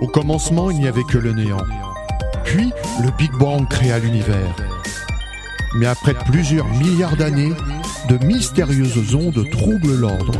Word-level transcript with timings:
Au 0.00 0.06
commencement, 0.06 0.70
il 0.70 0.78
n'y 0.78 0.88
avait 0.88 1.04
que 1.04 1.18
le 1.18 1.32
néant. 1.32 1.64
Puis, 2.44 2.72
le 3.02 3.10
Big 3.18 3.30
Bang 3.32 3.68
créa 3.68 3.98
l'univers. 3.98 4.56
Mais 5.76 5.86
après 5.86 6.14
plusieurs 6.14 6.66
milliards 6.66 7.16
d'années, 7.16 7.52
de 8.08 8.24
mystérieuses 8.24 9.14
ondes 9.14 9.44
troublent 9.52 9.94
l'ordre. 9.94 10.32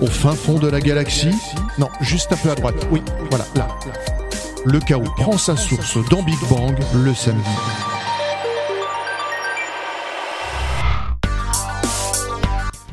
Au 0.00 0.06
fin 0.06 0.32
fond 0.32 0.58
de 0.58 0.68
la 0.68 0.80
galaxie, 0.80 1.34
non, 1.78 1.88
juste 2.00 2.32
un 2.32 2.36
peu 2.36 2.50
à 2.50 2.54
droite, 2.54 2.86
oui, 2.90 3.02
voilà, 3.30 3.46
là. 3.54 3.68
Le 4.64 4.80
chaos 4.80 5.04
prend 5.16 5.38
sa 5.38 5.56
source 5.56 5.98
dans 6.10 6.22
Big 6.22 6.38
Bang 6.50 6.76
le 6.94 7.14
samedi. 7.14 7.48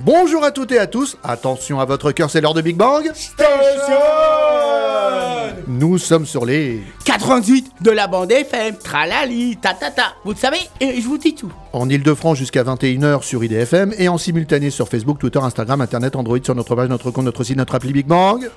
Bonjour 0.06 0.44
à 0.44 0.52
toutes 0.52 0.72
et 0.72 0.78
à 0.78 0.86
tous, 0.86 1.18
attention 1.24 1.80
à 1.80 1.86
votre 1.86 2.12
cœur, 2.12 2.30
c'est 2.30 2.40
l'heure 2.40 2.54
de 2.54 2.62
Big 2.62 2.78
Bang. 2.78 3.12
Nous 5.68 5.98
sommes 5.98 6.28
sur 6.28 6.46
les 6.46 6.84
88 7.06 7.72
de 7.82 7.90
la 7.90 8.06
bande 8.06 8.32
FM, 8.32 8.78
tralali, 8.78 9.58
ta 9.58 9.74
ta 9.74 9.90
ta. 9.90 10.14
Vous 10.24 10.34
le 10.34 10.38
savez, 10.38 10.60
et 10.80 11.02
je 11.02 11.08
vous 11.08 11.18
dis 11.18 11.34
tout. 11.34 11.52
En 11.76 11.90
Ile-de-France 11.90 12.38
jusqu'à 12.38 12.64
21h 12.64 13.22
sur 13.22 13.44
IDFM 13.44 13.94
et 13.98 14.08
en 14.08 14.18
simultané 14.18 14.70
sur 14.70 14.88
Facebook, 14.88 15.20
Twitter, 15.20 15.40
Instagram, 15.40 15.82
Internet, 15.82 16.16
Android, 16.16 16.40
sur 16.42 16.56
notre 16.56 16.74
page, 16.74 16.88
notre 16.88 17.12
compte, 17.12 17.26
notre 17.26 17.44
site, 17.44 17.58
notre 17.58 17.76
appli 17.76 17.92
Big 17.92 18.08
Bang. 18.08 18.50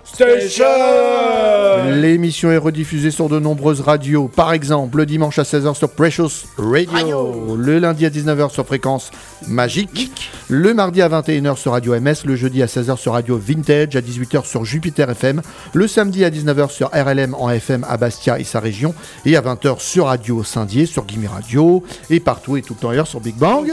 L'émission 1.91 2.53
est 2.53 2.57
rediffusée 2.57 3.11
sur 3.11 3.29
de 3.29 3.41
nombreuses 3.41 3.81
radios, 3.81 4.29
par 4.29 4.53
exemple 4.53 4.99
le 4.99 5.07
dimanche 5.07 5.39
à 5.39 5.43
16h 5.43 5.75
sur 5.75 5.91
Precious 5.91 6.47
Radio, 6.57 6.93
Radio. 6.93 7.57
le 7.57 7.79
lundi 7.81 8.07
à 8.07 8.11
19h 8.11 8.51
sur 8.51 8.65
Fréquence 8.65 9.11
Magique, 9.49 10.31
le 10.49 10.73
mardi 10.73 11.03
à 11.03 11.09
21h 11.09 11.57
sur 11.57 11.73
Radio 11.73 11.99
MS, 11.99 12.25
le 12.25 12.37
jeudi 12.37 12.63
à 12.63 12.67
16h 12.67 12.97
sur 12.99 13.15
Radio 13.15 13.37
Vintage, 13.37 13.97
à 13.97 14.01
18h 14.01 14.45
sur 14.45 14.65
Jupiter 14.65 15.11
FM, 15.11 15.43
le 15.73 15.89
samedi 15.89 16.25
à 16.25 16.31
19h 16.31 16.71
sur 16.71 16.91
RLM 16.93 17.35
en 17.35 17.51
FM 17.51 17.85
à 17.89 17.97
Bastia 17.97 18.39
et 18.39 18.45
sa 18.45 18.61
région, 18.61 18.95
et 19.27 19.37
à 19.37 19.41
20h 19.41 19.81
sur 19.81 20.07
Radio 20.07 20.45
Saint-Dié, 20.45 20.87
sur 20.87 21.05
Guillemets 21.05 21.29
Radio, 21.29 21.83
et 22.11 22.21
partout 22.21 22.57
et 22.57 22.63
tout 22.63 22.75
le 22.75 22.81
temps 22.81 22.91
ailleurs 22.91 23.08
sur 23.09 23.21
Big 23.21 23.37
Bang. 23.37 23.73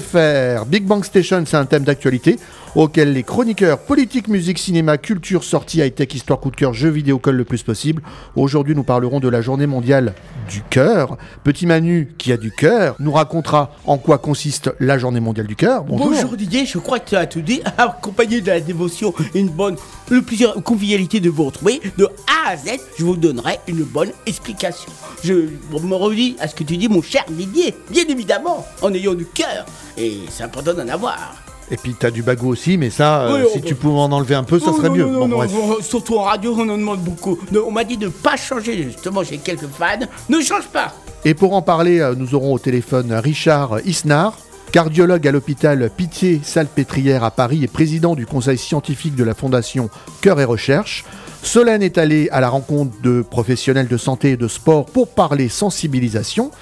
.fr. 0.00 0.64
Big 0.66 0.84
Bang 0.84 1.04
Station, 1.04 1.44
c'est 1.46 1.56
un 1.56 1.64
thème 1.64 1.84
d'actualité 1.84 2.38
auquel 2.74 3.12
les 3.12 3.22
chroniqueurs 3.22 3.78
politique, 3.78 4.28
musique, 4.28 4.58
cinéma, 4.58 4.98
culture, 4.98 5.44
sortie, 5.44 5.78
high-tech, 5.80 6.14
histoire, 6.14 6.40
coup 6.40 6.50
de 6.50 6.56
cœur, 6.56 6.72
jeux 6.72 6.88
vidéo 6.88 7.18
collent 7.18 7.36
le 7.36 7.44
plus 7.44 7.62
possible. 7.62 8.02
Aujourd'hui, 8.36 8.74
nous 8.74 8.84
parlerons 8.84 9.20
de 9.20 9.28
la 9.28 9.42
journée 9.42 9.66
mondiale 9.66 10.14
du 10.48 10.62
cœur. 10.62 11.16
Petit 11.44 11.66
Manu, 11.66 12.14
qui 12.18 12.32
a 12.32 12.36
du 12.36 12.50
cœur, 12.50 12.96
nous 12.98 13.12
racontera 13.12 13.72
en 13.84 13.98
quoi 13.98 14.18
consiste 14.18 14.72
la 14.80 14.98
journée 14.98 15.20
mondiale 15.20 15.46
du 15.46 15.56
cœur. 15.56 15.84
Bonjour. 15.84 16.36
Didier, 16.36 16.64
je 16.64 16.78
crois 16.78 16.98
que 16.98 17.10
tu 17.10 17.16
as 17.16 17.26
tout 17.26 17.42
dit, 17.42 17.60
accompagné 17.78 18.40
de 18.40 18.48
la 18.48 18.60
dévotion 18.60 19.12
une 19.34 19.48
bonne, 19.48 19.76
le 20.10 20.22
plaisir, 20.22 20.54
convivialité 20.64 21.20
de 21.20 21.30
vous 21.30 21.44
retrouver, 21.44 21.80
de 21.98 22.04
A 22.04 22.50
à 22.50 22.56
Z, 22.56 22.78
je 22.98 23.04
vous 23.04 23.16
donnerai 23.16 23.58
une 23.68 23.84
bonne 23.84 24.10
explication. 24.26 24.90
Je 25.22 25.32
me 25.32 25.94
redis 25.94 26.36
à 26.40 26.48
ce 26.48 26.54
que 26.54 26.64
tu 26.64 26.76
dis, 26.76 26.88
mon 26.88 27.02
cher 27.02 27.24
Didier, 27.28 27.74
bien 27.90 28.04
évidemment, 28.08 28.66
en 28.80 28.92
ayant 28.94 29.14
du 29.14 29.26
cœur, 29.26 29.66
et 29.96 30.20
c'est 30.30 30.44
important 30.44 30.74
d'en 30.74 30.88
avoir. 30.88 31.41
Et 31.72 31.76
puis, 31.78 31.94
t'as 31.98 32.10
du 32.10 32.22
bagou 32.22 32.48
aussi, 32.50 32.76
mais 32.76 32.90
ça, 32.90 33.22
euh, 33.22 33.44
Oui, 33.44 33.48
si 33.54 33.58
peut- 33.60 33.66
tu 33.68 33.74
pouvais 33.74 33.98
en 33.98 34.12
enlever 34.12 34.34
un 34.34 34.44
peu, 34.44 34.60
ça 34.60 34.66
Oh, 34.72 34.76
serait 34.76 34.88
non, 34.90 34.94
mieux. 34.94 35.06
non, 35.06 35.26
Bon, 35.26 35.42
non, 35.46 35.76
surtout 35.80 36.18
en 36.18 36.22
radio, 36.24 36.54
on 36.54 36.68
en 36.68 36.76
demande 36.76 37.00
beaucoup. 37.00 37.38
Ne- 37.50 37.60
On 37.60 37.70
m'a 37.72 37.82
dit 37.84 37.96
de 37.96 38.08
pas 38.08 38.36
changer, 38.36 38.82
justement, 38.82 39.22
j'ai 39.22 39.38
quelques 39.38 39.66
fans. 39.66 40.06
Ne 40.28 40.40
change 40.42 40.66
pas 40.68 40.92
Et 41.24 41.32
pour 41.34 41.54
en 41.54 41.62
parler, 41.62 42.00
euh, 42.00 42.14
nous 42.14 42.34
aurons 42.34 42.52
au 42.52 42.58
téléphone 42.58 43.12
Richard 43.14 43.78
Isnard, 43.86 44.36
cardiologue 44.70 45.26
à 45.26 45.32
l'hôpital 45.32 45.90
Pitié-Salpêtrière 45.96 47.24
à 47.24 47.30
Paris 47.30 47.62
et 47.64 47.68
président 47.68 48.14
du 48.14 48.26
conseil 48.26 48.58
scientifique 48.58 49.14
de 49.14 49.24
la 49.24 49.34
fondation 49.34 49.88
Cœur 50.20 50.40
et 50.40 50.44
Recherche. 50.44 51.04
Solène 51.42 51.82
est 51.82 51.98
allée 51.98 52.28
à 52.30 52.40
la 52.40 52.48
rencontre 52.48 52.92
de 53.02 53.20
professionnels 53.20 53.88
de 53.88 53.96
santé 53.96 54.30
et 54.30 54.36
de 54.36 54.46
sport 54.46 54.86
pour 54.86 55.08
parler 55.08 55.48
sensibilisation. 55.48 56.52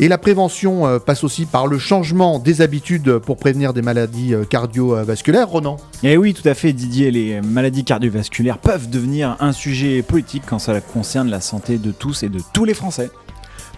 Et 0.00 0.06
la 0.06 0.16
prévention 0.16 0.86
euh, 0.86 1.00
passe 1.00 1.24
aussi 1.24 1.44
par 1.44 1.66
le 1.66 1.76
changement 1.78 2.38
des 2.38 2.60
habitudes 2.60 3.18
pour 3.18 3.36
prévenir 3.36 3.72
des 3.72 3.82
maladies 3.82 4.34
euh, 4.34 4.44
cardiovasculaires. 4.44 5.48
Ronan 5.48 5.76
Eh 6.04 6.16
oui, 6.16 6.34
tout 6.34 6.48
à 6.48 6.54
fait, 6.54 6.72
Didier, 6.72 7.10
les 7.10 7.40
maladies 7.40 7.84
cardiovasculaires 7.84 8.58
peuvent 8.58 8.88
devenir 8.88 9.36
un 9.40 9.52
sujet 9.52 10.02
politique 10.02 10.44
quand 10.46 10.60
ça 10.60 10.80
concerne 10.80 11.28
la 11.28 11.40
santé 11.40 11.78
de 11.78 11.90
tous 11.90 12.22
et 12.22 12.28
de 12.28 12.40
tous 12.52 12.64
les 12.64 12.74
Français. 12.74 13.10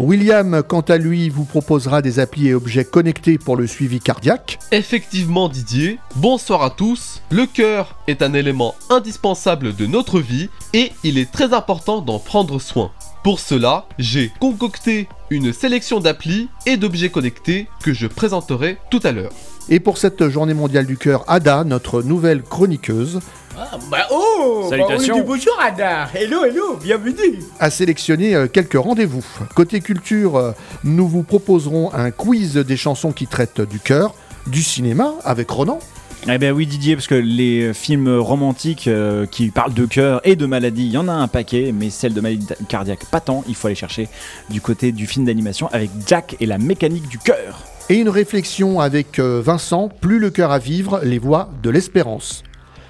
William, 0.01 0.63
quant 0.67 0.81
à 0.81 0.97
lui, 0.97 1.29
vous 1.29 1.45
proposera 1.45 2.01
des 2.01 2.21
applis 2.21 2.49
et 2.49 2.55
objets 2.55 2.87
connectés 2.87 3.37
pour 3.37 3.55
le 3.55 3.67
suivi 3.67 4.01
cardiaque. 4.01 4.59
Effectivement 4.73 5.51
Didier, 5.51 5.99
bonsoir 6.17 6.63
à 6.63 6.71
tous. 6.71 7.21
Le 7.31 7.45
cœur 7.45 7.99
est 8.07 8.23
un 8.23 8.33
élément 8.33 8.75
indispensable 8.89 9.77
de 9.77 9.85
notre 9.85 10.19
vie 10.21 10.49
et 10.73 10.93
il 11.05 11.19
est 11.19 11.31
très 11.31 11.53
important 11.53 12.01
d'en 12.01 12.19
prendre 12.19 12.59
soin. 12.59 12.93
Pour 13.23 13.41
cela, 13.41 13.85
j'ai 13.99 14.33
concocté 14.41 15.07
une 15.29 15.53
sélection 15.53 16.01
d'applis 16.01 16.49
et 16.65 16.79
d'objets 16.79 17.11
connectés 17.11 17.69
que 17.83 17.93
je 17.93 18.07
présenterai 18.07 18.79
tout 18.91 19.01
à 19.05 19.13
l'heure. 19.13 19.33
Et 19.69 19.81
pour 19.81 19.99
cette 19.99 20.31
journée 20.31 20.55
mondiale 20.55 20.87
du 20.87 20.97
cœur, 20.97 21.25
Ada, 21.29 21.65
notre 21.65 22.03
nouvelle 22.03 22.43
chroniqueuse, 22.43 23.21
Ah, 23.63 23.77
bah 23.91 24.07
oh 24.11 24.69
Salutations. 24.71 25.17
bah, 25.17 25.21
on 25.21 25.21
dit 25.21 25.27
Bonjour 25.27 25.61
Ada 25.61 26.09
Hello, 26.15 26.45
hello, 26.47 26.79
bienvenue 26.83 27.41
a 27.59 27.69
sélectionné 27.69 28.35
euh, 28.35 28.47
quelques 28.47 28.79
rendez-vous. 28.79 29.23
Côté 29.55 29.81
culture, 29.81 30.37
euh, 30.37 30.53
nous 30.83 31.07
vous 31.07 31.23
proposerons 31.23 31.93
un 31.93 32.11
quiz 32.11 32.55
des 32.55 32.79
chansons 32.79 33.13
qui 33.13 33.27
traitent 33.27 33.61
du 33.61 33.79
cœur, 33.79 34.15
du 34.47 34.63
cinéma 34.63 35.13
avec 35.25 35.51
Ronan. 35.51 35.79
Eh 36.27 36.39
bien 36.39 36.53
oui, 36.53 36.67
Didier, 36.67 36.97
parce 36.97 37.07
que 37.07 37.15
les 37.15 37.75
films 37.75 38.09
romantiques 38.19 38.89
euh, 38.89 39.27
qui 39.27 39.51
parlent 39.51 39.75
de 39.75 39.85
cœur 39.85 40.23
et 40.25 40.37
de 40.37 40.47
maladie, 40.47 40.87
il 40.87 40.93
y 40.93 40.99
en 40.99 41.09
a 41.09 41.13
un 41.13 41.29
paquet, 41.29 41.73
mais 41.75 41.91
celle 41.91 42.15
de 42.15 42.21
maladie 42.23 42.47
cardiaque, 42.67 43.05
pas 43.11 43.21
tant. 43.21 43.45
Il 43.47 43.55
faut 43.55 43.67
aller 43.67 43.75
chercher 43.75 44.09
du 44.49 44.63
côté 44.63 44.91
du 44.91 45.07
film 45.07 45.27
d'animation 45.27 45.69
avec 45.73 45.91
Jack 46.07 46.35
et 46.41 46.47
la 46.47 46.57
mécanique 46.57 47.09
du 47.09 47.19
cœur. 47.19 47.65
Et 47.91 47.97
une 47.97 48.09
réflexion 48.09 48.81
avec 48.81 49.19
euh, 49.19 49.43
Vincent, 49.45 49.91
plus 50.01 50.19
le 50.19 50.31
cœur 50.31 50.51
à 50.51 50.59
vivre, 50.59 51.01
les 51.03 51.19
voies 51.19 51.51
de 51.63 51.69
l'espérance. 51.69 52.43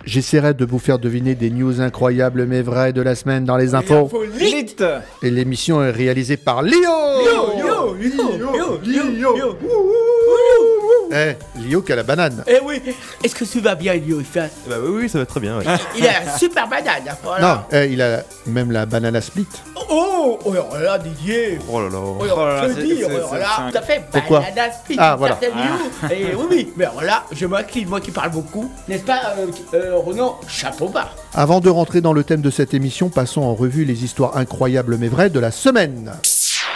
J'essaierai 0.04 0.54
de 0.54 0.64
vous 0.64 0.78
faire 0.78 0.98
deviner 0.98 1.34
des 1.34 1.50
news 1.50 1.80
incroyables 1.80 2.46
mais 2.46 2.62
vraies 2.62 2.92
de 2.92 3.02
la 3.02 3.14
semaine 3.14 3.44
dans 3.44 3.56
les 3.56 3.74
infos. 3.74 4.10
Vite 4.34 4.82
Et 5.22 5.30
l'émission 5.30 5.82
est 5.82 5.90
réalisée 5.90 6.36
par 6.36 6.62
Lio 6.62 6.74
Yo, 6.74 7.58
yo, 7.58 7.96
yo, 7.96 8.80
yo, 8.84 9.10
yo, 9.16 9.36
yo. 9.36 10.69
Eh, 11.12 11.36
Lio 11.56 11.82
qui 11.82 11.92
a 11.92 11.96
la 11.96 12.02
banane. 12.02 12.44
Eh 12.46 12.58
oui, 12.64 12.80
est-ce 13.24 13.34
que 13.34 13.44
tu 13.44 13.60
vas 13.60 13.74
bien, 13.74 13.94
Lio 13.94 14.20
Bah 14.34 14.42
oui, 14.82 15.02
oui, 15.02 15.08
ça 15.08 15.18
va 15.18 15.26
très 15.26 15.40
bien. 15.40 15.58
ouais. 15.58 15.64
Il 15.96 16.06
a 16.06 16.10
un 16.34 16.38
super 16.38 16.68
banane, 16.68 17.02
hein, 17.08 17.16
Non, 17.22 17.28
voilà. 17.28 17.66
eh, 17.72 17.86
il 17.92 18.00
a 18.00 18.22
même 18.46 18.70
la 18.70 18.86
banana 18.86 19.20
split. 19.20 19.46
Oh, 19.92 20.38
oh 20.44 20.52
alors 20.52 20.78
là, 20.78 20.98
Didier 20.98 21.58
Oh 21.70 21.80
là 21.80 21.88
là. 21.88 21.98
Oh, 21.98 22.24
là 22.24 22.66
là, 22.68 22.74
c'est- 22.74 23.38
là, 23.38 23.70
à 23.74 23.82
fait, 23.82 24.04
Pourquoi 24.10 24.40
banana 24.40 24.72
split, 24.72 24.96
Ah, 24.98 25.16
voilà. 25.18 25.38
certaine 25.40 25.58
Lio. 25.58 26.14
Et 26.16 26.34
oui, 26.36 26.46
oui, 26.50 26.72
mais 26.76 26.84
alors 26.84 27.02
là, 27.02 27.24
je 27.32 27.46
m'incline, 27.46 27.88
moi 27.88 28.00
qui 28.00 28.10
parle 28.10 28.30
beaucoup, 28.30 28.70
n'est-ce 28.88 29.02
pas, 29.04 29.34
euh, 29.38 29.46
euh, 29.74 30.28
Chapeau 30.46 30.88
bas? 30.88 31.10
Avant 31.34 31.60
de 31.60 31.70
rentrer 31.70 32.00
dans 32.00 32.12
le 32.12 32.22
thème 32.24 32.40
de 32.40 32.50
cette 32.50 32.74
émission, 32.74 33.08
passons 33.08 33.42
en 33.42 33.54
revue 33.54 33.84
les 33.84 34.04
histoires 34.04 34.36
incroyables 34.36 34.96
mais 34.98 35.08
vraies 35.08 35.30
de 35.30 35.40
la 35.40 35.50
semaine. 35.50 36.12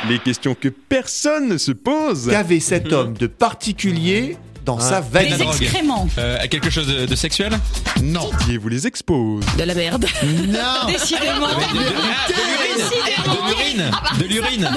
Les 0.09 0.19
questions 0.19 0.55
que 0.55 0.69
personne 0.69 1.49
ne 1.49 1.59
se 1.59 1.73
pose. 1.73 2.29
Qu'avait 2.31 2.61
cet 2.61 2.93
homme 2.93 3.15
de 3.15 3.27
particulier 3.27 4.37
dans 4.65 4.79
sa 4.79 5.01
Des 5.01 5.09
veine 5.31 5.41
excréments. 5.41 6.07
Euh, 6.19 6.39
à 6.41 6.47
quelque 6.49 6.71
chose 6.71 6.87
de, 6.87 7.07
de 7.07 7.17
sexuel 7.17 7.53
Non. 8.03 8.31
Didier 8.41 8.59
vous 8.59 8.69
les 8.69 8.87
expose. 8.87 9.45
De 9.59 9.65
la 9.65 9.75
merde. 9.75 10.07
Non. 10.23 10.87
Décidément. 10.89 11.49
De 11.49 11.55
l'urine 13.49 13.91
De 14.19 14.25
l'urine 14.27 14.71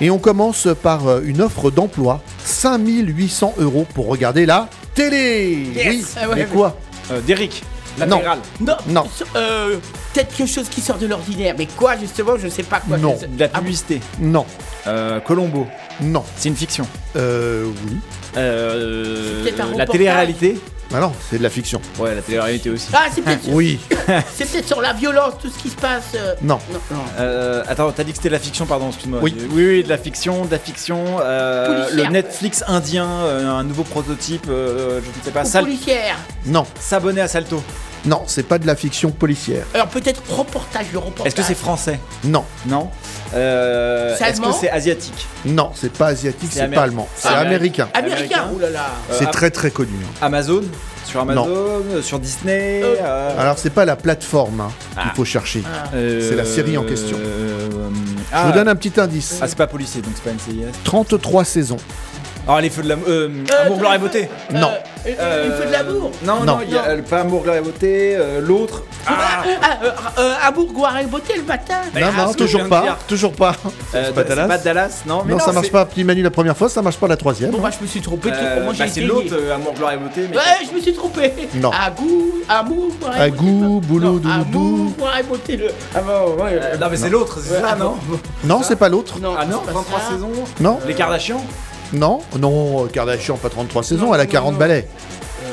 Et 0.00 0.10
on 0.10 0.18
commence 0.18 0.68
par 0.82 1.06
euh, 1.08 1.20
une 1.24 1.40
offre 1.42 1.70
d'emploi. 1.70 2.22
5800 2.44 3.54
euros 3.58 3.86
pour 3.94 4.06
regarder 4.08 4.44
la 4.46 4.68
télé. 4.94 5.66
Yes. 5.74 5.86
Oui, 5.88 6.04
Ah 6.16 6.28
ouais, 6.28 6.34
mais 6.34 6.40
ouais. 6.42 6.46
quoi? 6.52 6.78
Euh, 7.10 7.20
Derrick, 7.26 7.62
Non. 7.62 7.68
Latéral. 7.98 8.38
Non, 8.60 8.76
Non. 8.88 9.06
Euh, 9.36 9.76
peut-être 10.12 10.34
quelque 10.36 10.48
chose 10.50 10.68
qui 10.68 10.80
sort 10.80 10.98
de 10.98 11.06
l'ordinaire, 11.06 11.54
mais 11.58 11.66
quoi, 11.66 11.96
justement, 11.96 12.36
je 12.38 12.48
sais 12.48 12.62
pas 12.62 12.80
quoi. 12.80 12.96
Non. 12.98 13.14
Je 13.16 13.20
sais- 13.20 13.26
De 13.28 13.40
la 13.40 13.48
Ah, 13.52 13.58
publicité. 13.58 14.00
Non. 14.20 14.46
Euh, 14.86 15.20
Colombo, 15.20 15.66
Non. 16.00 16.24
c'est 16.36 16.48
une 16.48 16.56
fiction. 16.56 16.86
Euh, 17.16 17.66
oui. 17.86 17.96
Euh, 18.36 19.36
C'est 19.38 19.42
peut-être 19.50 19.60
un 19.60 19.64
la 19.64 19.70
reportage. 19.72 19.92
télé-réalité 19.92 20.60
Ah 20.92 20.98
non, 21.00 21.12
c'est 21.30 21.38
de 21.38 21.42
la 21.44 21.50
fiction. 21.50 21.80
Ouais, 21.98 22.14
la 22.16 22.20
télé-réalité 22.20 22.68
aussi. 22.70 22.88
Ah, 22.92 23.06
c'est 23.14 23.22
peut-être 23.22 23.48
Oui. 23.48 23.78
c'est 24.34 24.50
peut-être 24.50 24.66
sur 24.66 24.80
la 24.80 24.92
violence, 24.92 25.34
tout 25.40 25.48
ce 25.48 25.58
qui 25.62 25.70
se 25.70 25.76
passe. 25.76 26.12
euh, 26.16 26.34
Non. 26.42 26.58
Non, 26.72 26.80
non. 26.90 27.02
Euh, 27.18 27.62
attends, 27.68 27.92
t'as 27.92 28.02
dit 28.02 28.10
que 28.10 28.16
c'était 28.16 28.28
de 28.28 28.34
la 28.34 28.40
fiction, 28.40 28.66
pardon, 28.66 28.88
excuse-moi. 28.88 29.20
Oui. 29.22 29.34
Oui, 29.52 29.66
oui, 29.66 29.82
de 29.84 29.88
la 29.88 29.98
fiction, 29.98 30.44
de 30.44 30.50
la 30.50 30.58
fiction. 30.58 31.18
euh, 31.22 31.84
Policière. 31.84 32.06
le 32.08 32.12
Netflix 32.12 32.64
indien, 32.66 33.06
euh, 33.08 33.48
un 33.48 33.62
nouveau 33.62 33.84
prototype, 33.84 34.46
euh, 34.48 35.00
je 35.02 35.18
ne 35.20 35.24
sais 35.24 35.30
pas, 35.30 35.42
Ou 35.42 35.46
Sal- 35.48 35.64
policière. 35.64 36.16
Non. 36.46 36.66
s'abonner 36.80 37.20
à 37.20 37.28
Salto. 37.28 37.62
Non, 38.06 38.22
c'est 38.26 38.44
pas 38.44 38.58
de 38.58 38.66
la 38.66 38.74
fiction 38.76 39.10
policière. 39.10 39.66
Alors 39.74 39.88
peut-être 39.88 40.22
reportage, 40.30 40.86
le 40.90 40.98
reportage. 40.98 41.26
Est-ce 41.26 41.36
que 41.36 41.42
c'est 41.42 41.54
français? 41.54 42.00
Non, 42.24 42.44
Non. 42.66 42.88
Euh, 43.34 44.16
C'est 44.18 44.24
Est-ce 44.24 44.40
que 44.40 44.44
allemand? 44.46 44.58
c'est 44.58 44.70
asiatique? 44.70 45.26
Non, 45.44 45.70
c'est 45.74 45.92
pas 45.92 46.06
asiatique, 46.06 46.48
C'est 46.50 46.66
pas 46.68 46.82
allemand. 46.82 47.06
C'est 47.14 47.28
américain. 47.28 47.88
Américain, 47.94 48.16
Américain. 48.38 48.50
oulala. 48.54 48.86
Euh, 49.10 49.14
C'est 49.18 49.26
Am- 49.26 49.30
très 49.30 49.50
très 49.50 49.70
connu. 49.70 49.90
hein. 50.02 50.14
Amazon? 50.22 50.62
Sur 51.04 51.20
Amazon 51.20 51.46
euh, 51.48 52.02
Sur 52.02 52.18
Disney 52.18 52.82
Euh, 52.84 52.96
euh, 53.00 53.40
Alors 53.40 53.58
c'est 53.58 53.70
pas 53.70 53.84
la 53.84 53.96
plateforme 53.96 54.60
hein, 54.60 54.70
qu'il 54.92 55.02
Ah. 55.10 55.12
faut 55.16 55.24
chercher. 55.24 55.62
euh, 55.94 56.26
c'est 56.28 56.36
la 56.36 56.44
série 56.44 56.76
en 56.78 56.84
question. 56.84 57.16
euh, 57.20 57.68
Je 57.70 58.24
ah, 58.32 58.46
vous 58.46 58.52
donne 58.52 58.68
un 58.68 58.76
petit 58.76 59.00
indice. 59.00 59.38
Ah, 59.42 59.48
c'est 59.48 59.58
pas 59.58 59.66
policier, 59.66 60.02
donc 60.02 60.12
c'est 60.14 60.22
pas 60.24 60.30
NCIS. 60.36 60.66
33 60.84 61.44
saisons. 61.44 61.78
Ah, 62.48 62.60
les 62.60 62.70
feux 62.70 62.82
de 62.82 62.88
l'amour. 62.88 63.06
Euh, 63.08 63.28
Euh, 63.52 63.66
Amour, 63.66 63.78
gloire 63.78 63.94
et 63.94 63.98
beauté. 63.98 64.28
Non. 64.52 64.70
Euh, 65.06 65.10
euh, 65.20 65.44
Il 65.46 65.52
fait 65.62 65.66
de 65.68 65.72
l'amour. 65.72 66.10
Non, 66.24 66.40
Non. 66.40 66.44
non, 66.44 66.58
il 66.66 66.72
y 66.74 66.76
a 66.76 66.84
euh, 66.88 67.02
pas 67.02 67.20
Amour, 67.20 67.42
gloire 67.42 67.56
et 67.56 67.60
beauté. 67.60 68.16
euh, 68.16 68.40
L'autre. 68.40 68.82
Ah, 69.06 69.12
Ah, 69.62 69.78
euh, 69.84 69.90
euh, 70.18 70.32
Amour, 70.48 70.72
gloire 70.72 70.98
et 70.98 71.04
beauté 71.06 71.34
le 71.36 71.42
matin. 71.44 71.74
Mais 71.94 72.00
non, 72.00 72.08
ah, 72.16 72.22
non, 72.26 72.32
ce 72.32 72.36
que 72.36 72.46
je 72.46 72.52
toujours 72.52 72.64
de 72.64 72.68
pas. 72.68 72.80
dire. 72.82 72.96
Toujours 73.06 73.32
pas. 73.32 73.54
euh, 73.94 74.12
pas 74.12 74.22
c'est 74.22 74.28
Dallas 74.28 74.46
pas 74.48 74.58
Dallas, 74.58 75.02
non 75.06 75.22
mais 75.24 75.32
non, 75.32 75.38
ça 75.38 75.52
marche 75.52 75.66
c'est- 75.66 75.72
pas. 75.72 75.84
Petit 75.86 76.02
Manu 76.04 76.22
la 76.22 76.30
première 76.30 76.56
fois, 76.56 76.68
ça 76.68 76.82
marche 76.82 76.96
pas 76.96 77.08
la 77.08 77.16
troisième. 77.16 77.50
Bon, 77.50 77.58
bah, 77.60 77.70
je 77.76 77.82
me 77.82 77.88
suis 77.88 78.00
trompé. 78.00 78.30
Euh, 78.34 78.64
moi, 78.64 78.74
j'ai 78.74 78.84
bah, 78.84 78.90
c'est 78.92 79.00
l'autre, 79.02 79.32
euh, 79.32 79.54
Amour, 79.54 79.74
gloire 79.74 79.92
et 79.92 79.96
beauté. 79.98 80.26
Mais 80.30 80.36
Ouais, 80.36 80.42
je 80.68 80.74
me 80.74 80.80
suis 80.80 80.92
trompé. 80.92 81.32
Non. 81.54 81.70
Agou, 81.70 82.32
amour, 82.48 82.88
gloire 83.00 83.16
et 83.16 83.20
À 83.20 83.28
beauté. 83.28 83.42
goût, 83.42 83.80
boulot, 83.80 84.06
Non, 84.06 84.12
doudou. 84.18 84.58
Amour, 84.58 84.92
gloire 84.98 85.18
et 85.18 85.22
beauté. 85.22 85.56
Le... 85.56 85.68
Ah 85.94 86.00
bon, 86.00 86.42
ouais. 86.42 86.50
Euh, 86.60 86.76
non, 86.78 86.86
mais 86.90 86.96
c'est 86.96 87.10
l'autre, 87.10 87.38
c'est 87.42 87.60
ça, 87.60 87.68
ah 87.72 87.76
non 87.76 87.94
Non, 88.44 88.60
c'est 88.62 88.76
pas 88.76 88.88
l'autre. 88.88 89.18
Non, 89.20 89.34
Ah 89.38 89.44
non, 89.46 89.60
c'est 89.60 89.66
pas 89.66 89.72
33 89.72 90.00
ça. 90.00 90.06
saisons 90.14 90.30
Non, 90.60 90.78
Les 90.86 90.94
Kardashians 90.94 91.44
non, 91.92 92.20
non. 92.38 92.86
Kardashian, 92.92 93.36
pas 93.36 93.48
33 93.50 93.82
saisons, 93.82 94.06
Non, 94.06 94.14
elle 94.14 94.20
a 94.20 94.24
non, 94.24 94.30
40 94.30 94.52
non. 94.54 94.58
balais. 94.58 94.88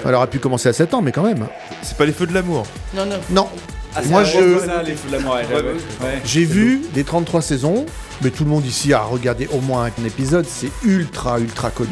Elle 0.05 0.13
aurait 0.15 0.27
pu 0.27 0.39
commencer 0.39 0.69
à 0.69 0.73
7 0.73 0.93
ans, 0.93 1.01
mais 1.01 1.11
quand 1.11 1.23
même. 1.23 1.47
C'est 1.81 1.97
pas 1.97 2.05
les 2.05 2.11
feux 2.11 2.27
de 2.27 2.33
l'amour. 2.33 2.65
Non, 2.95 3.05
non. 3.05 3.15
Non, 3.29 3.47
Ah, 3.95 4.01
Moi, 4.05 4.23
je- 4.25 4.59
c'est 4.59 4.65
ça, 4.67 4.83
les 4.83 4.93
feux 4.93 5.09
de 5.09 5.15
l'amour, 5.15 5.33
ouais, 5.33 5.45
Ouais, 5.47 5.61
ouais, 5.61 5.71
ouais. 6.01 6.21
j'ai 6.23 6.43
vu 6.45 6.83
les 6.93 7.03
33 7.03 7.41
saisons, 7.41 7.85
mais 8.21 8.29
tout 8.29 8.43
le 8.43 8.49
monde 8.51 8.63
ici 8.65 8.93
a 8.93 8.99
regardé 9.01 9.47
au 9.51 9.59
moins 9.59 9.85
un 9.99 10.05
épisode. 10.05 10.45
C'est 10.47 10.69
ultra, 10.83 11.39
ultra 11.39 11.71
connu. 11.71 11.89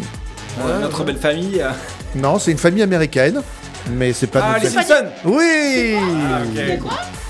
Euh, 0.62 0.82
Notre 0.82 1.04
belle 1.04 1.18
famille. 1.18 1.60
euh. 1.62 1.72
Non, 2.16 2.38
c'est 2.38 2.52
une 2.52 2.60
famille 2.60 2.84
américaine, 2.84 3.42
mais 3.90 4.14
c'est 4.14 4.28
pas 4.28 4.42
Ah, 4.44 4.52
notre 4.54 4.66
les 4.66 4.70
famille. 4.70 4.88
Simpsons 4.88 5.06
Oui 5.26 5.96
ok. 5.98 6.90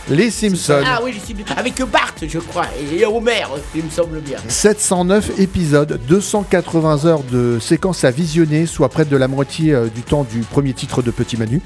Les 0.10 0.30
Simpsons. 0.30 0.84
Ah 0.86 1.00
oui, 1.04 1.14
les 1.14 1.20
Simpsons. 1.20 1.54
avec 1.58 1.82
Bart, 1.86 2.14
je 2.22 2.38
crois, 2.38 2.68
et 2.92 3.06
Homer, 3.06 3.46
il 3.74 3.84
me 3.84 3.90
semble 3.90 4.20
bien. 4.20 4.38
709 4.48 5.40
épisodes, 5.40 6.00
280 6.08 7.06
heures 7.06 7.24
de 7.24 7.58
séquences 7.60 8.04
à 8.04 8.12
visionner, 8.12 8.68
soit 8.68 8.90
près 8.90 9.06
de 9.06 9.18
la 9.18 9.28
moitié 9.28 9.74
euh, 9.74 9.88
du 9.88 10.04
temps 10.04 10.24
du 10.24 10.42
premier 10.42 10.74
titre 10.74 11.02
de 11.02 11.10
Petit 11.10 11.38
Manu. 11.38 11.60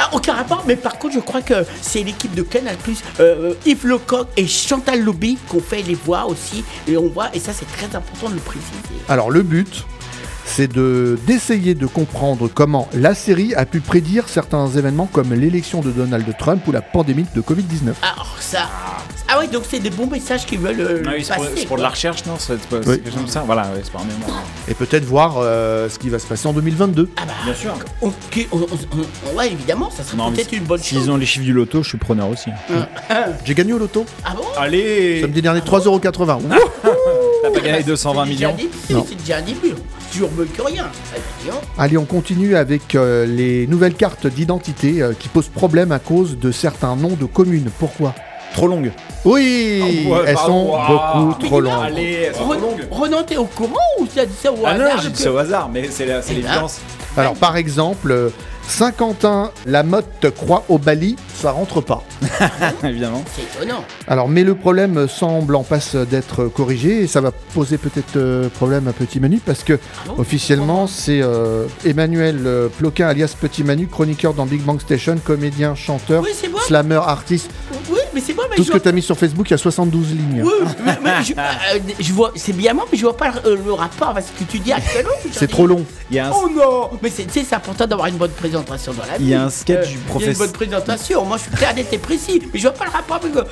Ah, 0.00 0.10
aucun 0.12 0.34
rapport, 0.34 0.64
mais 0.66 0.74
par 0.74 0.98
contre, 0.98 1.14
je 1.14 1.20
crois 1.20 1.40
que 1.42 1.54
c'est 1.80 2.02
l'équipe 2.02 2.34
de 2.34 2.42
Canal+, 2.42 2.76
euh, 3.20 3.54
Yves 3.64 3.86
Lecoq 3.86 4.26
et 4.36 4.48
Chantal 4.48 5.02
Lobby 5.02 5.38
qu'on 5.48 5.60
fait 5.60 5.82
les 5.82 5.94
voix 5.94 6.26
aussi, 6.26 6.64
et 6.88 6.96
on 6.96 7.08
voit, 7.08 7.30
et 7.32 7.38
ça 7.38 7.52
c'est 7.52 7.70
très 7.70 7.96
important 7.96 8.28
de 8.28 8.34
le 8.34 8.40
préciser. 8.40 8.72
Alors 9.08 9.30
le 9.30 9.42
but, 9.42 9.84
c'est 10.48 10.66
de 10.72 11.18
d'essayer 11.26 11.74
de 11.74 11.86
comprendre 11.86 12.48
comment 12.52 12.88
la 12.94 13.14
série 13.14 13.54
a 13.54 13.64
pu 13.66 13.80
prédire 13.80 14.28
certains 14.28 14.66
événements 14.68 15.06
comme 15.12 15.32
l'élection 15.34 15.80
de 15.80 15.90
Donald 15.90 16.26
Trump 16.38 16.66
ou 16.66 16.72
la 16.72 16.80
pandémie 16.82 17.26
de 17.34 17.40
Covid-19. 17.40 17.92
Alors 18.02 18.36
ça... 18.40 18.68
Ah 19.30 19.36
oui, 19.40 19.48
donc 19.48 19.64
c'est 19.68 19.78
des 19.78 19.90
bons 19.90 20.06
messages 20.06 20.46
qu'ils 20.46 20.58
veulent 20.58 20.80
euh, 20.80 21.02
Ah 21.06 21.10
oui, 21.14 21.22
c'est 21.22 21.34
pour, 21.34 21.44
passer. 21.44 21.56
c'est 21.58 21.66
pour 21.66 21.76
de 21.76 21.82
la 21.82 21.90
recherche, 21.90 22.24
non 22.24 22.36
C'est 22.38 22.58
pas- 22.60 22.76
Oui. 22.76 22.82
c'est 22.86 22.96
quelque 22.98 23.06
chose 23.10 23.14
comme 23.16 23.28
ça 23.28 23.42
Voilà, 23.44 23.68
c'est 23.82 23.92
pas 23.92 24.00
un 24.00 24.04
mémoire. 24.04 24.42
Et 24.68 24.72
peut-être 24.74 25.04
voir 25.04 25.34
euh, 25.38 25.88
ce 25.90 25.98
qui 25.98 26.08
va 26.08 26.18
se 26.18 26.26
passer 26.26 26.48
en 26.48 26.54
2022. 26.54 27.10
Ah 27.16 27.22
bah, 27.26 27.32
Bien 27.44 27.54
sûr. 27.54 27.74
ok, 28.00 28.48
on- 28.50 28.56
on- 28.60 28.66
on- 29.32 29.36
ouais, 29.36 29.52
évidemment, 29.52 29.90
ça 29.90 30.02
serait 30.02 30.16
peut-être 30.32 30.52
une 30.52 30.64
bonne 30.64 30.78
chose. 30.78 30.86
S'ils 31.02 31.10
ont 31.10 31.18
les 31.18 31.26
chiffres 31.26 31.44
du 31.44 31.52
loto, 31.52 31.82
je 31.82 31.90
suis 31.90 31.98
preneur 31.98 32.28
aussi. 32.30 32.48
J'ai 33.44 33.54
gagné 33.54 33.74
au 33.74 33.78
loto 33.78 34.06
Ah 34.24 34.32
bon? 34.34 34.44
Allez 34.58 35.20
samedi 35.20 35.42
dernier 35.42 35.60
3,80€. 35.60 36.40
Wouh 36.40 36.48
T'as 37.42 37.50
pas 37.50 37.60
gagné 37.60 37.82
220 37.82 38.24
C'est 38.24 38.30
déjà 38.32 38.52
millions. 38.52 39.04
C'est 39.06 39.14
déjà 39.18 39.36
un 39.36 39.42
début. 39.42 39.74
Toujours 40.12 40.30
mieux 40.32 40.44
que 40.46 40.62
rien. 40.62 40.86
Ah, 41.14 41.18
dis 41.42 41.48
donc. 41.50 41.60
Allez, 41.76 41.98
on 41.98 42.04
continue 42.04 42.56
avec 42.56 42.94
euh, 42.94 43.26
les 43.26 43.66
nouvelles 43.66 43.94
cartes 43.94 44.26
d'identité 44.26 45.02
euh, 45.02 45.12
qui 45.18 45.28
posent 45.28 45.48
problème 45.48 45.92
à 45.92 45.98
cause 45.98 46.38
de 46.38 46.50
certains 46.50 46.96
noms 46.96 47.16
de 47.18 47.26
communes. 47.26 47.68
Pourquoi? 47.78 48.14
Trop 48.54 48.66
longue. 48.68 48.90
Oui, 49.26 49.80
Ah 49.82 49.86
ouais, 50.10 50.18
elles 50.28 50.34
pardon. 50.34 50.52
sont 50.52 50.70
Ouah. 50.72 51.12
beaucoup 51.16 51.46
trop 51.46 51.60
longues. 51.60 51.82
Allez, 51.84 52.12
elles 52.28 52.34
sont 52.34 52.44
trop 52.44 52.52
Ren- 52.54 52.60
longues. 52.60 52.86
Renan, 52.90 53.22
t'es 53.24 53.36
au 53.36 53.44
courant 53.44 53.74
ou 54.00 54.06
tu 54.06 54.18
as 54.18 54.24
dit 54.26 54.34
ça 54.40 54.50
au 54.50 54.56
Ah 54.64 54.74
non, 54.78 54.84
hasard 54.86 55.00
j'ai 55.02 55.10
dit 55.10 55.22
ça 55.22 55.32
au 55.32 55.36
hasard, 55.36 55.68
mais 55.72 55.88
c'est 55.90 56.06
la- 56.06 56.22
c'est 56.22 56.32
Eh 56.32 56.40
ben. 56.40 56.48
l'évidence. 56.48 56.80
Alors, 57.16 57.34
par 57.34 57.56
exemple, 57.58 58.10
euh, 58.10 58.30
Saint-Quentin, 58.68 59.50
la 59.66 59.82
motte 59.82 60.30
croix 60.36 60.62
au 60.68 60.78
Bali, 60.78 61.16
ça 61.34 61.50
rentre 61.52 61.80
pas. 61.80 62.04
Évidemment. 62.84 63.24
C'est 63.34 63.42
étonnant. 63.62 63.82
Alors, 64.06 64.28
mais 64.28 64.44
le 64.44 64.54
problème 64.54 65.08
semble 65.08 65.56
en 65.56 65.64
passe 65.64 65.96
d'être 65.96 66.44
corrigé 66.48 67.02
et 67.02 67.06
ça 67.06 67.20
va 67.22 67.32
poser 67.32 67.78
peut-être 67.78 68.16
euh, 68.16 68.48
problème 68.50 68.86
à 68.86 68.92
Petit 68.92 69.20
Manu 69.20 69.40
parce 69.44 69.64
que 69.64 69.78
bon? 70.06 70.14
officiellement 70.18 70.86
c'est 70.86 71.20
euh, 71.22 71.64
Emmanuel 71.86 72.40
euh, 72.46 72.68
Ploquin 72.68 73.08
alias 73.08 73.34
Petit 73.40 73.64
Manu, 73.64 73.86
chroniqueur 73.88 74.34
dans 74.34 74.44
Big 74.46 74.62
Bang 74.62 74.80
Station, 74.80 75.16
comédien, 75.24 75.74
chanteur, 75.74 76.22
Oui, 76.22 76.30
c'est 76.34 76.48
bon. 76.48 76.58
slammer, 76.58 77.00
artiste. 77.04 77.50
Mais 78.18 78.24
c'est 78.26 78.32
bon, 78.34 78.42
mais 78.50 78.56
Tout 78.56 78.62
je 78.62 78.66
ce 78.66 78.72
que 78.72 78.78
vois... 78.78 78.80
tu 78.80 78.88
as 78.88 78.92
mis 78.92 79.02
sur 79.02 79.16
Facebook, 79.16 79.46
il 79.48 79.52
y 79.52 79.54
a 79.54 79.58
72 79.58 80.10
lignes. 80.10 80.42
Oui, 80.42 80.50
mais, 80.84 80.98
mais 81.04 81.10
je, 81.22 81.32
euh, 81.34 81.78
je 82.00 82.12
vois, 82.12 82.32
c'est 82.34 82.52
bien 82.52 82.74
moi, 82.74 82.84
mais 82.90 82.98
je 82.98 83.02
vois 83.04 83.16
pas 83.16 83.30
le, 83.44 83.54
le 83.64 83.72
rapport 83.72 84.08
avec 84.08 84.24
ce 84.24 84.32
que 84.44 84.50
tu 84.50 84.58
dis 84.58 84.72
actuellement. 84.72 85.10
C'est 85.32 85.46
trop 85.46 85.68
long. 85.68 85.84
Il 86.10 86.16
y 86.16 86.18
a 86.18 86.28
un, 86.28 86.32
Oh 86.34 86.48
non 86.52 86.98
Mais 87.02 87.10
c'est 87.10 87.24
tu 87.26 87.34
sais, 87.40 87.46
c'est 87.48 87.54
important 87.54 87.86
d'avoir 87.86 88.08
une 88.08 88.16
bonne 88.16 88.30
présentation 88.32 88.92
dans 88.92 89.04
la 89.10 89.18
vie. 89.18 89.24
Il 89.24 89.28
y 89.28 89.34
a 89.34 89.44
un 89.44 89.50
sketch 89.50 89.86
du 89.88 89.92
Il 89.92 89.92
y 89.92 89.94
a 89.94 89.98
une 89.98 90.04
professeur- 90.06 90.46
bonne 90.46 90.52
présentation. 90.52 91.24
Moi, 91.24 91.36
je 91.36 91.42
suis 91.42 91.50
clair, 91.52 91.74
net 91.76 91.92
et 91.92 91.98
précis. 91.98 92.42
Mais 92.52 92.58
je 92.58 92.62
vois 92.62 92.72
pas 92.72 92.86
le 92.86 92.90
rapport 92.90 93.16
avec. 93.16 93.36
euh, 93.36 93.44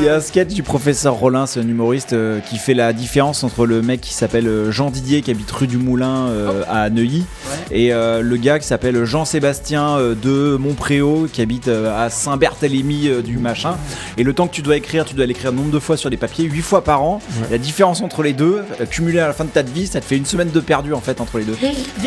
il 0.00 0.04
y 0.04 0.08
a 0.08 0.16
un 0.16 0.20
sketch 0.20 0.48
du 0.52 0.62
professeur 0.62 1.14
Rollin, 1.14 1.46
c'est 1.46 1.60
un 1.60 1.68
humoriste 1.68 2.12
euh, 2.12 2.40
qui 2.40 2.58
fait 2.58 2.74
la 2.74 2.92
différence 2.92 3.44
entre 3.44 3.64
le 3.64 3.80
mec 3.80 4.00
qui 4.00 4.12
s'appelle 4.12 4.46
euh, 4.48 4.70
Jean 4.72 4.90
Didier 4.90 5.22
qui 5.22 5.30
habite 5.30 5.50
rue 5.50 5.66
du 5.66 5.76
Moulin 5.78 6.26
euh, 6.28 6.62
à 6.68 6.90
Neuilly 6.90 7.24
Ouais. 7.70 7.76
et 7.78 7.92
euh, 7.92 8.20
le 8.22 8.36
gars 8.36 8.58
qui 8.58 8.66
s'appelle 8.66 9.04
Jean-Sébastien 9.04 9.96
euh, 9.98 10.14
de 10.14 10.56
Montpréau 10.56 11.26
qui 11.32 11.40
habite 11.42 11.68
euh, 11.68 12.04
à 12.04 12.10
Saint-Barthélemy 12.10 13.08
euh, 13.08 13.22
du 13.30 13.38
machin. 13.38 13.76
Et 14.16 14.24
le 14.24 14.32
temps 14.34 14.46
que 14.48 14.54
tu 14.54 14.62
dois 14.62 14.76
écrire, 14.76 15.04
tu 15.04 15.14
dois 15.14 15.24
l'écrire 15.26 15.52
nombre 15.52 15.70
de 15.70 15.78
fois 15.78 15.96
sur 15.96 16.10
des 16.10 16.16
papiers, 16.16 16.44
8 16.44 16.62
fois 16.62 16.82
par 16.84 17.02
an. 17.02 17.20
La 17.50 17.58
différence 17.58 18.02
entre 18.02 18.22
les 18.22 18.32
deux, 18.32 18.62
euh, 18.80 18.86
cumulée 18.86 19.20
à 19.20 19.26
la 19.28 19.32
fin 19.32 19.44
de 19.44 19.50
ta 19.50 19.62
vie, 19.62 19.86
ça 19.86 20.00
te 20.00 20.04
fait 20.04 20.16
une 20.16 20.26
semaine 20.26 20.50
de 20.50 20.60
perdu 20.60 20.92
en 20.92 21.00
fait 21.00 21.20
entre 21.20 21.38
les 21.38 21.44
deux. 21.44 21.56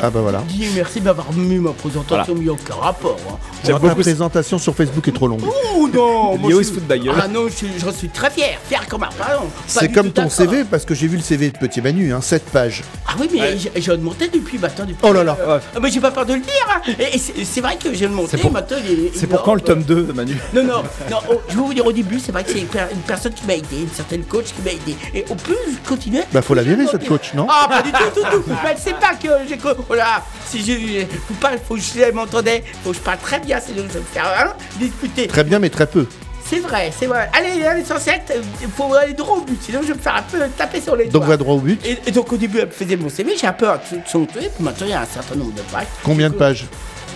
Ah 0.01 0.09
bah 0.09 0.19
voilà. 0.21 0.43
Dis 0.49 0.67
merci 0.75 0.99
d'avoir 1.01 1.31
mis 1.33 1.57
ma 1.57 1.71
présentation, 1.71 2.33
mais 2.35 2.41
il 2.41 2.43
n'y 2.43 2.49
a 2.49 2.53
aucun 2.53 2.75
rapport. 2.75 3.17
hein. 3.29 3.35
J'aime 3.65 3.77
beaucoup 3.79 3.95
présentation 4.01 4.57
sur 4.57 4.75
Facebook 4.75 5.07
est 5.07 5.11
trop 5.13 5.27
longue. 5.27 5.41
Oh 5.75 5.87
non 5.93 6.37
Léo, 6.47 6.59
il 6.61 6.65
se 6.65 6.73
fout 6.73 6.83
de 6.85 6.89
ma 6.93 6.97
gueule. 6.99 7.15
Ah 7.21 7.27
non, 7.27 7.47
je, 7.47 7.65
j'en 7.79 7.91
suis 7.93 8.09
très 8.09 8.29
fier. 8.29 8.57
Fier 8.67 8.85
comme 8.87 9.03
un 9.03 9.09
pardon. 9.17 9.45
C'est 9.67 9.91
comme 9.91 10.11
ton 10.11 10.29
CV 10.29 10.63
parce 10.65 10.83
que 10.85 10.93
j'ai 10.93 11.07
vu 11.07 11.17
le 11.17 11.23
CV 11.23 11.49
de 11.51 11.57
Petit 11.57 11.81
Manu, 11.81 12.13
hein, 12.13 12.19
7 12.21 12.43
pages. 12.45 12.83
Ah 13.07 13.13
oui, 13.19 13.29
mais 13.31 13.57
j'ai- 13.57 13.71
j'ai 13.75 13.91
augmenté 13.91 14.27
depuis 14.27 14.57
maintenant. 14.57 14.85
Depuis, 14.85 14.99
Oh 15.03 15.13
là 15.13 15.23
là. 15.23 15.37
euh, 15.39 15.59
ah, 15.75 15.79
mais 15.81 15.89
j'ai 15.89 15.99
pas 16.01 16.11
peur 16.11 16.25
de 16.25 16.33
le 16.33 16.39
dire. 16.41 16.51
hein. 16.69 16.91
Et, 16.99 17.15
et 17.15 17.45
c'est 17.45 17.61
vrai 17.61 17.77
que 17.81 17.93
j'ai 17.93 18.05
augmenté. 18.07 18.29
C'est 18.31 18.37
pour- 18.41 18.51
maintenant, 18.51 18.77
il 18.87 19.27
pour 19.27 19.43
quand 19.43 19.53
le 19.55 19.61
tome 19.61 19.83
2 19.83 20.03
de 20.03 20.13
Manu? 20.13 20.35
Non, 20.53 20.63
non, 20.63 20.83
non. 21.09 21.17
oh, 21.29 21.41
je 21.49 21.53
vais 21.55 21.61
vous 21.61 21.73
dire 21.73 21.85
au 21.85 21.91
début, 21.91 22.19
c'est 22.19 22.31
vrai 22.31 22.43
que 22.43 22.51
c'est 22.51 22.59
une, 22.59 22.67
per- 22.67 22.87
une 22.91 22.99
personne 23.01 23.33
qui 23.33 23.45
m'a 23.45 23.55
aidé, 23.55 23.77
une 23.81 23.89
certaine 23.91 24.23
coach 24.23 24.45
qui 24.45 24.61
m'a 24.63 24.71
aidé. 24.71 24.95
Et 25.13 25.25
on 25.29 25.35
peut 25.35 25.55
continuer? 25.87 26.21
Bah 26.31 26.41
faut 26.41 26.53
la 26.53 26.61
plus 26.63 26.71
virer 26.75 26.85
je 26.85 26.91
cette 26.91 27.07
coach, 27.07 27.33
non? 27.33 27.47
Ah, 27.49 27.67
pas 27.69 27.81
du 27.81 27.91
tout, 27.91 28.03
tout, 28.15 28.21
tout. 28.31 28.43
Mais 28.47 28.71
elle 28.71 28.77
sait 28.77 28.93
pas 28.93 29.13
que 29.15 29.29
j'ai. 29.47 29.57
co- 29.57 29.69
Voilà. 29.87 30.23
Si 30.47 30.59
je. 30.63 31.05
Faut 31.27 31.33
pas, 31.35 31.51
faut 31.57 31.75
que 31.75 31.81
je 31.81 32.11
m'entendais. 32.11 32.63
Faut 32.83 32.91
que 32.91 32.97
je 32.97 33.01
parle 33.01 33.17
très 33.19 33.39
bien, 33.39 33.59
sinon 33.59 33.83
je 33.87 33.93
vais 33.93 33.99
me 33.99 34.05
faire 34.05 34.25
hein, 34.39 34.53
disputer. 34.77 35.27
Très 35.27 35.43
bien, 35.43 35.59
mais 35.59 35.69
très 35.69 35.87
peu. 35.87 36.05
C'est 36.45 36.59
vrai, 36.59 36.91
c'est 36.97 37.05
vrai. 37.07 37.29
Allez, 37.33 37.63
allez, 37.65 37.85
sans 37.85 37.97
secte, 37.97 38.33
il 38.61 38.67
faut 38.67 38.93
aller 38.93 39.13
droit 39.13 39.37
au 39.37 39.41
but, 39.41 39.57
sinon 39.63 39.79
je 39.81 39.87
vais 39.87 39.93
me 39.93 39.99
faire 39.99 40.15
un 40.17 40.21
peu 40.23 40.37
taper 40.57 40.81
sur 40.81 40.95
les 40.95 41.05
Donc 41.05 41.13
doigts. 41.23 41.25
va 41.29 41.37
droit 41.37 41.55
au 41.55 41.59
but. 41.59 41.83
Et, 41.85 41.97
et 42.05 42.11
donc 42.11 42.31
au 42.33 42.37
début, 42.37 42.59
elle 42.59 42.65
me 42.67 42.71
faisait 42.71 42.97
mon 42.97 43.07
CV, 43.09 43.33
j'ai 43.39 43.47
un 43.47 43.53
peu 43.53 43.69
accentué, 43.69 44.49
puis 44.53 44.63
maintenant 44.63 44.85
il 44.85 44.89
y 44.89 44.93
a 44.93 45.01
un 45.01 45.05
certain 45.05 45.35
nombre 45.35 45.53
de 45.53 45.61
pages. 45.61 45.87
Combien 46.03 46.29
de 46.29 46.35
pages? 46.35 46.65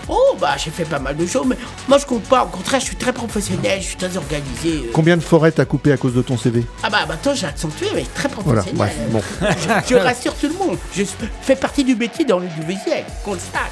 Oh, 0.09 0.35
bah 0.39 0.55
j'ai 0.57 0.71
fait 0.71 0.85
pas 0.85 0.99
mal 0.99 1.15
de 1.17 1.25
choses, 1.25 1.45
mais 1.47 1.57
moi 1.87 1.97
je 1.97 2.05
compte 2.05 2.23
pas. 2.23 2.43
Au 2.45 2.47
contraire, 2.47 2.79
je 2.79 2.85
suis 2.85 2.95
très 2.95 3.11
professionnel, 3.13 3.79
je 3.81 3.87
suis 3.87 3.95
très 3.97 4.15
organisé. 4.15 4.85
euh. 4.85 4.89
Combien 4.93 5.17
de 5.17 5.21
forêts 5.23 5.51
t'as 5.51 5.65
coupé 5.65 5.91
à 5.91 5.97
cause 5.97 6.13
de 6.13 6.21
ton 6.21 6.37
CV 6.37 6.63
Ah 6.83 6.89
bah 6.89 6.99
maintenant 7.07 7.33
j'ai 7.33 7.47
accentué, 7.47 7.87
mais 7.93 8.05
très 8.15 8.29
Voilà, 8.43 8.61
professionnel. 8.61 8.95
bref, 9.11 9.23
bon. 9.41 9.49
Je, 9.87 9.95
je 9.95 9.99
rassure 9.99 10.33
tout 10.35 10.47
le 10.47 10.53
monde. 10.65 10.77
Je 10.95 11.03
fais 11.41 11.55
partie 11.55 11.83
du 11.83 11.95
métier 11.95 12.23
dans 12.25 12.39
le 12.39 12.47
du 12.47 12.61
visuel, 12.61 13.03
qu'on 13.25 13.33
le 13.33 13.39
sache. 13.39 13.71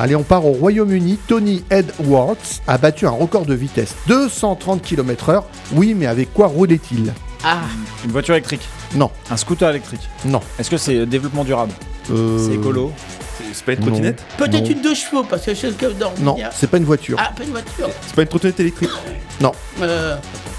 Allez, 0.00 0.14
on 0.14 0.22
part 0.22 0.46
au 0.46 0.52
Royaume-Uni. 0.52 1.18
Tony 1.26 1.64
Edwards 1.70 2.36
a 2.68 2.78
battu 2.78 3.04
un 3.06 3.10
record 3.10 3.46
de 3.46 3.54
vitesse. 3.54 3.94
230 4.06 4.80
km/h. 4.80 5.42
Oui, 5.72 5.94
mais 5.94 6.06
avec 6.06 6.32
quoi 6.32 6.46
roulait-il? 6.46 7.12
Ah, 7.44 7.58
Une 8.04 8.12
voiture 8.12 8.34
électrique? 8.34 8.62
Non, 8.94 9.10
Un 9.30 9.36
scooter 9.36 9.70
électrique? 9.70 10.08
non. 10.24 10.40
Est-ce 10.58 10.70
que 10.70 10.76
c'est 10.76 11.04
développement 11.06 11.42
durable? 11.44 11.72
Euh, 12.12 12.38
C'est 12.46 12.54
écolo? 12.54 12.92
C'est- 13.52 13.64
pas 13.64 13.72
une 13.72 13.80
trottinette 13.80 14.22
Peut-être 14.36 14.64
Non. 14.64 14.70
une 14.70 14.82
deux 14.82 14.94
chevaux, 14.94 15.22
parce 15.24 15.42
que 15.44 15.54
je 15.54 15.60
sais 15.60 15.68
que 15.70 15.86
dans 15.86 16.12
Non, 16.20 16.36
c'est 16.52 16.68
pas 16.70 16.76
une 16.78 16.84
voiture. 16.84 17.16
Ah, 17.20 17.30
pas 17.36 17.44
une 17.44 17.50
voiture. 17.50 17.88
C'est 18.06 18.14
pas 18.14 18.22
une 18.22 18.28
trottinette 18.28 18.60
électrique 18.60 18.90
Euh, 19.82 20.16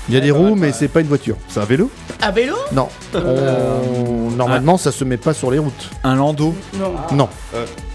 Il 0.08 0.16
y 0.16 0.18
a 0.18 0.22
des 0.22 0.32
roues, 0.32 0.52
bah, 0.56 0.62
mais 0.62 0.72
c'est 0.72 0.88
pas 0.88 1.02
une 1.02 1.08
voiture. 1.08 1.36
C'est 1.50 1.60
un 1.60 1.66
vélo 1.66 1.92
à 2.22 2.32
vélo? 2.32 2.56
Non. 2.72 2.90
On- 3.14 4.32
Normalement, 4.32 4.78
ça 4.78 4.92
se 4.92 5.04
met 5.04 5.18
pas 5.18 5.34
sur 5.34 5.52
les 5.52 5.60
routes. 5.60 5.90
Un 6.04 6.16
landau? 6.16 6.56
Non. 6.76 6.94
Non. 7.12 7.30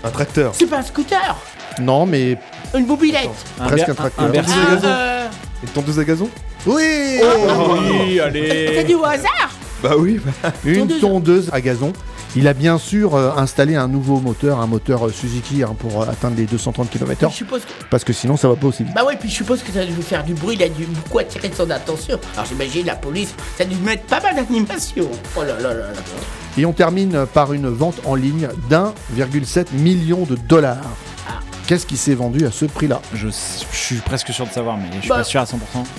Un 0.05 0.11
tracteur 0.11 0.53
C'est 0.55 0.67
pas 0.67 0.79
un 0.79 0.83
scooter? 0.83 1.37
Non, 1.81 2.07
mais 2.07 2.39
Une 2.77 2.87
mobilette. 2.87 3.29
Un 3.61 3.67
Presque 3.67 3.89
un 3.89 3.95
tracteur. 3.95 4.25
Un 4.25 4.29
berceau. 4.29 4.53
Ah, 4.57 4.75
gazon. 4.75 4.87
euh, 4.89 5.27
Une 5.63 5.69
tondeuse 5.71 5.99
à 5.99 6.05
gazon 6.05 6.29
oui 6.67 7.21
Oui, 7.21 8.17
T'as 8.17 8.25
allez. 8.25 8.85
dit 8.87 8.95
au 8.95 9.05
hasard 9.05 9.51
Bah 9.85 9.97
oui, 9.99 10.19
bah, 10.43 10.51
Une 10.65 10.79
Tondeuse. 10.89 11.01
tondeuse 11.01 11.51
à 11.53 11.61
gazon. 11.61 11.93
Il 12.37 12.49
a 12.49 12.55
bien 12.55 12.79
sûr 12.79 13.15
euh, 13.15 13.31
installé 13.37 13.77
un 13.77 13.87
nouveau 13.87 14.19
moteur, 14.19 14.59
un 14.61 14.67
moteur 14.67 15.07
euh, 15.07 15.11
Suzuki 15.13 15.63
hein, 15.63 15.77
pour 15.79 16.03
euh, 16.03 16.07
atteindre 16.07 16.37
les 16.37 16.47
230 16.47 16.89
km/h, 16.91 17.31
Je 17.31 17.35
suppose 17.37 17.61
que... 17.61 17.69
parce 17.91 18.03
que 18.03 18.13
sinon 18.15 18.37
ça 18.39 18.49
va 18.49 18.57
pas 18.57 18.67
aussi 18.67 18.83
vite. 18.83 18.95
Bah 18.95 19.05
ouais, 19.05 19.17
puis 19.17 19.29
je 19.29 19.35
suppose 19.35 19.63
que 19.63 19.71
ça 19.71 19.81
a 19.81 19.85
dû 19.85 19.93
faire 20.03 20.25
du 20.25 20.35
bruit, 20.35 20.57
il 20.59 20.63
a 20.65 20.69
dû 20.69 20.87
beaucoup 20.87 21.19
attirer 21.19 21.51
son 21.57 21.69
attention. 21.71 22.19
Alors 22.35 22.47
j'imagine 22.47 22.87
la 22.87 22.97
police, 22.97 23.35
ça 23.59 23.63
a 23.65 23.67
dû 23.67 23.77
mettre 23.77 24.05
pas 24.05 24.21
mal 24.21 24.35
d'animation. 24.37 25.09
Oh 25.37 25.43
là 25.43 25.55
là 25.61 25.75
là 25.75 25.75
là. 25.75 25.93
Et 26.59 26.65
on 26.67 26.73
termine 26.73 27.27
par 27.35 27.53
une 27.53 27.69
vente 27.69 28.01
en 28.07 28.15
ligne 28.15 28.49
d'1,7 28.71 29.67
million 29.75 30.23
de 30.25 30.35
dollars. 30.35 30.79
Qu'est-ce 31.67 31.87
qui 31.87 31.97
s'est 31.97 32.15
vendu 32.15 32.45
à 32.47 32.51
ce 32.51 32.65
prix-là? 32.65 33.01
Je, 33.15 33.29
je 33.29 33.77
suis 33.77 33.97
presque 33.97 34.33
sûr 34.33 34.47
de 34.47 34.53
savoir, 34.53 34.77
mais 34.77 34.85
je 34.97 35.01
suis 35.01 35.09
Bah. 35.09 35.17
pas 35.19 35.25
sûr 35.25 35.41
à 35.41 35.45
100%. 35.45 35.57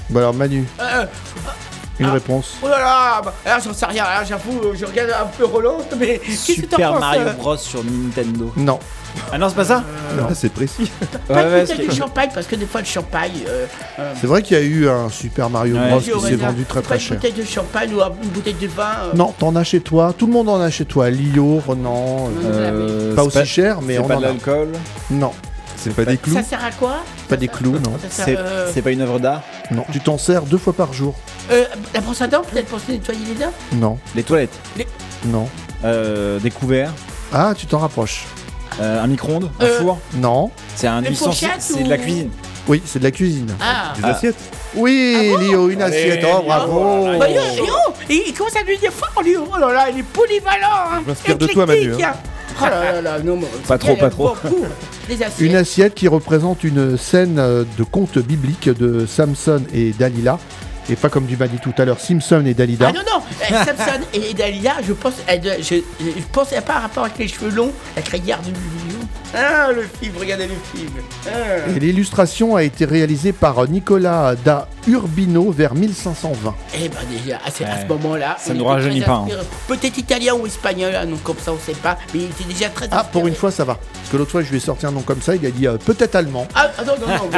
Bah 0.09 0.19
alors 0.19 0.33
Manu, 0.33 0.65
Euh, 0.81 1.05
une 1.99 2.07
Ah. 2.07 2.11
réponse. 2.13 2.55
oh 2.63 2.67
là 2.67 2.79
là, 2.79 3.21
bah, 3.23 3.33
alors 3.45 3.59
j'en 3.63 3.73
sais 3.73 3.85
rien, 3.85 4.03
alors 4.03 4.25
j'avoue, 4.27 4.59
euh, 4.65 4.73
je 4.75 4.85
regarde 4.85 5.11
un 5.11 5.25
peu 5.37 5.45
Roland, 5.45 5.77
mais 5.99 6.19
qu'est-ce 6.25 6.47
que 6.47 6.53
Super 6.53 6.99
Mario 6.99 7.21
euh 7.21 7.33
Bros 7.33 7.57
sur 7.57 7.83
Nintendo. 7.83 8.51
Non. 8.57 8.79
Ah 9.31 9.37
non, 9.37 9.47
c'est 9.47 9.55
pas 9.55 9.63
ça 9.63 9.81
Non. 10.17 10.27
Ah, 10.29 10.33
c'est 10.35 10.51
précis. 10.51 10.91
Pas 11.27 11.33
Ouais, 11.45 11.61
bouteille 11.61 11.87
de 11.87 11.93
champagne, 11.93 12.29
parce 12.33 12.47
que 12.47 12.55
des 12.57 12.65
fois 12.65 12.81
le 12.81 12.85
champagne... 12.87 13.31
Euh, 13.47 13.65
euh, 13.99 14.13
C'est 14.19 14.27
vrai 14.27 14.41
qu'il 14.43 14.57
y 14.57 14.59
a 14.59 14.63
eu 14.63 14.89
un 14.89 15.07
Super 15.09 15.49
Mario 15.49 15.75
Ouais. 15.77 15.89
Bros 15.89 15.99
qui 15.99 16.19
s'est 16.21 16.35
vendu 16.35 16.65
très 16.65 16.81
pas 16.81 16.87
très 16.87 16.95
une 16.95 17.01
cher. 17.01 17.15
bouteille 17.17 17.31
de 17.31 17.43
champagne 17.45 17.93
ou 17.93 18.01
une 18.23 18.29
bouteille 18.29 18.55
de 18.55 18.67
vin 18.67 18.83
euh, 19.05 19.13
Non, 19.15 19.33
t'en 19.37 19.55
as 19.55 19.63
chez 19.63 19.79
toi. 19.79 20.13
Tout 20.17 20.27
le 20.27 20.33
monde 20.33 20.49
en 20.49 20.59
a 20.59 20.69
chez 20.69 20.83
toi. 20.85 21.09
Lio, 21.09 21.61
Renan. 21.65 22.29
euh, 22.43 23.11
Euh, 23.11 23.15
pas 23.15 23.23
aussi 23.23 23.45
cher, 23.45 23.79
mais 23.81 23.97
on 23.99 24.07
pas 24.07 24.15
en 24.15 24.19
de 24.19 24.23
l'alcool 24.25 24.67
Non, 25.09 25.31
C'est 25.85 25.95
pas 25.95 26.05
des 26.05 26.17
clous 26.17 26.33
Ça 26.33 26.43
sert 26.43 26.63
à 26.63 26.71
quoi 26.71 26.97
pas 27.29 27.37
des 27.37 27.47
clous, 27.47 27.73
non. 27.73 27.93
Ça 28.01 28.09
sert, 28.09 28.25
C'est 28.25 28.37
euh, 28.37 28.71
c'est 28.73 28.81
pas 28.81 28.91
une 28.91 29.01
œuvre 29.01 29.19
d'art 29.19 29.41
Non, 29.71 29.85
tu 29.91 29.99
t'en 29.99 30.17
sers 30.17 30.41
deux 30.43 30.57
fois 30.57 30.73
par 30.73 30.93
jour. 30.93 31.15
euh, 31.51 31.63
La 31.93 32.01
brosse 32.01 32.21
à 32.21 32.27
dents, 32.27 32.41
peut-être 32.43 32.67
pour 32.67 32.79
se 32.79 32.91
nettoyer 32.91 33.19
les 33.27 33.45
dents 33.45 33.53
Non, 33.73 33.97
Les 34.15 34.23
toilettes 34.23 34.57
non. 35.25 35.47
euh, 35.83 36.39
Des 36.39 36.51
couverts 36.51 36.91
Ah, 37.33 37.53
tu 37.57 37.65
t'en 37.67 37.79
rapproches. 37.79 38.25
euh, 38.81 39.01
Un 39.03 39.07
micro-ondes 39.07 39.49
Un 39.59 39.65
Euh, 39.65 39.79
four 39.79 39.99
Non. 40.15 40.51
C'est 40.75 40.87
un 40.87 41.01
Des 41.01 41.11
ustensile 41.11 41.49
C'est 41.59 41.83
de 41.83 41.89
la 41.89 41.95
ou- 41.95 41.99
cuisine 42.01 42.29
Oui, 42.67 42.81
c'est 42.85 42.99
de 42.99 43.03
la 43.03 43.11
cuisine. 43.11 43.51
Ah 43.61 43.93
Des 43.95 44.01
Ah. 44.03 44.09
assiettes 44.09 44.35
Oui, 44.75 45.33
Lio, 45.39 45.69
une 45.69 45.81
assiette. 45.81 46.25
Oh, 46.27 46.41
bravo. 46.45 47.05
Bah, 47.17 47.29
yo, 47.29 47.39
yo, 47.57 47.73
il 48.09 48.23
il 48.27 48.33
commence 48.33 48.55
à 48.57 48.63
lui 48.63 48.77
dire 48.77 48.91
fort, 48.91 49.23
lui. 49.23 49.35
Oh 49.37 49.57
là 49.57 49.71
là, 49.71 49.89
il 49.89 49.99
est 49.99 50.03
polyvalent. 50.03 50.67
Hein. 50.91 51.01
Je 51.03 51.09
m'inspire 51.09 51.37
de 51.37 51.47
toi, 51.47 51.65
Manu, 51.65 51.79
Éclectique, 51.81 52.05
hein. 52.05 52.13
Oh 52.61 52.65
là 52.65 52.91
là 52.93 53.01
là, 53.01 53.19
non, 53.19 53.37
mais- 53.37 53.47
Pas 53.67 53.77
trop, 53.77 53.95
pas 53.95 54.09
trop. 54.09 54.35
beaucoup. 54.43 54.65
Une 55.39 55.55
assiette 55.55 55.93
qui 55.95 56.07
représente 56.07 56.63
une 56.63 56.97
scène 56.97 57.37
euh, 57.39 57.63
de 57.77 57.83
conte 57.83 58.17
biblique 58.19 58.69
de 58.69 59.05
Samson 59.05 59.61
et 59.73 59.91
Dalila. 59.91 60.39
Et 60.89 60.95
pas 60.95 61.09
comme 61.09 61.25
du 61.25 61.35
m'a 61.35 61.47
dit 61.47 61.57
tout 61.57 61.73
à 61.79 61.85
l'heure, 61.85 61.99
Simpson 61.99 62.43
et 62.45 62.53
Dalida. 62.53 62.87
Ah 62.89 62.93
non, 62.93 62.99
non, 63.11 63.23
eh, 63.41 63.53
Samson 63.65 64.01
et 64.13 64.33
Dalila, 64.35 64.73
je 64.87 64.93
pense, 64.93 65.13
doit- 65.41 65.57
je, 65.59 65.75
je, 65.99 66.21
pense 66.31 66.53
à 66.53 66.61
pas 66.61 66.79
rapport 66.79 67.05
avec 67.05 67.17
les 67.17 67.27
cheveux 67.27 67.49
longs, 67.49 67.71
la 67.95 68.03
crinière 68.03 68.39
du. 68.41 68.51
Ah, 69.35 69.71
le 69.71 69.83
film, 70.01 70.13
regardez 70.19 70.47
le 70.47 70.53
film. 70.73 70.91
Ah. 71.27 71.69
Et 71.75 71.79
l'illustration 71.79 72.55
a 72.55 72.63
été 72.63 72.85
réalisée 72.85 73.33
par 73.33 73.67
Nicolas 73.67 74.35
da 74.35 74.67
Urbino 74.87 75.51
vers 75.51 75.73
1520. 75.75 76.53
Eh 76.75 76.89
ben 76.89 76.95
déjà, 77.09 77.37
à 77.45 77.51
ce, 77.51 77.63
à 77.63 77.81
ce 77.81 77.87
moment-là, 77.87 78.37
Ça 78.39 78.51
on 78.51 78.55
nous 78.55 78.65
rajeunit 78.65 79.01
pas, 79.01 79.13
hein. 79.13 79.27
Peut-être 79.67 79.97
italien 79.97 80.35
ou 80.35 80.45
espagnol, 80.45 80.93
hein, 80.95 81.05
donc 81.05 81.23
comme 81.23 81.37
ça 81.43 81.51
on 81.51 81.57
sait 81.59 81.73
pas, 81.77 81.97
mais 82.13 82.21
il 82.21 82.25
était 82.25 82.43
déjà 82.43 82.69
très 82.69 82.87
Ah, 82.91 83.03
pour 83.03 83.27
une 83.27 83.35
fois, 83.35 83.51
ça 83.51 83.63
va. 83.65 83.75
Parce 83.93 84.09
que 84.11 84.17
l'autre 84.17 84.31
fois, 84.31 84.43
je 84.43 84.49
lui 84.51 84.57
ai 84.57 84.59
sorti 84.59 84.85
un 84.85 84.91
nom 84.91 85.01
comme 85.01 85.21
ça, 85.21 85.35
il 85.35 85.45
a 85.45 85.49
dit 85.51 85.65
euh, 85.67 85.77
peut-être 85.77 86.15
allemand. 86.15 86.47
Ah, 86.53 86.69
ah, 86.77 86.83
non, 86.83 86.93
non, 87.01 87.07
non, 87.07 87.29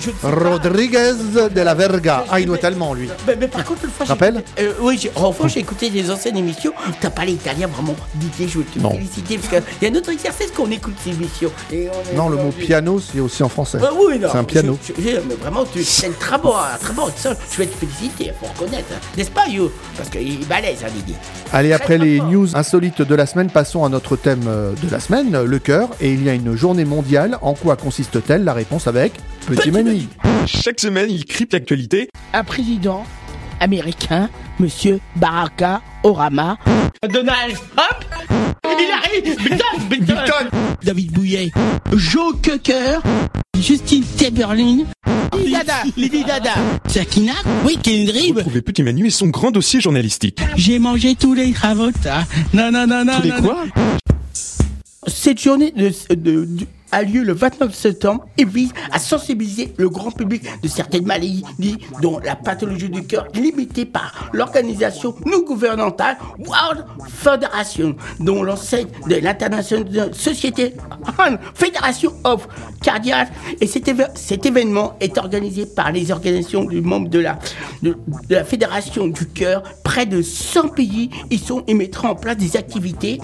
je 0.00 0.08
ne 0.10 0.12
pas. 0.12 0.50
Rodriguez 0.50 1.12
de 1.54 1.60
la 1.60 1.74
Verga. 1.74 2.24
Je- 2.26 2.30
Ah, 2.32 2.40
il 2.40 2.46
doit 2.46 2.56
être 2.56 2.64
allemand, 2.64 2.92
lui. 2.92 3.08
Mais, 3.26 3.36
mais 3.36 3.48
par 3.48 3.64
contre, 3.64 3.84
une 3.86 3.90
fois, 3.90 4.04
écouté- 4.06 4.44
euh, 4.60 4.72
Oui, 4.80 5.08
enfin, 5.16 5.48
j'ai 5.48 5.60
écouté 5.60 5.88
des 5.88 6.10
anciennes 6.10 6.36
émissions. 6.36 6.72
T'as 7.00 7.08
parlé 7.10 7.32
italien 7.32 7.66
vraiment. 7.68 7.96
Didier, 8.14 8.46
je 8.48 8.58
veux 8.58 8.64
te 8.64 8.78
Non. 8.78 8.90
féliciter 8.92 9.38
parce 9.38 9.48
qu'il 9.48 9.88
y 9.88 9.90
a 9.90 9.94
un 9.94 9.98
autre 9.98 10.10
exercice 10.10 10.50
qu'on 10.54 10.70
écoute 10.70 10.94
ces 11.02 11.10
émissions. 11.10 11.39
Et 11.72 11.88
on 11.88 12.10
est 12.12 12.16
Non, 12.16 12.28
le 12.28 12.36
mot 12.36 12.50
piano, 12.50 13.00
c'est 13.00 13.20
aussi 13.20 13.42
en 13.42 13.48
français. 13.48 13.78
Ah 13.82 13.90
oui, 13.94 14.18
non. 14.18 14.28
C'est 14.30 14.38
un 14.38 14.44
piano. 14.44 14.78
Je- 14.86 15.02
je- 15.02 15.16
mais 15.28 15.34
vraiment, 15.34 15.64
tu 15.64 15.80
es 15.80 16.06
un 16.06 16.12
très 16.18 16.38
bon, 16.38 16.52
un 16.56 16.76
très 16.78 16.92
bon 16.92 17.06
accent. 17.06 17.30
Je 17.52 17.56
vais 17.58 17.66
te 17.66 17.76
féliciter, 17.76 18.24
il 18.26 18.34
faut 18.40 18.46
reconnaître. 18.52 18.86
hein. 18.94 18.98
N'est-ce 19.16 19.30
pas, 19.30 19.46
You 19.48 19.70
Parce 19.96 20.08
qu'il 20.10 20.42
est 20.42 20.48
balèze, 20.48 20.78
hein, 20.84 20.88
Didier. 20.94 21.14
Allez, 21.52 21.72
après 21.72 21.96
très 21.96 22.04
les 22.06 22.18
fort. 22.18 22.30
news 22.30 22.56
insolites 22.56 23.02
de 23.02 23.14
la 23.14 23.26
semaine, 23.26 23.50
passons 23.50 23.84
à 23.84 23.88
notre 23.88 24.16
thème 24.16 24.42
euh, 24.46 24.72
de 24.82 24.90
la 24.90 25.00
semaine, 25.00 25.42
le 25.44 25.58
cœur. 25.58 25.88
Et 26.00 26.12
il 26.12 26.22
y 26.24 26.28
a 26.28 26.34
une 26.34 26.54
journée 26.56 26.84
mondiale. 26.84 27.38
En 27.42 27.54
quoi 27.54 27.76
consiste-t-elle? 27.76 28.44
La 28.44 28.52
réponse 28.52 28.86
avec 28.86 29.14
Petit 29.46 29.56
Petit 29.56 29.70
Mani. 29.70 30.08
Chaque 30.46 30.80
semaine, 30.80 31.10
il 31.10 31.24
crypte 31.24 31.52
l'actualité. 31.52 32.08
Un 32.32 32.44
président 32.44 33.04
américain, 33.60 34.28
Monsieur 34.58 35.00
Baraka 35.16 35.80
Orama. 36.02 36.56
Donald 37.08 37.54
Trump? 37.76 38.49
Il 38.78 38.90
arrive. 38.90 39.36
Biden, 39.90 40.04
Biden. 40.06 40.50
David 40.82 41.12
Bouillet. 41.12 41.50
Joe 41.94 42.34
Cocker. 42.42 43.00
Justine 43.60 44.04
Timberlake. 44.16 44.86
Lady 45.32 45.52
Dada 45.52 45.82
Lady 45.96 46.24
Dada 46.24 46.54
Sakina 46.88 47.32
Oui, 47.64 47.78
Kendrick 47.82 48.34
Retrouvez 48.36 48.62
Petit 48.62 48.82
Manu 48.82 49.06
et 49.06 49.10
son 49.10 49.28
grand 49.28 49.50
dossier 49.50 49.80
journalistique. 49.80 50.40
J'ai 50.56 50.78
mangé 50.78 51.14
tous 51.14 51.34
les 51.34 51.52
cravotas. 51.52 52.24
Non, 52.52 52.70
non, 52.72 52.86
non, 52.86 53.04
non. 53.04 53.16
Tous 53.16 53.22
les 53.22 53.28
non, 53.30 53.42
quoi? 53.42 53.64
Cette 55.06 55.40
journée 55.40 55.72
de- 55.76 55.92
de- 56.14 56.44
de- 56.44 56.66
a 56.92 57.02
lieu 57.02 57.22
le 57.22 57.32
29 57.32 57.74
septembre 57.74 58.26
et 58.38 58.44
vise 58.44 58.72
à 58.92 58.98
sensibiliser 58.98 59.72
le 59.76 59.88
grand 59.88 60.10
public 60.10 60.42
de 60.62 60.68
certaines 60.68 61.06
maladies, 61.06 61.44
dont 62.02 62.18
la 62.18 62.36
pathologie 62.36 62.88
du 62.88 63.04
cœur 63.04 63.26
limitée 63.34 63.86
par 63.86 64.30
l'organisation 64.32 65.14
non 65.26 65.42
gouvernementale 65.42 66.16
World 66.38 66.84
Federation, 67.08 67.96
dont 68.18 68.42
l'enseigne 68.42 68.88
de 69.06 69.16
l'International 69.16 70.14
Société 70.14 70.74
Federation 71.54 72.12
of 72.24 72.48
Cardiac. 72.82 73.30
Et 73.60 73.66
cet, 73.66 74.46
événement 74.46 74.96
est 75.00 75.18
organisé 75.18 75.66
par 75.66 75.92
les 75.92 76.10
organisations 76.10 76.64
du 76.64 76.80
membre 76.80 77.08
de 77.08 77.18
la, 77.18 77.38
de, 77.82 77.96
la 78.28 78.44
Fédération 78.44 79.06
du 79.06 79.26
cœur. 79.26 79.62
Près 79.84 80.06
de 80.06 80.22
100 80.22 80.68
pays 80.68 81.10
y 81.30 81.38
sont 81.38 81.64
et 81.66 81.74
mettront 81.74 82.08
en 82.08 82.14
place 82.14 82.36
des 82.36 82.56
activités 82.56 83.20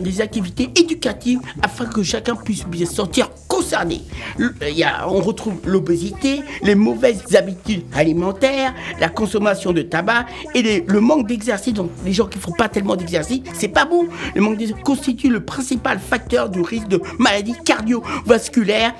des 0.00 0.20
activités 0.20 0.70
éducatives 0.76 1.40
afin 1.62 1.86
que 1.86 2.02
chacun 2.02 2.34
puisse 2.36 2.64
bien 2.66 2.86
se 2.86 2.94
sentir 2.94 3.28
concerné. 3.48 4.02
Il 4.38 4.74
y 4.76 4.84
a- 4.84 5.08
on 5.08 5.20
retrouve 5.20 5.54
l'obésité, 5.66 6.40
les 6.62 6.74
mauvaises 6.74 7.36
habitudes 7.36 7.84
alimentaires, 7.94 8.74
la 9.00 9.08
consommation 9.08 9.72
de 9.72 9.82
tabac 9.82 10.26
et 10.54 10.84
le 10.86 11.00
manque 11.00 11.26
d'exercice. 11.26 11.74
Donc 11.74 11.90
les 12.04 12.12
gens 12.12 12.26
qui 12.26 12.38
font 12.38 12.52
pas 12.52 12.68
tellement 12.68 12.96
d'exercice, 12.96 13.40
c'est 13.54 13.68
pas 13.68 13.84
bon. 13.84 14.06
Le 14.34 14.40
manque 14.40 14.56
d'exercice 14.58 14.84
constitue 14.84 15.28
le 15.28 15.44
principal 15.44 15.98
facteur 15.98 16.48
du 16.48 16.60
risque 16.60 16.88
de 16.88 17.00
maladies 17.18 17.54
cardiovasculaires 17.64 18.94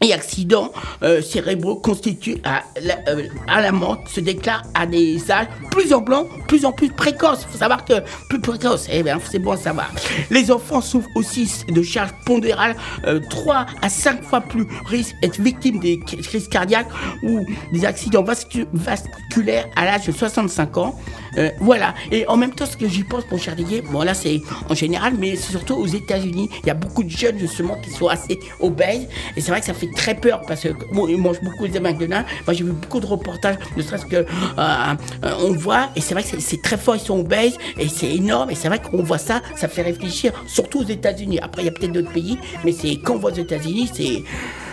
et 0.00 0.12
accidents 0.12 0.70
euh, 1.02 1.22
cérébraux 1.22 1.76
constituent 1.76 2.36
à, 2.44 2.62
la- 2.82 2.98
euh, 3.08 3.72
mort 3.72 3.98
se 4.06 4.20
déclarent 4.20 4.64
à 4.74 4.86
des 4.86 5.30
âges 5.30 5.46
plus 5.70 5.92
en 5.94 6.00
blanc, 6.00 6.26
plus 6.46 6.64
en 6.66 6.72
plus 6.72 6.90
précoces. 6.90 7.44
Faut 7.50 7.58
savoir 7.58 7.84
que 7.84 7.94
plus 8.28 8.40
précoce, 8.40 8.86
eh 8.90 9.02
bien, 9.02 9.18
c'est 9.30 9.38
bon 9.38 9.52
à 9.52 9.56
savoir. 9.56 9.90
Les 10.30 10.50
enfants 10.50 10.80
souffrent 10.80 11.08
aussi 11.14 11.50
de 11.68 11.82
charges 11.82 12.12
pondérales 12.26 12.76
euh, 13.06 13.20
3 13.30 13.66
à 13.82 13.88
5 13.88 14.22
fois 14.22 14.40
plus 14.42 14.66
risques 14.84 15.14
d'être 15.22 15.40
victimes 15.40 15.78
des 15.80 15.98
crises 16.00 16.48
cardiaques 16.48 16.88
ou 17.22 17.44
des 17.72 17.84
accidents 17.84 18.22
vascu- 18.22 18.66
vasculaires 18.74 19.66
à 19.76 19.84
l'âge 19.86 20.06
de 20.06 20.12
65 20.12 20.76
ans. 20.76 20.98
Euh, 21.38 21.50
voilà. 21.60 21.94
Et 22.12 22.26
en 22.28 22.36
même 22.36 22.52
temps, 22.54 22.66
ce 22.66 22.76
que 22.76 22.86
j'y 22.88 23.02
pense, 23.04 23.24
mon 23.30 23.38
cher 23.38 23.56
Didier, 23.56 23.82
bon 23.82 24.02
là 24.02 24.14
c'est 24.14 24.40
en 24.68 24.74
général, 24.74 25.14
mais 25.18 25.34
surtout 25.36 25.74
aux 25.74 25.86
États-Unis. 25.86 26.48
Il 26.62 26.66
y 26.66 26.70
a 26.70 26.74
beaucoup 26.74 27.02
de 27.02 27.10
jeunes 27.10 27.38
justement 27.38 27.76
qui 27.80 27.90
sont 27.90 28.06
assez 28.08 28.38
obèses. 28.60 29.08
Et 29.36 29.40
c'est 29.40 29.50
vrai 29.50 29.60
que 29.60 29.66
ça 29.66 29.74
fait 29.74 29.83
très 29.92 30.14
peur 30.14 30.42
parce 30.46 30.62
que 30.62 30.68
bon, 30.92 31.08
ils 31.08 31.18
mangent 31.18 31.40
beaucoup 31.42 31.66
de 31.68 31.78
McDonald's. 31.78 32.28
Moi 32.46 32.54
j'ai 32.54 32.64
vu 32.64 32.72
beaucoup 32.72 33.00
de 33.00 33.06
reportages, 33.06 33.56
ne 33.76 33.82
serait-ce 33.82 34.06
que 34.06 34.16
euh, 34.16 34.24
euh, 34.58 34.94
on 35.40 35.52
voit. 35.52 35.88
Et 35.96 36.00
c'est 36.00 36.14
vrai 36.14 36.22
que 36.22 36.40
c'est- 36.40 36.62
très 36.62 36.76
fort, 36.78 36.96
ils 36.96 37.00
sont 37.00 37.18
obèses 37.20 37.56
et 37.78 37.88
c'est 37.88 38.10
énorme. 38.14 38.50
Et 38.50 38.54
c'est 38.54 38.68
vrai 38.68 38.80
qu'on 38.80 39.02
voit 39.02 39.18
ça, 39.18 39.42
ça 39.56 39.68
fait 39.68 39.82
réfléchir, 39.82 40.32
surtout 40.46 40.80
aux 40.80 40.84
États-Unis. 40.88 41.38
Après, 41.42 41.62
il 41.62 41.66
y 41.66 41.68
a 41.68 41.72
peut-être 41.72 41.92
d'autres 41.92 42.12
pays, 42.12 42.38
mais 42.64 42.72
c'est 42.72 42.96
quand 42.96 43.14
on 43.14 43.18
voit 43.18 43.32
aux 43.32 43.34
États-Unis, 43.34 43.90
c'est 43.92 44.22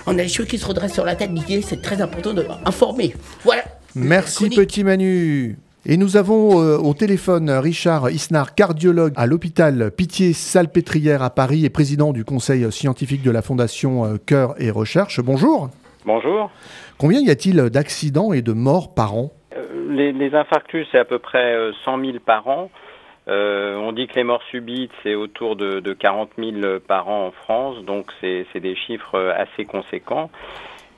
on 0.05 0.17
a 0.17 0.21
les 0.23 0.27
cheveux 0.29 0.47
qui 0.47 0.57
se 0.57 0.65
redressent 0.65 0.93
sur 0.93 1.05
la 1.05 1.15
tête. 1.15 1.33
Didier, 1.33 1.61
c'est 1.61 1.81
très 1.81 2.01
important 2.01 2.33
de 2.33 2.45
informer. 2.65 3.13
Voilà. 3.43 3.63
Merci. 3.95 4.49
Petit 4.49 4.83
Manu. 4.83 5.57
Et 5.83 5.97
nous 5.97 6.15
avons 6.15 6.61
euh, 6.61 6.77
au 6.77 6.93
téléphone 6.93 7.49
Richard 7.49 8.11
Isnard, 8.11 8.53
cardiologue 8.53 9.13
à 9.15 9.25
l'hôpital 9.25 9.89
Pitié-Salpêtrière 9.89 11.23
à 11.23 11.31
Paris 11.31 11.65
et 11.65 11.71
président 11.71 12.13
du 12.13 12.23
conseil 12.23 12.71
scientifique 12.71 13.23
de 13.23 13.31
la 13.31 13.41
Fondation 13.41 14.05
euh, 14.05 14.17
Cœur 14.23 14.53
et 14.59 14.69
Recherche. 14.69 15.21
Bonjour. 15.21 15.71
Bonjour. 16.05 16.51
Combien 16.99 17.19
y 17.19 17.31
a-t-il 17.31 17.55
d'accidents 17.71 18.31
et 18.31 18.43
de 18.43 18.53
morts 18.53 18.93
par 18.93 19.15
an? 19.15 19.31
Euh, 19.57 19.63
Les, 19.89 20.11
les 20.11 20.35
infarctus, 20.35 20.87
c'est 20.91 20.99
à 20.99 21.05
peu 21.05 21.17
près 21.17 21.55
euh, 21.55 21.71
100 21.83 21.99
000 21.99 22.11
par 22.23 22.47
an. 22.47 22.69
On 23.27 23.91
dit 23.93 24.07
que 24.07 24.15
les 24.15 24.23
morts 24.23 24.43
subites, 24.51 24.91
c'est 25.01 25.15
autour 25.15 25.55
de, 25.55 25.79
de 25.79 25.93
40 25.93 26.31
000 26.37 26.79
par 26.85 27.07
an 27.07 27.27
en 27.27 27.31
France, 27.31 27.77
donc 27.85 28.07
c'est 28.19 28.59
des 28.59 28.75
chiffres 28.75 29.33
assez 29.37 29.63
conséquents. 29.63 30.29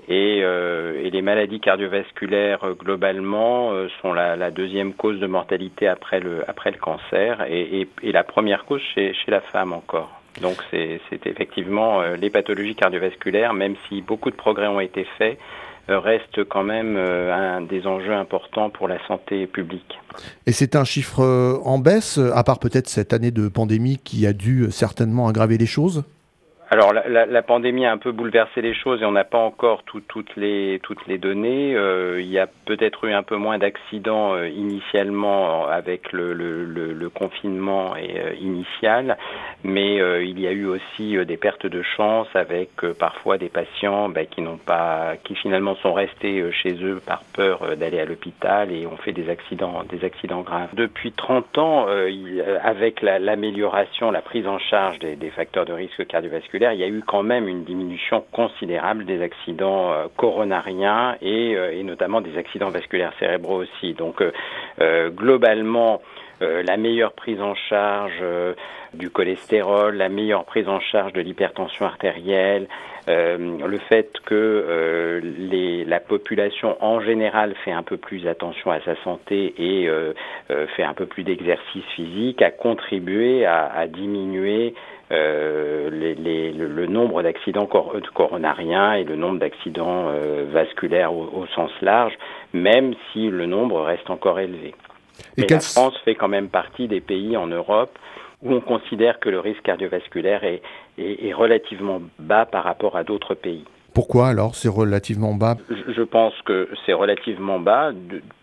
Et, 0.07 0.41
euh, 0.43 1.01
et 1.01 1.09
les 1.09 1.21
maladies 1.21 1.59
cardiovasculaires, 1.59 2.63
euh, 2.63 2.73
globalement, 2.73 3.71
euh, 3.71 3.87
sont 4.01 4.13
la, 4.13 4.51
deuxième 4.51 4.93
cause 4.93 5.19
de 5.19 5.27
mortalité 5.27 5.87
après 5.87 6.19
le, 6.19 6.43
après 6.49 6.71
le 6.71 6.77
cancer 6.77 7.45
et, 7.49 7.87
la 8.03 8.23
première 8.23 8.65
cause 8.65 8.81
chez, 8.93 9.13
chez 9.13 9.31
la 9.31 9.41
femme 9.41 9.73
encore. 9.73 10.11
Donc 10.41 10.57
c'est 10.71 10.99
effectivement 11.25 12.01
les 12.19 12.29
pathologies 12.29 12.75
cardiovasculaires, 12.75 13.53
même 13.53 13.75
si 13.87 14.01
beaucoup 14.01 14.31
de 14.31 14.35
progrès 14.35 14.67
ont 14.67 14.79
été 14.79 15.05
faits, 15.17 15.37
euh, 15.89 15.99
reste 15.99 16.43
quand 16.45 16.63
même 16.63 16.97
un 16.97 17.61
des 17.61 17.85
enjeux 17.85 18.13
importants 18.13 18.69
pour 18.69 18.87
la 18.87 18.97
santé 19.07 19.47
publique. 19.47 19.99
Et 20.47 20.51
c'est 20.51 20.75
un 20.75 20.83
chiffre 20.83 21.21
en 21.63 21.77
baisse, 21.77 22.17
à 22.17 22.43
part 22.43 22.59
peut-être 22.59 22.89
cette 22.89 23.13
année 23.13 23.31
de 23.31 23.47
pandémie 23.47 23.99
qui 24.03 24.25
a 24.25 24.33
dû 24.33 24.71
certainement 24.71 25.27
aggraver 25.27 25.57
les 25.57 25.67
choses? 25.67 26.03
Alors 26.73 26.91
la, 26.91 27.41
pandémie 27.43 27.85
a 27.85 27.91
un 27.91 27.99
peu 27.99 28.11
bouleversé 28.11 28.59
les 28.63 28.73
choses 28.73 29.03
et 29.03 29.05
on 29.05 29.11
n'a 29.11 29.23
pas 29.25 29.37
encore 29.37 29.83
tout- 29.83 30.01
toutes 30.01 30.35
les 30.35 30.79
données. 31.19 31.75
Euh, 31.75 32.19
il 32.19 32.25
y 32.31 32.39
a 32.39 32.47
peut-être 32.65 33.05
eu 33.05 33.13
un 33.13 33.21
peu 33.21 33.35
moins 33.35 33.59
d'accidents 33.59 34.33
euh, 34.33 34.49
initialement 34.49 35.67
avec 35.67 36.11
le, 36.11 37.09
confinement 37.13 37.93
euh, 37.95 38.33
initial, 38.41 39.17
mais 39.63 40.01
euh, 40.01 40.23
il 40.23 40.39
y 40.39 40.47
a 40.47 40.51
eu 40.51 40.65
aussi 40.65 41.15
euh, 41.15 41.25
des 41.25 41.37
pertes 41.37 41.67
de 41.67 41.83
chance 41.83 42.27
avec 42.33 42.69
euh, 42.83 42.95
parfois 42.97 43.37
des 43.37 43.49
patients 43.49 44.09
bah, 44.09 45.15
qui 45.23 45.35
finalement 45.35 45.75
sont 45.75 45.93
restés 45.93 46.39
euh, 46.39 46.49
chez 46.51 46.73
eux 46.83 46.99
par 47.05 47.21
peur 47.35 47.61
euh, 47.61 47.75
d'aller 47.75 47.99
à 47.99 48.05
l'hôpital 48.05 48.71
et 48.71 48.87
ont 48.87 48.97
fait 48.97 49.11
des 49.11 49.29
accidents 49.29 49.83
des 49.87 50.03
accidents 50.03 50.41
graves. 50.41 50.69
Depuis 50.73 51.11
30 51.11 51.55
ans, 51.59 51.85
euh, 51.87 52.09
euh, 52.09 52.57
avec 52.63 53.03
la- 53.03 53.19
l'amélioration, 53.19 54.09
la 54.09 54.21
prise 54.23 54.47
en 54.47 54.57
charge 54.57 54.97
des, 54.97 55.15
des 55.15 55.29
facteurs 55.29 55.65
de 55.65 55.73
risque 55.73 56.07
cardiovasculaire, 56.07 56.62
il 56.71 56.79
y 56.79 56.83
a 56.83 56.87
eu 56.87 57.03
quand 57.05 57.23
même 57.23 57.47
une 57.47 57.63
diminution 57.63 58.23
considérable 58.31 59.05
des 59.05 59.21
accidents 59.21 59.91
euh, 59.91 60.05
coronariens 60.15 61.17
et, 61.21 61.55
euh, 61.55 61.73
et 61.73 61.83
notamment 61.83 62.21
des 62.21 62.37
accidents 62.37 62.69
vasculaires 62.69 63.13
cérébraux 63.19 63.63
aussi. 63.63 63.93
Donc 63.93 64.21
euh, 64.21 65.09
globalement, 65.09 66.01
la 66.41 66.75
meilleure 66.75 67.13
prise 67.13 67.41
en 67.41 67.55
charge 67.55 68.21
du 68.93 69.09
cholestérol, 69.09 69.95
la 69.95 70.09
meilleure 70.09 70.43
prise 70.43 70.67
en 70.67 70.81
charge 70.81 71.13
de 71.13 71.21
l'hypertension 71.21 71.85
artérielle, 71.85 72.67
le 73.07 73.77
fait 73.87 74.11
que 74.25 75.21
la 75.87 75.99
population 76.01 76.75
en 76.83 76.99
général 76.99 77.55
fait 77.63 77.71
un 77.71 77.83
peu 77.83 77.95
plus 77.95 78.27
attention 78.27 78.71
à 78.71 78.81
sa 78.81 79.01
santé 79.03 79.53
et 79.57 79.89
fait 80.75 80.83
un 80.83 80.93
peu 80.93 81.05
plus 81.05 81.23
d'exercice 81.23 81.85
physique 81.95 82.41
a 82.41 82.51
contribué 82.51 83.45
à 83.45 83.87
diminuer 83.87 84.73
euh, 85.11 85.89
les- 85.91 86.15
les- 86.15 86.51
le, 86.53 86.67
le 86.67 86.85
nombre 86.87 87.21
d'accidents 87.23 87.65
cor- 87.65 87.95
coronariens 88.13 88.93
et 88.93 89.03
le 89.03 89.15
nombre 89.15 89.39
d'accidents 89.39 90.09
euh, 90.09 90.45
vasculaires 90.51 91.13
au, 91.13 91.23
au 91.33 91.45
sens 91.47 91.71
large, 91.81 92.13
même 92.53 92.93
si 93.11 93.29
le 93.29 93.45
nombre 93.45 93.81
reste 93.81 94.09
encore 94.09 94.39
élevé. 94.39 94.73
Et 95.37 95.41
Mais 95.41 95.47
la 95.47 95.59
France 95.59 95.97
fait 96.05 96.15
quand 96.15 96.27
même 96.29 96.49
partie 96.49 96.87
des 96.87 97.01
pays 97.01 97.37
en 97.37 97.47
Europe 97.47 97.97
où 98.41 98.51
on 98.53 98.61
considère 98.61 99.19
que 99.19 99.29
le 99.29 99.39
risque 99.39 99.61
cardiovasculaire 99.61 100.43
est, 100.43 100.61
est- 100.97 101.27
est 101.27 101.33
relativement 101.33 102.01
bas 102.19 102.45
par 102.45 102.63
rapport 102.63 102.97
à 102.97 103.03
d'autres 103.03 103.35
pays. 103.35 103.65
Pourquoi 103.93 104.27
alors 104.29 104.55
c'est 104.55 104.69
relativement 104.69 105.33
bas? 105.35 105.55
Je 105.69 106.01
pense 106.01 106.33
que 106.45 106.67
c'est 106.85 106.93
relativement 106.93 107.59
bas 107.59 107.91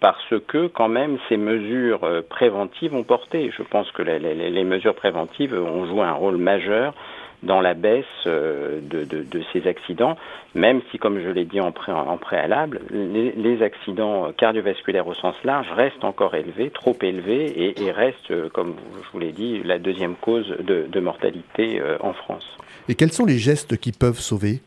parce 0.01 0.35
que 0.47 0.69
quand 0.69 0.89
même 0.89 1.19
ces 1.29 1.37
mesures 1.37 2.05
euh, 2.05 2.23
préventives 2.29 2.95
ont 2.95 3.03
porté. 3.03 3.51
Je 3.57 3.63
pense 3.65 3.91
que 3.91 4.03
les, 4.03 4.65
mesures 4.65 4.95
préventives 4.95 5.55
ont 5.55 5.87
joué 5.87 6.03
un 6.03 6.13
rôle 6.13 6.37
majeur 6.37 6.95
dans 7.43 7.61
la 7.61 7.73
baisse 7.75 8.05
euh, 8.27 8.81
de, 8.83 9.05
de- 9.05 9.23
de 9.23 9.43
ces 9.53 9.67
accidents, 9.67 10.17
même 10.55 10.83
si, 10.91 10.99
comme 10.99 11.19
je 11.21 11.29
l'ai 11.31 11.47
dit 11.47 11.61
en, 11.61 11.73
pré- 11.73 11.91
en 11.91 12.19
préalable, 12.19 12.83
les, 12.91 13.33
les 13.33 13.63
accidents 13.63 14.31
cardiovasculaires 14.37 15.07
au 15.09 15.15
sens 15.15 15.35
large 15.43 15.67
restent 15.75 16.05
encore 16.05 16.35
élevés, 16.35 16.69
trop 16.71 16.97
élevés, 17.01 17.47
et, 17.47 17.83
et 17.83 17.91
restent, 17.93 18.31
euh, 18.31 18.51
comme 18.51 18.75
je 19.03 19.09
vous 19.13 19.19
l'ai 19.19 19.33
dit, 19.33 19.63
la 19.65 19.79
deuxième 19.79 20.17
cause 20.17 20.49
de, 20.61 20.87
de 20.87 21.01
mortalité 21.01 21.81
en 22.01 22.13
France. 22.13 22.47
Et 22.89 22.95
quels 22.95 23.13
sont 23.13 23.25
les 23.25 23.39
gestes 23.39 23.77
qui 23.79 23.93
peuvent 23.93 24.19
sauver? 24.21 24.61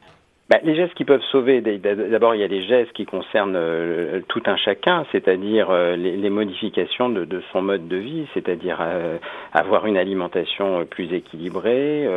Bah, 0.54 0.60
les 0.64 0.76
gestes 0.76 0.94
qui 0.94 1.04
peuvent 1.04 1.24
sauver, 1.32 1.62
d'abord 1.62 2.36
il 2.36 2.42
y 2.42 2.44
a 2.44 2.48
les 2.48 2.62
gestes 2.62 2.94
qui 2.94 3.06
concernent 3.06 3.56
euh, 3.56 4.22
tout 4.28 4.44
un 4.46 4.56
chacun, 4.56 5.04
c'est-à-dire 5.12 5.72
euh, 5.72 5.96
les, 5.96 6.30
modifications 6.30 7.10
de, 7.10 7.42
son 7.52 7.64
mode 7.64 7.88
de 7.88 7.98
vie, 7.98 8.28
c'est-à-dire 8.36 8.78
euh, 8.80 9.18
avoir 9.52 9.88
une 9.88 9.98
alimentation 9.98 10.86
plus 10.86 11.12
équilibrée, 11.12 12.08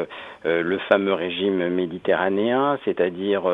le 0.44 0.79
fameux 0.88 1.14
régime 1.14 1.68
méditerranéen, 1.70 2.79
c'est-à-dire 2.85 3.44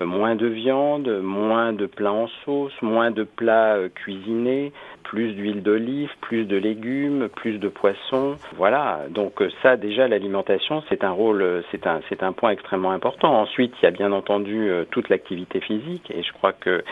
moins 0.00 0.36
de 0.36 0.46
viande, 0.46 1.08
moins 1.22 1.72
de 1.72 1.86
plats 1.86 2.12
en 2.12 2.28
sauce, 2.44 2.74
moins 2.82 3.10
de 3.10 3.24
plats 3.24 3.78
cuisinés, 3.94 4.72
plus 5.10 5.32
d'huile 5.34 5.62
d'olive, 5.62 6.10
plus 6.20 6.44
de 6.44 6.56
légumes, 6.56 7.28
plus 7.34 7.58
de 7.58 7.68
poissons. 7.68 8.36
Voilà. 8.56 9.02
Donc 9.10 9.40
euh, 9.40 9.48
ça 9.62 9.76
déjà 9.76 10.08
l'alimentation 10.08 10.82
c'est 10.88 11.04
un 11.04 11.10
rôle, 11.10 11.42
euh, 11.42 11.62
c'est 11.72 12.22
un 12.22 12.32
point 12.32 12.50
extrêmement 12.50 12.90
important. 12.90 13.32
Ensuite 13.40 13.72
il 13.80 13.84
y 13.84 13.88
a 13.88 13.92
bien 13.92 14.12
entendu 14.12 14.68
euh, 14.68 14.84
toute 14.90 15.08
l'activité 15.08 15.60
physique 15.60 16.10
et 16.10 16.22
je 16.22 16.32
crois 16.32 16.52
que 16.52 16.82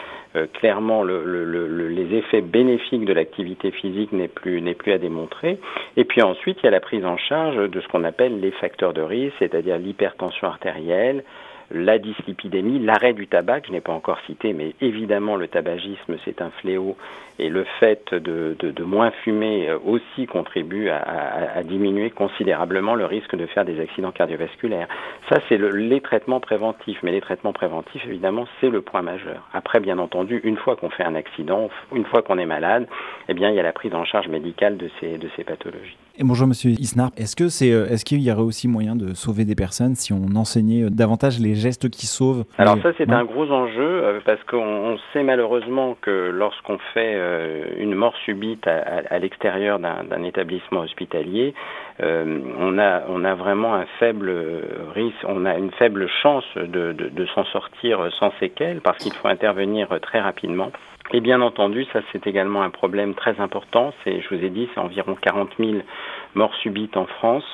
clairement 0.52 1.04
le, 1.04 1.22
le- 1.24 1.44
le- 1.44 1.68
le- 1.68 1.88
les 1.88 2.16
effets 2.16 2.40
bénéfiques 2.40 3.04
de 3.04 3.12
l'activité 3.12 3.70
physique 3.70 4.10
n'est 4.12 4.26
plus 4.40 4.60
n'est 4.60 4.74
plus 4.74 4.92
à 4.92 4.98
démontrer. 4.98 5.58
Et 5.96 6.04
puis 6.04 6.22
ensuite 6.22 6.58
il 6.62 6.64
y 6.64 6.68
a 6.68 6.72
la 6.72 6.80
prise 6.80 7.04
en 7.04 7.16
charge 7.16 7.56
de 7.70 7.80
ce 7.80 7.86
qu'on 7.88 8.02
appelle 8.04 8.40
les 8.40 8.50
facteurs 8.50 8.94
de 8.94 9.00
risque, 9.02 9.36
c'est-à-dire 9.38 9.78
l'hypertension 9.78 10.48
artérielle, 10.48 11.22
la 11.70 11.98
dyslipidémie, 11.98 12.78
l'arrêt 12.80 13.14
du 13.14 13.26
tabac, 13.26 13.60
je 13.66 13.72
n'ai 13.72 13.80
pas 13.80 13.92
encore 13.92 14.18
cité, 14.26 14.52
mais 14.52 14.74
évidemment 14.80 15.36
le 15.36 15.48
tabagisme 15.48 16.16
c'est 16.24 16.42
un 16.42 16.50
fléau 16.60 16.96
et 17.38 17.48
le 17.48 17.64
fait 17.80 18.12
de, 18.14 18.56
de- 18.58 18.70
de 18.70 18.84
moins 18.84 19.10
fumer 19.24 19.68
aussi 19.84 20.26
contribue 20.26 20.88
à, 20.88 20.98
à- 20.98 21.58
à 21.58 21.62
diminuer 21.62 22.10
considérablement 22.10 22.94
le 22.94 23.06
risque 23.06 23.34
de 23.36 23.46
faire 23.46 23.64
des 23.64 23.80
accidents 23.80 24.12
cardiovasculaires. 24.12 24.88
Ça 25.28 25.36
c'est 25.48 25.56
le- 25.56 25.70
les 25.70 26.00
traitements 26.00 26.40
préventifs, 26.40 26.98
mais 27.02 27.12
les 27.12 27.20
traitements 27.20 27.52
préventifs 27.52 28.04
évidemment 28.06 28.46
c'est 28.60 28.70
le 28.70 28.80
point 28.82 29.02
majeur. 29.02 29.48
Après 29.52 29.80
bien 29.80 29.98
entendu, 29.98 30.40
une 30.44 30.56
fois 30.56 30.76
qu'on 30.76 30.90
fait 30.90 31.04
un 31.04 31.14
accident, 31.14 31.70
une 31.94 32.04
fois 32.04 32.22
qu'on 32.22 32.38
est 32.38 32.46
malade, 32.46 32.86
eh 33.28 33.34
bien 33.34 33.50
il 33.50 33.56
y 33.56 33.60
a 33.60 33.62
la 33.62 33.72
prise 33.72 33.94
en 33.94 34.04
charge 34.04 34.28
médicale 34.28 34.76
de 34.76 34.88
ces, 35.00 35.18
de 35.18 35.28
ces 35.36 35.44
pathologies. 35.44 35.96
Et 36.16 36.22
bonjour 36.22 36.46
Monsieur 36.46 36.70
Isnar, 36.70 37.10
est-ce 37.16 37.34
que 37.34 37.48
c'est, 37.48 37.72
euh, 37.72 37.86
est-ce 37.86 38.04
qu'il 38.04 38.20
y 38.22 38.30
aurait 38.30 38.42
aussi 38.42 38.68
moyen 38.68 38.94
de 38.94 39.14
sauver 39.14 39.44
des 39.44 39.56
personnes 39.56 39.96
si 39.96 40.12
on 40.12 40.26
enseignait 40.36 40.84
euh, 40.84 40.90
davantage 40.90 41.40
les 41.40 41.56
gestes 41.56 41.90
qui 41.90 42.06
sauvent 42.06 42.44
Alors 42.58 42.76
les- 42.76 42.82
ça 42.82 42.92
c'est 42.96 43.08
Ouais. 43.08 43.14
un 43.16 43.24
gros 43.24 43.50
enjeu 43.50 43.80
euh, 44.04 44.20
parce 44.24 44.42
qu'on 44.44 44.58
on 44.64 44.98
sait 45.12 45.24
malheureusement 45.24 45.96
que 46.00 46.30
lorsqu'on 46.32 46.78
fait 46.94 47.14
une 47.78 47.94
mort 47.94 48.14
subite 48.24 48.66
à, 48.66 49.18
l'extérieur 49.18 49.78
d'un 49.78 50.22
établissement 50.24 50.80
hospitalier, 50.80 51.54
euh, 52.02 52.40
on 52.58 52.78
a 52.78 53.34
vraiment 53.34 53.74
un 53.74 53.86
faible 53.98 54.32
risque, 54.94 55.24
on 55.24 55.44
a 55.44 55.56
une 55.56 55.70
faible 55.72 56.08
chance 56.22 56.44
de, 56.56 57.26
s'en 57.34 57.44
sortir 57.46 58.08
sans 58.18 58.32
séquelles 58.40 58.80
parce 58.80 58.98
qu'il 58.98 59.12
faut 59.14 59.28
intervenir 59.28 59.88
très 60.00 60.20
rapidement. 60.20 60.70
Et 61.12 61.20
bien 61.20 61.40
entendu, 61.42 61.84
ça 61.92 62.00
c'est 62.12 62.26
également 62.26 62.62
un 62.62 62.70
problème 62.70 63.14
très 63.14 63.38
important. 63.40 63.92
Je 64.06 64.34
vous 64.34 64.42
ai 64.42 64.50
dit, 64.50 64.68
c'est 64.74 64.80
environ 64.80 65.14
40 65.14 65.50
000 65.58 65.72
morts 66.34 66.54
subites 66.56 66.96
en 66.96 67.06
France 67.06 67.44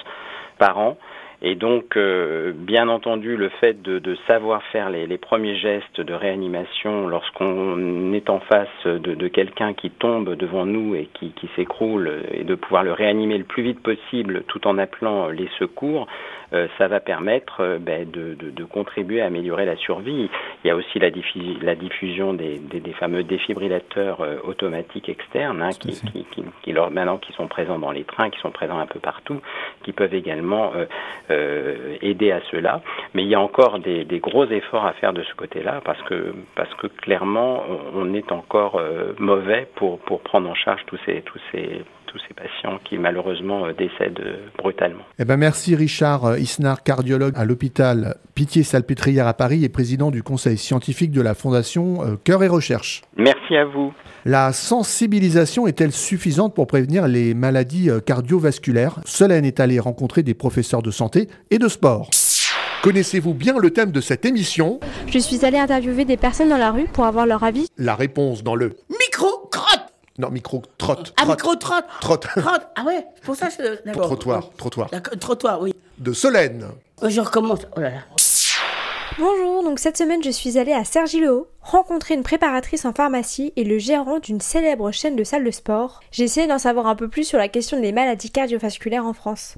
par 0.59 0.79
an. 0.79 0.97
Et 1.43 1.55
donc, 1.55 1.97
euh, 1.97 2.53
bien 2.55 2.89
entendu, 2.89 3.37
le 3.37 3.49
fait 3.49 3.81
de, 3.81 3.99
de 3.99 4.15
savoir 4.27 4.63
faire 4.65 4.91
les, 4.91 5.07
les 5.07 5.17
premiers 5.17 5.57
gestes 5.57 5.99
de 6.01 6.13
réanimation 6.13 7.09
lorsqu'on 7.09 8.13
est 8.13 8.29
en 8.29 8.41
face 8.41 8.69
de, 8.85 8.99
de 9.15 9.29
quelqu'un 9.29 9.73
qui 9.73 9.91
tombe 9.91 10.35
devant 10.37 10.67
nous 10.67 10.95
et 10.95 11.09
qui, 11.15 11.31
qui 11.33 11.49
s'écroule, 11.57 12.25
et 12.33 12.45
de 12.45 12.55
pouvoir 12.55 12.83
le 12.83 12.93
réanimer 12.93 13.39
le 13.39 13.45
plus 13.45 13.63
vite 13.63 13.83
possible 13.83 14.43
tout 14.49 14.67
en 14.67 14.77
appelant 14.77 15.29
les 15.29 15.49
secours, 15.59 16.07
euh, 16.53 16.67
ça 16.79 16.89
va 16.89 16.99
permettre 17.01 17.61
euh, 17.61 17.79
ben, 17.79 18.11
de, 18.11 18.35
de- 18.35 18.51
de 18.51 18.65
contribuer 18.65 19.23
à 19.23 19.27
améliorer 19.27 19.65
la 19.65 19.77
survie. 19.77 20.29
Il 20.65 20.69
y 20.69 20.71
a 20.71 20.77
aussi 20.77 20.99
la, 20.99 21.11
diffusi- 21.11 21.63
la 21.63 21.77
diffusion 21.77 22.35
des, 22.35 22.59
des- 22.59 22.81
des 22.81 22.93
fameux 22.93 23.23
défibrillateurs 23.23 24.21
euh, 24.21 24.37
automatiques 24.43 25.09
externes 25.09 25.63
hein, 25.63 25.71
qui, 25.71 25.93
qui, 26.13 26.25
qui, 26.33 26.43
qui 26.63 26.73
maintenant 26.73 27.19
qui 27.19 27.33
sont 27.35 27.47
présents 27.47 27.79
dans 27.79 27.93
les 27.93 28.03
trains, 28.05 28.31
qui 28.31 28.41
sont 28.41 28.51
présents 28.51 28.81
un 28.81 28.87
peu 28.87 28.99
partout, 28.99 29.41
qui 29.85 29.93
peuvent 29.93 30.13
également 30.15 30.73
euh, 31.31 31.97
aider 32.03 32.33
à 32.33 32.41
cela. 32.51 32.83
Mais 33.15 33.23
il 33.23 33.29
y 33.29 33.35
a 33.35 33.41
encore 33.41 33.79
des, 33.79 34.05
gros 34.21 34.45
efforts 34.47 34.85
à 34.85 34.93
faire 34.95 35.13
de 35.13 35.23
ce 35.23 35.35
côté-là 35.35 35.81
parce 35.85 36.01
que 36.03 36.35
parce 36.55 36.73
que 36.75 36.87
clairement 36.87 37.63
on, 37.95 38.03
on 38.03 38.15
est 38.15 38.33
encore 38.33 38.77
euh, 38.77 39.13
mauvais 39.19 39.67
pour 39.77 39.99
pour 40.01 40.21
prendre 40.21 40.49
en 40.49 40.55
charge 40.55 40.83
tous 40.87 40.99
ces 41.07 41.23
tous 41.23 41.41
ces 41.53 41.83
tous 42.11 42.19
ces 42.27 42.35
patients 42.35 42.79
qui 42.85 42.99
malheureusement 42.99 43.67
euh, 43.67 43.73
décèdent 43.73 44.21
euh, 44.21 44.49
brutalement. 44.59 45.05
Eh 45.19 45.25
ben 45.25 45.37
merci 45.37 45.77
Richard 45.77 46.39
Isnard, 46.39 46.83
cardiologue 46.83 47.35
à 47.37 47.45
l'hôpital 47.45 48.17
Pitié-Salpêtrière 48.35 49.27
à 49.27 49.35
Paris 49.35 49.65
et 49.65 49.69
président 49.69 50.11
du 50.11 50.23
conseil 50.23 50.59
scientifique 50.59 51.13
de 51.13 51.21
la 51.21 51.35
fondation 51.35 52.03
euh, 52.03 52.17
Cœur 52.23 52.43
et 52.43 52.49
Recherche. 52.49 53.03
Merci 53.17 53.57
à 53.57 53.65
vous. 53.65 53.93
La 54.25 54.53
sensibilisation 54.53 55.67
est-elle 55.67 55.93
suffisante 55.93 56.55
pour 56.55 56.67
prévenir 56.67 57.07
les 57.07 57.33
maladies 57.35 57.89
cardiovasculaires? 58.05 59.01
Solène 59.05 59.45
est 59.45 59.61
allée 59.61 59.81
rencontrer 59.81 60.23
des 60.23 60.35
professeurs 60.35 60.83
de 60.83 60.91
santé 60.91 61.29
et 61.51 61.59
de 61.59 61.69
sport. 61.69 62.11
Connaissez-vous 62.83 63.35
bien 63.35 63.59
le 63.59 63.71
thème 63.71 63.93
de 63.93 64.01
cette 64.01 64.25
émission? 64.25 64.81
Je 65.07 65.19
suis 65.19 65.45
allée 65.45 65.59
interviewer 65.59 66.05
des 66.05 66.17
personnes 66.17 66.49
dans 66.49 66.57
la 66.57 66.71
rue 66.71 66.87
pour 66.93 67.05
avoir 67.05 67.27
leur 67.27 67.45
avis. 67.45 67.69
La 67.77 67.95
réponse 67.95 68.43
dans 68.43 68.55
le... 68.55 68.77
Micro 68.89 69.49
Non, 70.21 70.29
micro, 70.29 70.63
trotte. 70.77 71.15
Ah, 71.17 71.23
trotte, 71.23 71.39
micro 71.39 71.57
trotte 71.57 71.87
trotte. 72.01 72.27
Trotte 72.37 72.67
Ah 72.77 72.85
ouais, 72.85 73.07
c'est 73.15 73.25
pour 73.25 73.37
ça 73.37 73.49
que 73.49 73.55
je... 73.55 73.83
D'accord. 73.87 74.07
Trottoir, 74.09 74.51
trottoir. 74.59 74.91
D'accord, 74.91 75.19
trottoir, 75.19 75.63
oui. 75.63 75.75
De 75.97 76.13
Solène. 76.13 76.67
Euh, 77.03 77.09
Je 77.09 77.23
recommence. 77.23 77.61
Oh 77.75 77.81
là 77.81 77.89
là. 77.89 78.01
Bonjour, 79.19 79.65
donc 79.65 79.79
cette 79.79 79.97
semaine 79.97 80.23
je 80.23 80.31
suis 80.31 80.59
allée 80.59 80.73
à 80.75 80.85
Cergy-le-Haut 80.85 81.49
rencontrer 81.63 82.15
une 82.15 82.23
préparatrice 82.23 82.85
en 82.85 82.93
pharmacie 82.93 83.53
et 83.57 83.65
le 83.65 83.79
gérant 83.79 84.19
d'une 84.19 84.41
célèbre 84.43 84.93
chaîne 84.93 85.17
de 85.17 85.25
salles 85.25 85.45
de 85.45 85.51
sport. 85.51 86.01
J'ai 86.13 86.25
essayé 86.25 86.47
d'en 86.47 86.59
savoir 86.59 86.87
un 86.87 86.97
peu 86.97 87.09
plus 87.09 87.25
sur 87.25 87.39
la 87.39 87.49
question 87.49 87.81
des 87.81 87.93
maladies 87.93 88.31
cardiovasculaires 88.31 89.07
en 89.07 89.15
France. 89.15 89.55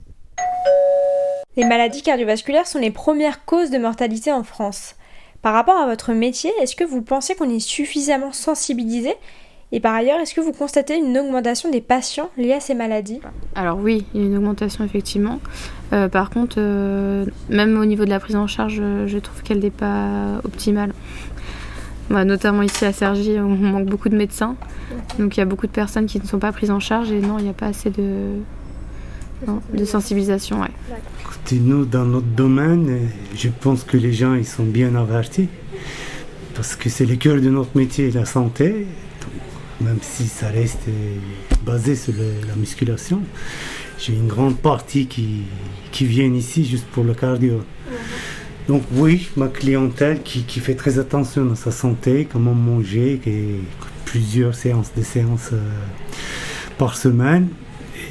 Les 1.56 1.64
maladies 1.64 2.02
cardiovasculaires 2.02 2.68
sont 2.68 2.78
les 2.78 2.92
premières 2.92 3.44
causes 3.44 3.70
de 3.70 3.78
mortalité 3.78 4.32
en 4.32 4.44
France. 4.44 4.94
Par 5.42 5.54
rapport 5.54 5.76
à 5.76 5.86
votre 5.86 6.12
métier, 6.12 6.52
est-ce 6.60 6.76
que 6.76 6.84
vous 6.84 7.02
pensez 7.02 7.34
qu'on 7.34 7.50
est 7.50 7.58
suffisamment 7.60 8.32
sensibilisé 8.32 9.16
Et 9.74 9.80
par 9.80 9.94
ailleurs, 9.94 10.20
est-ce 10.20 10.34
que 10.34 10.42
vous 10.42 10.52
constatez 10.52 10.96
une 10.96 11.16
augmentation 11.16 11.70
des 11.70 11.80
patients 11.80 12.30
liés 12.36 12.52
à 12.52 12.60
ces 12.60 12.74
maladies? 12.74 13.20
Alors 13.54 13.78
oui, 13.78 14.04
il 14.14 14.20
y 14.20 14.24
a 14.24 14.26
une 14.26 14.36
augmentation 14.36 14.84
effectivement. 14.84 15.40
Euh, 15.94 16.08
par 16.08 16.28
contre, 16.28 16.56
euh, 16.58 17.24
même 17.48 17.78
au 17.78 17.86
niveau 17.86 18.04
de 18.04 18.10
la 18.10 18.20
prise 18.20 18.36
en 18.36 18.46
charge, 18.46 18.78
euh, 18.80 19.06
je 19.06 19.16
trouve 19.18 19.42
qu'elle 19.42 19.60
n'est 19.60 19.70
pas 19.70 20.40
optimale. 20.44 20.92
Bah, 22.10 22.26
notamment 22.26 22.60
ici 22.60 22.84
à 22.84 22.92
Cergy, 22.92 23.38
on 23.38 23.48
manque 23.56 23.86
beaucoup 23.86 24.10
de 24.10 24.16
médecins. 24.16 24.56
Donc 25.18 25.38
il 25.38 25.40
y 25.40 25.42
a 25.42 25.46
beaucoup 25.46 25.66
de 25.66 25.72
personnes 25.72 26.04
qui 26.04 26.20
ne 26.20 26.26
sont 26.26 26.38
pas 26.38 26.52
prises 26.52 26.70
en 26.70 26.80
charge 26.80 27.10
et 27.10 27.20
non, 27.20 27.38
il 27.38 27.44
n'y 27.44 27.50
a 27.50 27.54
pas 27.54 27.66
assez 27.66 27.88
de, 27.88 28.34
non, 29.46 29.62
de 29.72 29.84
sensibilisation. 29.86 30.60
Ouais. 30.60 30.68
Écoutez, 31.22 31.56
nous, 31.58 31.86
dans 31.86 32.04
notre 32.04 32.26
domaine, 32.26 33.08
je 33.34 33.48
pense 33.48 33.84
que 33.84 33.96
les 33.96 34.12
gens 34.12 34.34
ils 34.34 34.46
sont 34.46 34.64
bien 34.64 34.94
avertis 34.96 35.48
parce 36.54 36.76
que 36.76 36.90
c'est 36.90 37.06
le 37.06 37.16
cœur 37.16 37.40
de 37.40 37.48
notre 37.48 37.74
métier, 37.74 38.10
la 38.10 38.26
santé. 38.26 38.86
Même 39.84 39.98
si 40.02 40.26
ça 40.28 40.48
reste 40.48 40.86
euh, 40.88 41.16
basé 41.64 41.96
sur 41.96 42.12
le- 42.12 42.46
la 42.46 42.54
musculation, 42.54 43.20
j'ai 43.98 44.12
une 44.12 44.28
grande 44.28 44.58
partie 44.58 45.06
qui, 45.06 45.42
qui 45.90 46.04
viennent 46.04 46.36
ici 46.36 46.64
juste 46.64 46.86
pour 46.86 47.04
le 47.04 47.14
cardio. 47.14 47.64
Donc 48.68 48.82
oui, 48.94 49.28
ma 49.36 49.48
clientèle 49.48 50.22
qui, 50.22 50.44
qui 50.44 50.60
fait 50.60 50.74
très 50.76 50.98
attention 51.00 51.50
à 51.50 51.56
sa 51.56 51.72
santé, 51.72 52.28
comment 52.30 52.54
manger, 52.54 53.20
qui 53.22 53.32
plusieurs 54.04 54.54
séances, 54.54 54.92
des 54.94 55.02
séances 55.02 55.50
euh, 55.52 55.58
par 56.78 56.96
semaine. 56.96 57.48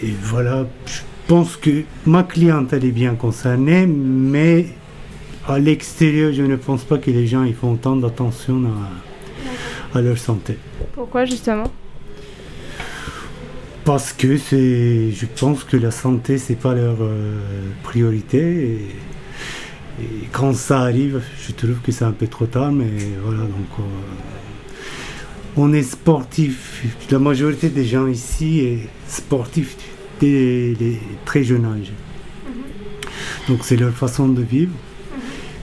Et 0.03 0.11
voilà, 0.23 0.67
je 0.85 0.99
pense 1.27 1.55
que 1.55 1.83
ma 2.05 2.23
clientèle 2.23 2.83
est 2.83 2.91
bien 2.91 3.15
concernée, 3.15 3.85
mais 3.87 4.67
à 5.47 5.57
l'extérieur, 5.59 6.33
je 6.33 6.41
ne 6.43 6.55
pense 6.57 6.83
pas 6.83 6.97
que 6.97 7.11
les 7.11 7.27
gens 7.27 7.43
ils 7.43 7.53
font 7.55 7.73
autant 7.73 7.95
d'attention 7.95 8.61
à, 9.93 9.97
à 9.97 10.01
leur 10.01 10.17
santé. 10.17 10.57
Pourquoi 10.93 11.25
justement? 11.25 11.71
Parce 13.85 14.13
que 14.13 14.37
c'est, 14.37 15.11
je 15.11 15.25
pense 15.25 15.63
que 15.63 15.75
la 15.77 15.91
santé, 15.91 16.37
c'est 16.37 16.55
pas 16.55 16.75
leur 16.75 16.97
euh, 17.01 17.39
priorité. 17.83 18.39
Et, 19.99 20.03
et 20.03 20.27
quand 20.31 20.53
ça 20.53 20.81
arrive, 20.81 21.21
je 21.39 21.51
trouve 21.51 21.79
que 21.83 21.91
c'est 21.91 22.05
un 22.05 22.11
peu 22.11 22.27
trop 22.27 22.45
tard, 22.45 22.71
mais 22.71 22.91
voilà, 23.23 23.41
donc 23.41 23.79
euh, 23.79 23.83
on 25.57 25.73
est 25.73 25.83
sportif. 25.83 26.83
La 27.09 27.19
majorité 27.19 27.69
des 27.69 27.85
gens 27.85 28.07
ici 28.07 28.59
est 28.59 28.89
sportif 29.07 29.75
dès 30.19 30.75
les 30.79 30.99
très 31.25 31.43
jeune 31.43 31.65
âge. 31.65 31.91
Donc 33.49 33.59
c'est 33.63 33.77
leur 33.77 33.93
façon 33.93 34.29
de 34.29 34.41
vivre. 34.41 34.73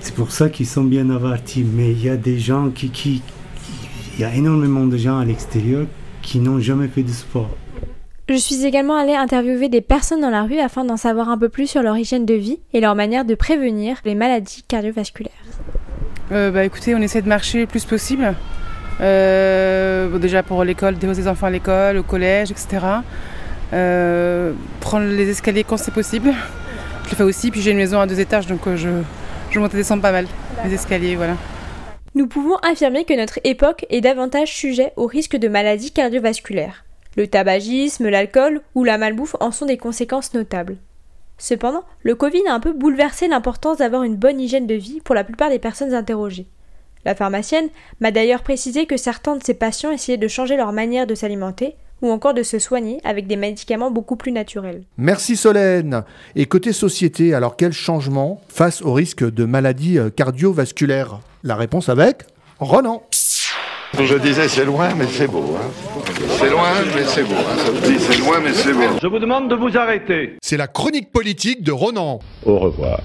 C'est 0.00 0.14
pour 0.14 0.32
ça 0.32 0.48
qu'ils 0.48 0.66
sont 0.66 0.84
bien 0.84 1.08
avertis. 1.10 1.64
Mais 1.64 1.92
il 1.92 2.02
y 2.02 2.08
a 2.08 2.16
des 2.16 2.38
gens 2.38 2.70
qui, 2.70 2.90
qui, 2.90 3.22
il 4.18 4.22
y 4.22 4.24
a 4.24 4.34
énormément 4.34 4.84
de 4.84 4.96
gens 4.96 5.18
à 5.18 5.24
l'extérieur 5.24 5.86
qui 6.22 6.40
n'ont 6.40 6.58
jamais 6.58 6.88
fait 6.88 7.04
de 7.04 7.10
sport. 7.10 7.50
Je 8.28 8.34
suis 8.34 8.66
également 8.66 8.96
allée 8.96 9.14
interviewer 9.14 9.68
des 9.68 9.80
personnes 9.80 10.20
dans 10.20 10.28
la 10.28 10.42
rue 10.42 10.58
afin 10.58 10.84
d'en 10.84 10.96
savoir 10.96 11.28
un 11.28 11.38
peu 11.38 11.48
plus 11.48 11.66
sur 11.66 11.82
leur 11.82 11.96
hygiène 11.96 12.26
de 12.26 12.34
vie 12.34 12.58
et 12.74 12.80
leur 12.80 12.94
manière 12.94 13.24
de 13.24 13.34
prévenir 13.34 13.96
les 14.04 14.14
maladies 14.14 14.64
cardiovasculaires. 14.66 15.32
Euh, 16.32 16.50
bah 16.50 16.64
écoutez, 16.64 16.94
on 16.94 17.00
essaie 17.00 17.22
de 17.22 17.28
marcher 17.28 17.60
le 17.60 17.66
plus 17.66 17.84
possible. 17.84 18.34
Euh, 19.00 20.08
bon, 20.08 20.18
déjà 20.18 20.42
pour 20.42 20.62
l'école, 20.64 20.96
déposer 20.96 21.22
les 21.22 21.28
enfants 21.28 21.46
à 21.46 21.50
l'école, 21.50 21.96
au 21.98 22.02
collège, 22.02 22.50
etc. 22.50 22.84
Euh, 23.72 24.52
prendre 24.80 25.06
les 25.06 25.30
escaliers 25.30 25.64
quand 25.64 25.76
c'est 25.76 25.94
possible. 25.94 26.32
Je 27.04 27.10
le 27.10 27.16
fais 27.16 27.22
aussi, 27.22 27.50
puis 27.50 27.62
j'ai 27.62 27.70
une 27.70 27.78
maison 27.78 28.00
à 28.00 28.06
deux 28.06 28.18
étages, 28.20 28.46
donc 28.46 28.66
euh, 28.66 28.76
je, 28.76 28.88
je 29.50 29.60
monte 29.60 29.72
et 29.72 29.78
descends 29.78 30.00
pas 30.00 30.12
mal, 30.12 30.26
les 30.64 30.74
escaliers, 30.74 31.16
voilà. 31.16 31.36
Nous 32.14 32.26
pouvons 32.26 32.56
affirmer 32.56 33.04
que 33.04 33.14
notre 33.14 33.38
époque 33.44 33.84
est 33.90 34.00
davantage 34.00 34.54
sujet 34.54 34.92
au 34.96 35.06
risque 35.06 35.36
de 35.36 35.48
maladies 35.48 35.90
cardiovasculaires. 35.90 36.84
Le 37.16 37.26
tabagisme, 37.26 38.08
l'alcool 38.08 38.62
ou 38.74 38.84
la 38.84 38.96
malbouffe 38.96 39.36
en 39.40 39.50
sont 39.50 39.66
des 39.66 39.76
conséquences 39.76 40.34
notables. 40.34 40.78
Cependant, 41.36 41.84
le 42.02 42.14
Covid 42.14 42.42
a 42.48 42.54
un 42.54 42.60
peu 42.60 42.72
bouleversé 42.72 43.28
l'importance 43.28 43.78
d'avoir 43.78 44.02
une 44.02 44.16
bonne 44.16 44.40
hygiène 44.40 44.66
de 44.66 44.74
vie 44.74 45.00
pour 45.04 45.14
la 45.14 45.24
plupart 45.24 45.50
des 45.50 45.58
personnes 45.58 45.94
interrogées. 45.94 46.46
La 47.04 47.14
pharmacienne 47.14 47.68
m'a 48.00 48.10
d'ailleurs 48.10 48.42
précisé 48.42 48.86
que 48.86 48.96
certains 48.96 49.36
de 49.36 49.44
ses 49.44 49.54
patients 49.54 49.92
essayaient 49.92 50.18
de 50.18 50.28
changer 50.28 50.56
leur 50.56 50.72
manière 50.72 51.06
de 51.06 51.14
s'alimenter 51.14 51.76
ou 52.02 52.10
encore 52.10 52.34
de 52.34 52.42
se 52.42 52.58
soigner 52.58 53.00
avec 53.04 53.26
des 53.26 53.36
médicaments 53.36 53.90
beaucoup 53.90 54.16
plus 54.16 54.32
naturels. 54.32 54.82
Merci 54.96 55.36
Solène. 55.36 56.04
Et 56.36 56.46
côté 56.46 56.72
société, 56.72 57.34
alors 57.34 57.56
quel 57.56 57.72
changement 57.72 58.40
face 58.48 58.82
au 58.82 58.92
risque 58.92 59.28
de 59.28 59.44
maladies 59.44 59.98
euh, 59.98 60.10
cardiovasculaires? 60.10 61.20
La 61.44 61.54
réponse 61.54 61.88
avec 61.88 62.24
Ronan. 62.58 63.02
Je 63.98 64.14
disais 64.16 64.48
c'est 64.48 64.64
loin 64.64 64.88
mais 64.96 65.06
c'est 65.06 65.28
beau. 65.28 65.56
Hein. 65.56 65.70
C'est 66.38 66.50
loin 66.50 66.72
mais 66.94 67.04
c'est 67.04 67.22
beau. 67.22 67.34
Hein. 67.34 67.56
Ça 67.58 67.66
se 67.66 67.90
dit 67.92 67.98
c'est 68.00 68.18
loin 68.18 68.40
mais 68.42 68.52
c'est 68.52 68.72
beau. 68.72 68.98
Je 69.00 69.06
vous 69.06 69.18
demande 69.18 69.48
de 69.48 69.54
vous 69.54 69.76
arrêter. 69.76 70.36
C'est 70.42 70.56
la 70.56 70.66
chronique 70.66 71.12
politique 71.12 71.62
de 71.62 71.70
Ronan. 71.72 72.18
Au 72.44 72.58
revoir. 72.58 72.98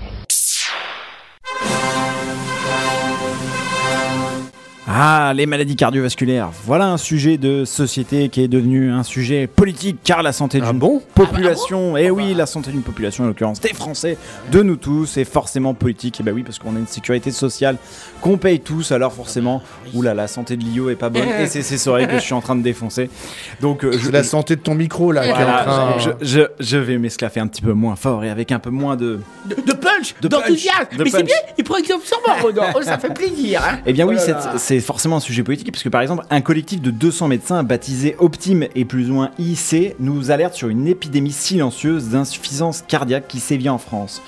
Ah, 4.85 5.31
les 5.33 5.45
maladies 5.45 5.77
cardiovasculaires. 5.77 6.49
Voilà 6.65 6.87
un 6.87 6.97
sujet 6.97 7.37
de 7.37 7.63
société 7.63 8.27
qui 8.27 8.43
est 8.43 8.49
devenu 8.49 8.91
un 8.91 9.03
sujet 9.03 9.47
politique 9.47 9.99
car 10.03 10.21
la 10.23 10.33
santé 10.33 10.59
d'une 10.59 10.79
population, 11.15 11.95
et 11.95 12.11
oui, 12.11 12.33
la 12.33 12.45
santé 12.45 12.71
d'une 12.71 12.81
population 12.81 13.23
en 13.23 13.27
l'occurrence 13.27 13.61
des 13.61 13.73
Français, 13.73 14.17
de 14.51 14.61
nous 14.61 14.75
tous, 14.75 15.15
est 15.17 15.23
forcément 15.23 15.73
politique. 15.73 16.19
Et 16.19 16.23
bah 16.23 16.31
oui, 16.33 16.43
parce 16.43 16.59
qu'on 16.59 16.75
a 16.75 16.79
une 16.79 16.87
sécurité 16.87 17.31
sociale 17.31 17.77
qu'on 18.19 18.37
paye 18.37 18.59
tous, 18.59 18.91
alors 18.91 19.13
forcément, 19.13 19.61
oula, 19.93 20.13
la 20.13 20.27
santé 20.27 20.57
de 20.57 20.63
Lio 20.65 20.89
est 20.89 20.95
pas 20.95 21.09
bonne 21.09 21.29
et 21.39 21.47
c'est 21.47 21.61
ces 21.61 21.77
soirées 21.77 22.07
que 22.07 22.15
je 22.15 22.19
suis 22.19 22.33
en 22.33 22.41
train 22.41 22.55
de 22.55 22.61
défoncer. 22.61 23.09
Donc, 23.61 23.85
euh, 23.85 23.97
je, 23.97 24.11
la 24.11 24.23
santé 24.23 24.57
de 24.57 24.61
ton 24.61 24.75
micro 24.75 25.13
là. 25.13 25.23
qui 25.23 25.29
est 25.29 25.33
Voilà, 25.33 25.61
en 25.61 25.97
train- 25.97 26.13
je, 26.21 26.25
je, 26.27 26.41
je 26.59 26.77
vais 26.77 26.97
m'esclaffer 26.97 27.39
un 27.39 27.47
petit 27.47 27.61
peu 27.61 27.71
moins 27.73 27.95
fort 27.95 28.23
et 28.25 28.29
avec 28.29 28.51
un 28.51 28.59
peu 28.59 28.69
moins 28.69 28.97
de. 28.97 29.21
De, 29.45 29.55
de 29.55 29.73
punch, 29.73 30.15
De 30.21 30.27
d'enthousiasme. 30.27 30.87
Mais 30.99 31.09
c'est 31.09 31.23
bien, 31.23 31.35
il 31.57 31.63
prend 31.63 31.77
exemple 31.77 32.05
sur 32.05 32.19
moi, 32.27 32.35
Renan. 32.41 32.63
Oh, 32.75 32.81
ça 32.81 32.97
fait 32.97 33.13
plaisir. 33.13 33.61
Hein. 33.65 33.79
Eh 33.85 33.93
bien 33.93 34.05
oui, 34.05 34.15
Oh 34.19 34.29
là. 34.29 34.57
C'est 34.73 34.79
forcément 34.79 35.17
un 35.17 35.19
sujet 35.19 35.43
politique, 35.43 35.71
puisque 35.71 35.89
par 35.89 36.01
exemple, 36.01 36.25
un 36.31 36.41
collectif 36.41 36.81
de 36.81 36.89
200 36.89 37.27
médecins 37.27 37.61
baptisé 37.61 38.15
Optime 38.17 38.65
et 38.73 38.85
plus 38.85 39.11
ou 39.11 39.13
moins 39.13 39.29
IC 39.37 39.95
nous 39.99 40.31
alerte 40.31 40.55
sur 40.55 40.67
une 40.67 40.87
épidémie 40.87 41.31
silencieuse 41.31 42.09
d'insuffisance 42.09 42.83
cardiaque 42.87 43.27
qui 43.27 43.39
sévit 43.39 43.69
en 43.69 43.77
France. 43.77 44.23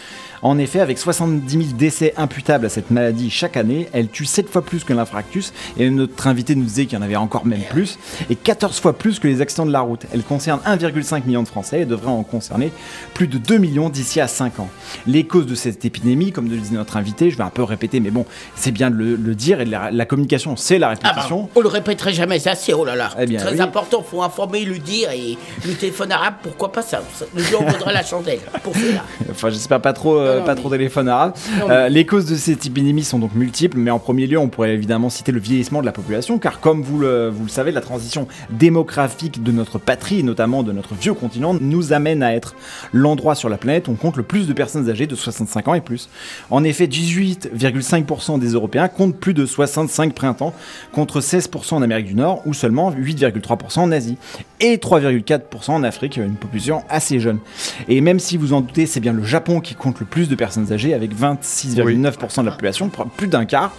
En 0.45 0.59
effet, 0.59 0.79
avec 0.79 0.99
70 0.99 1.49
000 1.49 1.63
décès 1.75 2.13
imputables 2.17 2.67
à 2.67 2.69
cette 2.69 2.91
maladie 2.91 3.31
chaque 3.31 3.57
année, 3.57 3.89
elle 3.93 4.09
tue 4.09 4.25
7 4.25 4.47
fois 4.47 4.61
plus 4.61 4.83
que 4.83 4.93
l'infarctus, 4.93 5.51
et 5.75 5.89
notre 5.89 6.27
invité 6.27 6.53
nous 6.53 6.65
disait 6.65 6.85
qu'il 6.85 6.99
y 6.99 7.01
en 7.01 7.03
avait 7.03 7.15
encore 7.15 7.47
même 7.47 7.63
plus, 7.71 7.97
et 8.29 8.35
14 8.35 8.79
fois 8.79 8.93
plus 8.95 9.17
que 9.17 9.27
les 9.27 9.41
accidents 9.41 9.65
de 9.65 9.71
la 9.71 9.79
route. 9.81 10.03
Elle 10.13 10.21
concerne 10.21 10.59
1,5 10.67 11.25
million 11.25 11.41
de 11.41 11.47
Français 11.47 11.81
et 11.81 11.85
devrait 11.85 12.11
en 12.11 12.21
concerner 12.21 12.71
plus 13.15 13.25
de 13.27 13.39
2 13.39 13.57
millions 13.57 13.89
d'ici 13.89 14.21
à 14.21 14.27
5 14.27 14.59
ans. 14.59 14.69
Les 15.07 15.25
causes 15.25 15.47
de 15.47 15.55
cette 15.55 15.83
épidémie, 15.83 16.31
comme 16.31 16.47
le 16.47 16.57
disait 16.57 16.75
notre 16.75 16.95
invité, 16.97 17.31
je 17.31 17.37
vais 17.37 17.43
un 17.43 17.49
peu 17.49 17.63
répéter, 17.63 17.99
mais 17.99 18.11
bon, 18.11 18.27
c'est 18.55 18.69
bien 18.71 18.91
de 18.91 18.95
le, 18.97 19.15
le 19.15 19.33
dire, 19.33 19.61
et 19.61 19.65
de 19.65 19.71
la, 19.71 19.89
la 19.89 20.05
communication, 20.05 20.55
c'est 20.55 20.77
la 20.77 20.89
Ah 20.89 20.91
répétition. 20.91 21.49
on 21.55 21.59
le 21.61 21.69
répéterait 21.69 22.13
jamais, 22.13 22.37
c'est 22.37 22.51
assez, 22.51 22.71
oh 22.71 22.85
là 22.85 22.95
là. 22.95 23.09
Eh 23.19 23.25
bien, 23.25 23.39
Très 23.39 23.53
oui. 23.55 23.61
important, 23.61 24.03
faut 24.03 24.21
informer, 24.21 24.63
le 24.63 24.77
dire 24.77 25.09
et 25.09 25.39
le 25.65 25.73
téléphone 25.73 26.11
arabe, 26.11 26.35
pourquoi 26.43 26.71
pas 26.71 26.83
ça? 26.83 27.01
ça- 27.15 27.25
Le 27.35 27.41
jour 27.41 27.63
on 27.83 27.89
la 27.89 28.03
chandelle 28.03 28.41
pour 28.63 28.75
cela. 28.75 29.01
Enfin, 29.31 29.49
j'espère 29.49 29.81
pas 29.81 29.91
trop 29.93 30.19
euh, 30.19 30.34
Non, 30.39 30.45
pas 30.45 30.55
mais- 30.55 30.61
trop 30.61 30.69
téléphone 30.69 31.07
arabe. 31.09 31.33
Non, 31.59 31.69
Euh, 31.69 31.89
les 31.89 32.05
causes 32.05 32.25
de 32.25 32.35
cette 32.35 32.65
épidémie 32.65 33.03
sont 33.03 33.19
donc 33.19 33.33
multiples, 33.35 33.77
mais 33.77 33.91
en 33.91 33.99
premier 33.99 34.27
lieu, 34.27 34.37
on 34.37 34.47
pourrait 34.49 34.73
évidemment 34.73 35.09
citer 35.09 35.31
le 35.31 35.39
vieillissement 35.39 35.81
de 35.81 35.85
la 35.85 35.91
population, 35.91 36.37
car 36.39 36.59
comme 36.59 36.81
vous 36.81 36.99
le, 36.99 37.29
vous 37.29 37.43
le 37.43 37.49
savez, 37.49 37.71
la 37.71 37.81
transition 37.81 38.27
démographique 38.49 39.43
de 39.43 39.51
notre 39.51 39.77
patrie, 39.79 40.19
et 40.19 40.23
notamment 40.23 40.63
de 40.63 40.71
notre 40.71 40.95
vieux 40.95 41.13
continent, 41.13 41.55
nous 41.59 41.93
amène 41.93 42.23
à 42.23 42.33
être 42.35 42.55
l'endroit 42.93 43.35
sur 43.35 43.49
la 43.49 43.57
planète 43.57 43.87
où 43.87 43.91
on 43.91 43.95
compte 43.95 44.17
le 44.17 44.23
plus 44.23 44.47
de 44.47 44.53
personnes 44.53 44.89
âgées 44.89 45.07
de 45.07 45.15
65 45.15 45.67
ans 45.67 45.73
et 45.73 45.81
plus. 45.81 46.09
En 46.49 46.63
effet, 46.63 46.87
18,5% 46.87 48.37
des 48.39 48.49
Européens 48.53 48.87
comptent 48.87 49.17
plus 49.17 49.33
de 49.33 49.45
65 49.45 50.13
printemps, 50.13 50.53
contre 50.91 51.21
16% 51.21 51.75
en 51.75 51.81
Amérique 51.81 52.07
du 52.07 52.15
Nord, 52.15 52.41
ou 52.45 52.53
seulement 52.53 52.91
8,3% 52.91 53.81
en 53.83 53.91
Asie, 53.91 54.17
et 54.59 54.77
3,4% 54.77 55.73
en 55.73 55.83
Afrique, 55.83 56.17
une 56.17 56.35
population 56.35 56.83
assez 56.89 57.19
jeune. 57.19 57.39
Et 57.87 58.01
même 58.01 58.19
si 58.19 58.37
vous 58.37 58.53
en 58.53 58.61
doutez, 58.61 58.85
c'est 58.85 58.99
bien 58.99 59.13
le 59.13 59.23
Japon 59.23 59.59
qui 59.59 59.75
compte 59.75 59.99
le 59.99 60.05
plus 60.05 60.24
de 60.27 60.35
personnes 60.35 60.71
âgées, 60.71 60.93
avec 60.93 61.15
26,9% 61.15 62.41
de 62.41 62.45
la 62.45 62.51
population, 62.51 62.89
plus 63.17 63.27
d'un 63.27 63.45
quart. 63.45 63.71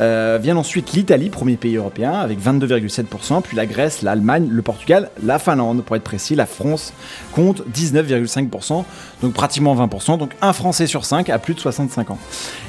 Euh, 0.00 0.38
vient 0.40 0.56
ensuite 0.56 0.92
l'Italie, 0.92 1.28
premier 1.28 1.56
pays 1.56 1.76
européen, 1.76 2.12
avec 2.12 2.40
22,7%, 2.40 3.42
puis 3.42 3.56
la 3.56 3.66
Grèce, 3.66 4.00
l'Allemagne, 4.00 4.48
le 4.50 4.62
Portugal, 4.62 5.10
la 5.22 5.38
Finlande, 5.38 5.82
pour 5.84 5.94
être 5.94 6.04
précis, 6.04 6.34
la 6.34 6.46
France 6.46 6.94
compte 7.32 7.62
19,5%, 7.68 8.84
donc 9.22 9.32
pratiquement 9.34 9.76
20%, 9.76 10.18
donc 10.18 10.32
un 10.40 10.54
Français 10.54 10.86
sur 10.86 11.04
5 11.04 11.28
a 11.28 11.38
plus 11.38 11.54
de 11.54 11.60
65 11.60 12.10
ans. 12.12 12.18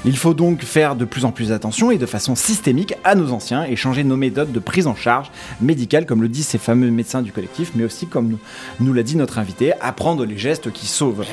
Il 0.04 0.18
faut 0.18 0.34
donc 0.34 0.64
faire 0.64 0.96
de 0.96 1.06
plus 1.06 1.24
en 1.24 1.32
plus 1.32 1.52
attention 1.54 1.90
et 1.92 1.98
de 1.98 2.06
façon 2.06 2.36
systémique 2.36 2.96
à 3.04 3.16
nos 3.16 3.32
anciens 3.32 3.64
et 3.64 3.76
changer 3.76 4.04
nos 4.04 4.18
méthodes 4.18 4.52
de 4.52 4.60
prise 4.60 4.88
en 4.88 4.96
charge 4.96 5.32
médicale, 5.62 6.06
comme 6.06 6.22
le 6.22 6.28
disent 6.28 6.48
ces 6.48 6.58
fameux 6.58 6.92
médecins 6.92 7.22
du 7.22 7.32
collectif, 7.32 7.72
mais 7.76 7.86
aussi, 7.86 8.08
comme 8.08 8.28
nous, 8.28 8.40
nous 8.80 8.94
l'a 8.94 9.04
dit 9.04 9.16
notre 9.16 9.40
invité, 9.40 9.74
apprendre 9.80 10.26
les 10.26 10.38
gestes 10.38 10.72
qui 10.72 10.86
sauvent. 10.86 11.26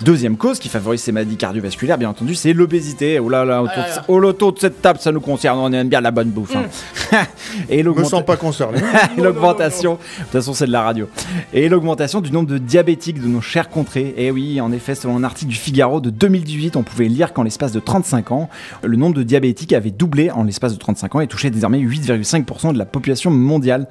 Deuxième 0.00 0.36
cause 0.36 0.58
qui 0.58 0.68
favorise 0.68 0.89
ces 0.98 1.12
maladies 1.12 1.36
cardiovasculaires, 1.36 1.98
bien 1.98 2.08
entendu, 2.10 2.34
c'est 2.34 2.52
l'obésité. 2.52 3.18
Oh 3.18 3.28
là 3.28 3.44
là, 3.44 3.62
autour, 3.62 3.72
Ah 3.76 3.80
là 3.88 3.94
là. 3.96 4.02
de- 4.08 4.26
autour 4.26 4.52
de 4.52 4.58
cette 4.58 4.80
table, 4.82 4.98
ça 5.00 5.12
nous 5.12 5.20
concerne, 5.20 5.58
on 5.58 5.72
aime 5.72 5.88
bien 5.88 6.00
la 6.00 6.10
bonne 6.10 6.30
bouffe. 6.30 6.54
hein. 6.56 6.64
et 7.68 7.82
Je 7.82 7.88
me 7.88 8.04
sens 8.04 8.24
pas 8.24 8.36
concerné. 8.36 8.78
et 9.16 9.20
l'augmentation, 9.20 9.94
de 9.94 10.22
toute 10.24 10.32
façon 10.32 10.54
c'est 10.54 10.66
de 10.66 10.72
la 10.72 10.82
radio, 10.82 11.08
et 11.52 11.68
l'augmentation 11.68 12.20
du 12.20 12.30
nombre 12.32 12.48
de 12.48 12.58
diabétiques 12.58 13.20
de 13.20 13.26
nos 13.28 13.40
chères 13.40 13.68
contrées. 13.68 14.14
Et 14.16 14.30
oui, 14.30 14.60
en 14.60 14.72
effet, 14.72 14.94
selon 14.94 15.16
un 15.16 15.24
article 15.24 15.50
du 15.50 15.56
Figaro 15.56 16.00
de 16.00 16.10
2018, 16.10 16.76
on 16.76 16.82
pouvait 16.82 17.08
lire 17.08 17.32
qu'en 17.32 17.42
l'espace 17.42 17.72
de 17.72 17.80
35 17.80 18.32
ans, 18.32 18.48
le 18.82 18.96
nombre 18.96 19.14
de 19.16 19.22
diabétiques 19.22 19.72
avait 19.72 19.90
doublé 19.90 20.30
en 20.30 20.44
l'espace 20.44 20.72
de 20.72 20.78
35 20.78 21.14
ans 21.16 21.20
et 21.20 21.26
touchait 21.26 21.50
désormais 21.50 21.78
8,5% 21.78 22.72
de 22.72 22.78
la 22.78 22.84
population 22.86 23.30
mondiale, 23.30 23.86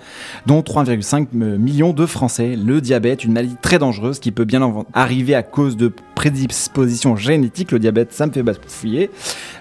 dont 0.46 0.62
3,5 0.62 1.28
millions 1.34 1.94
de 1.94 2.06
Français. 2.06 2.56
Le 2.56 2.82
diabète, 2.82 3.24
une 3.24 3.34
maladie 3.34 3.56
très 3.62 3.80
dangereuse 3.80 4.20
qui 4.20 4.32
peut 4.32 4.46
bien 4.46 4.62
en- 4.62 4.86
arriver 4.94 5.36
à 5.36 5.44
cause 5.44 5.78
de 5.78 5.92
génétiques, 7.16 7.72
le 7.72 7.80
diabète 7.80 8.14
ça 8.14 8.26
me 8.28 8.32
fait 8.32 8.44
bafouiller, 8.44 9.10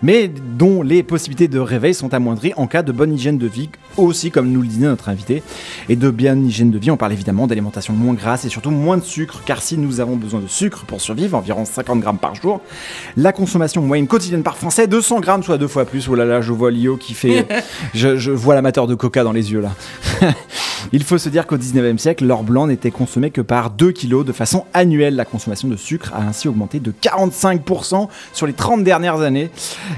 mais 0.03 0.29
dont 0.29 0.83
les 0.83 1.03
possibilités 1.03 1.49
de 1.49 1.59
réveil 1.59 1.95
sont 1.95 2.15
amoindries 2.15 2.53
en 2.57 2.67
cas 2.67 2.83
de 2.83 2.93
bonne 2.93 3.13
hygiène 3.13 3.39
de 3.39 3.47
vie, 3.47 3.69
aussi 3.97 4.31
comme 4.31 4.51
nous 4.51 4.63
le 4.63 4.69
disait 4.69 4.87
notre 4.87 5.09
invité. 5.09 5.43
Et 5.89 5.97
de 5.97 6.11
bien 6.11 6.37
hygiène 6.39 6.71
de 6.71 6.79
vie, 6.79 6.91
on 6.91 6.97
parle 6.97 7.13
évidemment 7.13 7.47
d'alimentation 7.47 7.93
moins 7.93 8.15
grasse 8.15 8.45
et 8.45 8.49
surtout 8.49 8.71
moins 8.71 8.97
de 8.97 9.05
sucre, 9.05 9.43
car 9.45 9.63
si 9.63 9.79
nous 9.79 10.01
avons 10.01 10.17
besoin 10.17 10.41
de 10.41 10.47
sucre 10.47 10.85
pour 10.87 11.01
survivre, 11.01 11.37
environ 11.37 11.65
50 11.65 12.01
grammes 12.01 12.19
par 12.19 12.35
jour, 12.35 12.61
la 13.17 13.33
consommation 13.33 13.83
moyenne 13.83 14.07
quotidienne 14.07 14.43
par 14.43 14.57
Français, 14.57 14.87
200 14.87 15.21
grammes, 15.21 15.43
soit 15.43 15.59
deux 15.59 15.69
fois 15.69 15.85
plus. 15.85 16.09
Oh 16.09 16.15
là 16.15 16.25
là, 16.25 16.41
je 16.41 16.53
vois 16.53 16.71
Lio 16.71 16.97
qui 16.97 17.15
fait... 17.15 17.47
je, 17.95 18.17
je 18.17 18.31
vois 18.31 18.55
l'amateur 18.55 18.87
de 18.87 18.95
coca 18.95 19.25
dans 19.25 19.33
les 19.33 19.53
yeux 19.53 19.61
là. 19.61 19.71
Il 20.93 21.03
faut 21.05 21.19
se 21.19 21.29
dire 21.29 21.47
qu'au 21.47 21.57
19e 21.57 21.99
siècle, 21.99 22.25
l'or 22.25 22.45
blanc 22.45 22.67
n'était 22.67 22.91
consommé 22.91 23.31
que 23.31 23.41
par 23.41 23.71
2 23.71 23.93
kilos 23.93 24.25
de 24.25 24.33
façon 24.33 24.65
annuelle. 24.75 25.17
La 25.17 25.25
consommation 25.25 25.69
de 25.69 25.77
sucre 25.77 26.13
a 26.15 26.23
ainsi 26.23 26.49
augmenté 26.49 26.81
de 26.81 26.93
45% 27.27 28.09
sur 28.33 28.47
les 28.47 28.53
30 28.53 28.85
dernières 28.85 29.21
années. 29.21 29.51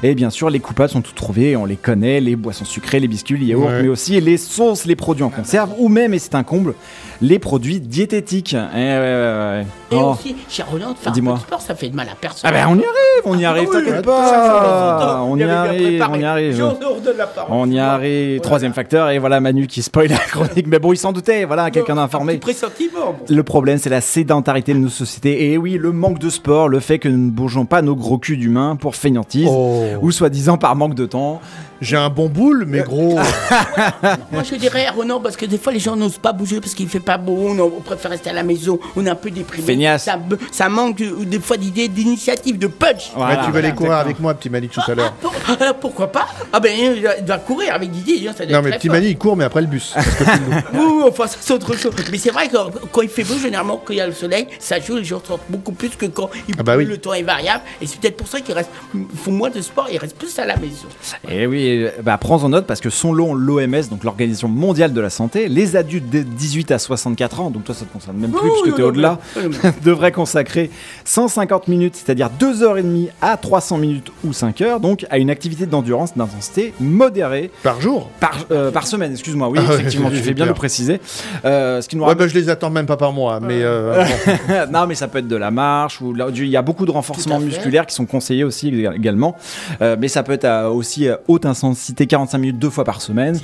Et 0.03 0.15
bien 0.15 0.31
sûr, 0.31 0.51
les 0.51 0.61
coupables 0.61 0.91
sont 0.91 1.03
tous 1.03 1.13
trouvés, 1.15 1.57
on 1.57 1.65
les 1.65 1.77
connaît, 1.77 2.21
les 2.21 2.37
boissons 2.37 2.65
sucrées, 2.65 3.01
les 3.01 3.09
biscuits, 3.09 3.39
les 3.39 3.47
yaourts, 3.47 3.67
Ouais. 3.67 3.83
mais 3.83 3.89
aussi 3.89 4.21
les 4.21 4.37
sauces, 4.37 4.85
les 4.87 4.97
produits 4.97 5.25
en 5.25 5.31
conserve, 5.31 5.71
ou 5.79 5.89
même, 5.89 6.15
et 6.15 6.19
c'est 6.19 6.35
un 6.35 6.43
comble, 6.43 6.75
les 7.21 7.39
produits 7.39 7.81
diététiques. 7.81 8.55
Eh 8.55 8.77
ouais, 8.77 8.99
ouais, 8.99 8.99
ouais. 9.01 9.67
Et 9.93 9.97
Oh. 9.97 10.13
aussi, 10.13 10.37
cher 10.49 10.67
Roland, 10.71 10.95
faire 10.95 11.11
un 11.11 11.15
Dis-moi. 11.15 11.35
peu 11.35 11.41
de 11.41 11.45
sport, 11.47 11.61
ça 11.61 11.75
fait 11.75 11.89
de 11.89 11.97
mal 11.97 12.09
à 12.09 12.15
personne. 12.15 12.43
Ah 12.45 12.53
ben 12.53 12.67
on 12.71 12.77
y 12.79 12.85
arrive, 12.85 13.25
on 13.25 13.39
y 13.39 13.45
arrive, 13.45 13.69
Ah 13.73 13.77
oui, 13.77 13.85
t'inquiète 13.85 14.05
ça, 14.07 14.13
ça, 14.13 14.13
pas, 14.13 14.99
ça, 15.01 15.23
on 15.25 15.37
y 15.37 15.43
arrive, 15.43 16.03
on 16.09 16.15
y 16.19 16.25
arrive. 16.25 16.63
On 17.51 17.71
y 17.71 17.79
arrive. 17.79 18.41
Troisième 18.41 18.73
facteur, 18.73 19.11
et 19.11 19.19
voilà 19.19 19.41
Manu 19.41 19.67
qui 19.67 19.83
spoil 19.83 20.09
la 20.09 20.17
chronique. 20.19 20.67
Mais 20.67 20.79
bon, 20.79 20.93
il 20.93 20.97
s'en 20.97 21.13
doutait, 21.13 21.45
voilà, 21.45 21.71
quelqu'un 21.71 21.97
d'informé. 21.97 22.39
Pressentiment. 22.39 23.13
bon. 23.19 23.25
Le 23.29 23.43
problème, 23.43 23.79
c'est 23.79 23.91
la 23.91 24.01
sédentarité 24.01 24.73
de 24.73 24.79
nos 24.79 24.89
sociétés. 24.89 25.51
Et 25.53 25.59
oui, 25.59 25.77
le 25.79 25.93
manque 25.93 26.19
de 26.19 26.31
sport, 26.31 26.69
le 26.69 26.81
fait 26.81 26.99
que 26.99 27.09
nous 27.11 27.27
ne 27.27 27.31
bougeons 27.31 27.65
pas 27.67 27.83
nos 27.83 27.97
gros 27.97 28.19
culs 28.19 28.37
d'humains 28.39 28.77
pour 28.77 28.97
feignantise, 28.97 29.49
Oh. 29.51 29.83
ou 30.03 30.11
soi-disant 30.11 30.57
par 30.59 30.77
manque 30.77 30.95
de 30.95 31.07
temps. 31.07 31.41
J'ai 31.81 31.97
un 31.97 32.11
bon 32.11 32.29
boule, 32.29 32.65
mais 32.67 32.81
gros. 32.81 33.15
Moi, 34.33 34.43
je 34.43 34.55
dirais 34.57 34.89
Ronan, 34.91 35.21
parce 35.21 35.37
que 35.37 35.47
des 35.47 35.59
fois, 35.59 35.73
les 35.73 35.79
gens 35.81 35.97
n'osent 35.97 36.19
pas 36.19 36.33
bouger 36.33 36.61
parce 36.61 36.75
qu'il 36.75 36.89
fait 36.89 37.01
pas 37.01 37.17
beau, 37.19 37.37
on, 37.49 37.59
on 37.59 37.81
préfère 37.81 38.11
rester 38.11 38.31
à 38.31 38.33
la 38.35 38.43
maison, 38.43 38.79
on 38.97 39.07
est 39.07 39.11
un 39.11 39.15
peu 39.15 39.31
déprimé. 39.31 39.65
Feignasse. 39.67 40.09
Ça, 40.53 40.69
manque 40.69 40.99
de- 40.99 41.25
des 41.25 41.41
fois 41.41 41.57
d'idées, 41.57 41.89
d'initiatives, 41.89 42.59
de 42.59 42.67
punch. 42.67 43.11
Voilà. 43.15 43.41
Ouais, 43.41 43.47
tu 43.47 43.51
vas 43.53 43.59
aller 43.61 43.73
courir 43.73 43.93
avec 43.95 44.21
moi, 44.21 44.35
petit 44.35 44.51
Mani, 44.51 44.69
tout 44.69 44.81
à 44.87 44.95
l'heure. 44.95 45.13
Pour- 45.15 45.33
euh, 45.61 45.73
pourquoi 45.81 46.13
pas? 46.13 46.27
Ah 46.53 46.61
ben, 46.61 46.73
il 46.79 47.25
doit- 47.25 47.39
courir 47.39 47.75
avec 47.75 47.91
Didier, 47.91 48.29
hein, 48.29 48.35
ça 48.37 48.45
doit 48.45 48.53
Non, 48.53 48.59
être 48.67 48.71
mais 48.73 48.79
petit 48.79 48.89
fort. 48.89 48.97
Mani, 48.97 49.09
il 49.09 49.19
court, 49.19 49.37
mais 49.37 49.45
après 49.45 49.61
le 49.63 49.67
bus. 49.67 49.95
Oui, 50.73 50.81
oui, 50.87 51.03
enfin, 51.09 51.27
ça 51.27 51.37
c'est 51.41 51.53
autre 51.55 51.75
chose. 51.77 51.93
Mais 52.11 52.19
c'est 52.19 52.31
vrai 52.31 52.49
que 52.49 52.57
quand 52.93 53.03
il 53.03 53.09
fait 53.09 53.25
beau, 53.25 53.39
généralement, 53.39 53.81
quand 53.83 53.93
il 53.93 53.97
y 53.97 54.01
a 54.01 54.07
le 54.07 54.13
soleil, 54.13 54.47
ça 54.59 54.79
joue, 54.81 54.97
les 54.97 55.05
gens 55.05 55.21
sortent 55.27 55.43
beaucoup 55.49 55.73
plus 55.73 55.91
que 55.91 56.07
quand 56.07 56.31
il 56.49 56.55
Ah 56.59 56.63
bah 56.63 56.77
oui. 56.77 56.85
le 56.85 56.99
temps 56.99 57.15
est 57.15 57.23
variable. 57.23 57.63
Et 57.81 57.87
c'est 57.87 57.99
peut-être 58.01 58.17
pour 58.17 58.29
ça 58.29 58.41
qu'ils 58.41 58.55
font 59.17 59.33
moins 59.33 59.51
de 59.51 59.61
sport, 59.61 59.89
ils 59.91 59.99
restent 59.99 60.17
plus 60.17 60.39
à 60.39 60.45
la 60.47 60.57
maison. 60.57 60.87
Et 61.29 61.47
oui, 61.47 61.70
euh, 61.79 61.91
bah, 62.03 62.17
prends 62.19 62.43
en 62.45 62.49
note 62.51 62.67
parce 62.67 62.81
que 62.81 62.91
selon 62.91 63.35
l'OMS, 63.35 63.89
donc 63.91 64.05
l'Organisation 64.05 64.49
mondiale 64.49 64.93
de 64.93 65.01
la 65.01 65.11
santé, 65.11 65.49
les 65.49 65.77
adultes 65.77 66.11
de 66.11 66.23
18 66.23 66.71
à 66.71 66.79
64 66.79 67.41
ans, 67.41 67.51
donc 67.51 67.65
toi 67.65 67.75
ça 67.75 67.85
te 67.85 67.93
concerne 67.93 68.17
même 68.17 68.31
plus 68.31 68.41
Oh, 68.49 68.61
puisque 68.63 68.77
tu 68.77 68.83
es 68.83 68.85
au-delà, 68.85 69.19
devraient 69.85 70.13
consacrer 70.13 70.71
150 71.05 71.69
minutes, 71.69 71.97
c'est-à-dire 71.97 72.31
2h30 72.41 73.09
à 73.21 73.37
300 73.37 73.79
minutes 73.79 74.11
ou 74.25 74.33
5 74.33 74.61
heures, 74.63 74.81
donc 74.81 75.07
à 75.11 75.19
une 75.19 75.31
activité 75.31 75.67
d'endurance 75.67 76.17
d'intensité 76.17 76.73
modérée. 76.81 77.51
Par 77.63 77.81
jour 77.81 78.11
par, 78.21 78.37
euh, 78.51 78.71
par 78.71 78.87
semaine, 78.87 79.13
excuse-moi, 79.13 79.49
oui, 79.49 79.59
Ah 79.67 79.75
effectivement, 79.75 80.11
tu 80.11 80.17
fais 80.17 80.35
bien 80.35 80.47
de 80.47 80.53
préciser. 80.53 81.01
Euh, 81.45 81.81
ce 81.81 81.89
qui 81.89 81.97
nous 81.97 82.03
Ouais, 82.03 82.09
ramène- 82.11 82.19
bah 82.27 82.29
je 82.29 82.35
les 82.39 82.49
attends 82.49 82.71
même 82.71 82.87
pas 82.87 82.97
par 82.97 83.13
mois, 83.13 83.41
mais 83.41 83.61
euh, 83.63 84.03
non, 84.73 84.87
mais 84.87 84.95
ça 84.95 85.09
peut 85.09 85.19
être 85.19 85.29
de 85.29 85.37
la 85.37 85.51
marche 85.51 86.01
ou 86.01 86.15
il 86.35 86.47
y 86.49 86.57
a 86.57 86.63
beaucoup 86.63 86.87
de 86.87 86.91
renforcements 86.91 87.41
musculaires 87.41 87.87
qui 87.87 87.95
sont 87.95 88.07
conseillés 88.07 88.45
aussi 88.45 88.71
ég- 88.71 88.95
également. 88.95 89.37
Euh, 89.83 89.97
mais 89.99 90.09
ça 90.09 90.23
peut 90.23 90.33
être 90.33 90.45
à 90.45 90.71
aussi 90.71 91.09
haute 91.29 91.45
intensité, 91.47 91.60
45 92.07 92.39
minutes 92.39 92.59
deux 92.59 92.71
fois 92.71 92.85
par 92.85 93.01
semaine. 93.03 93.39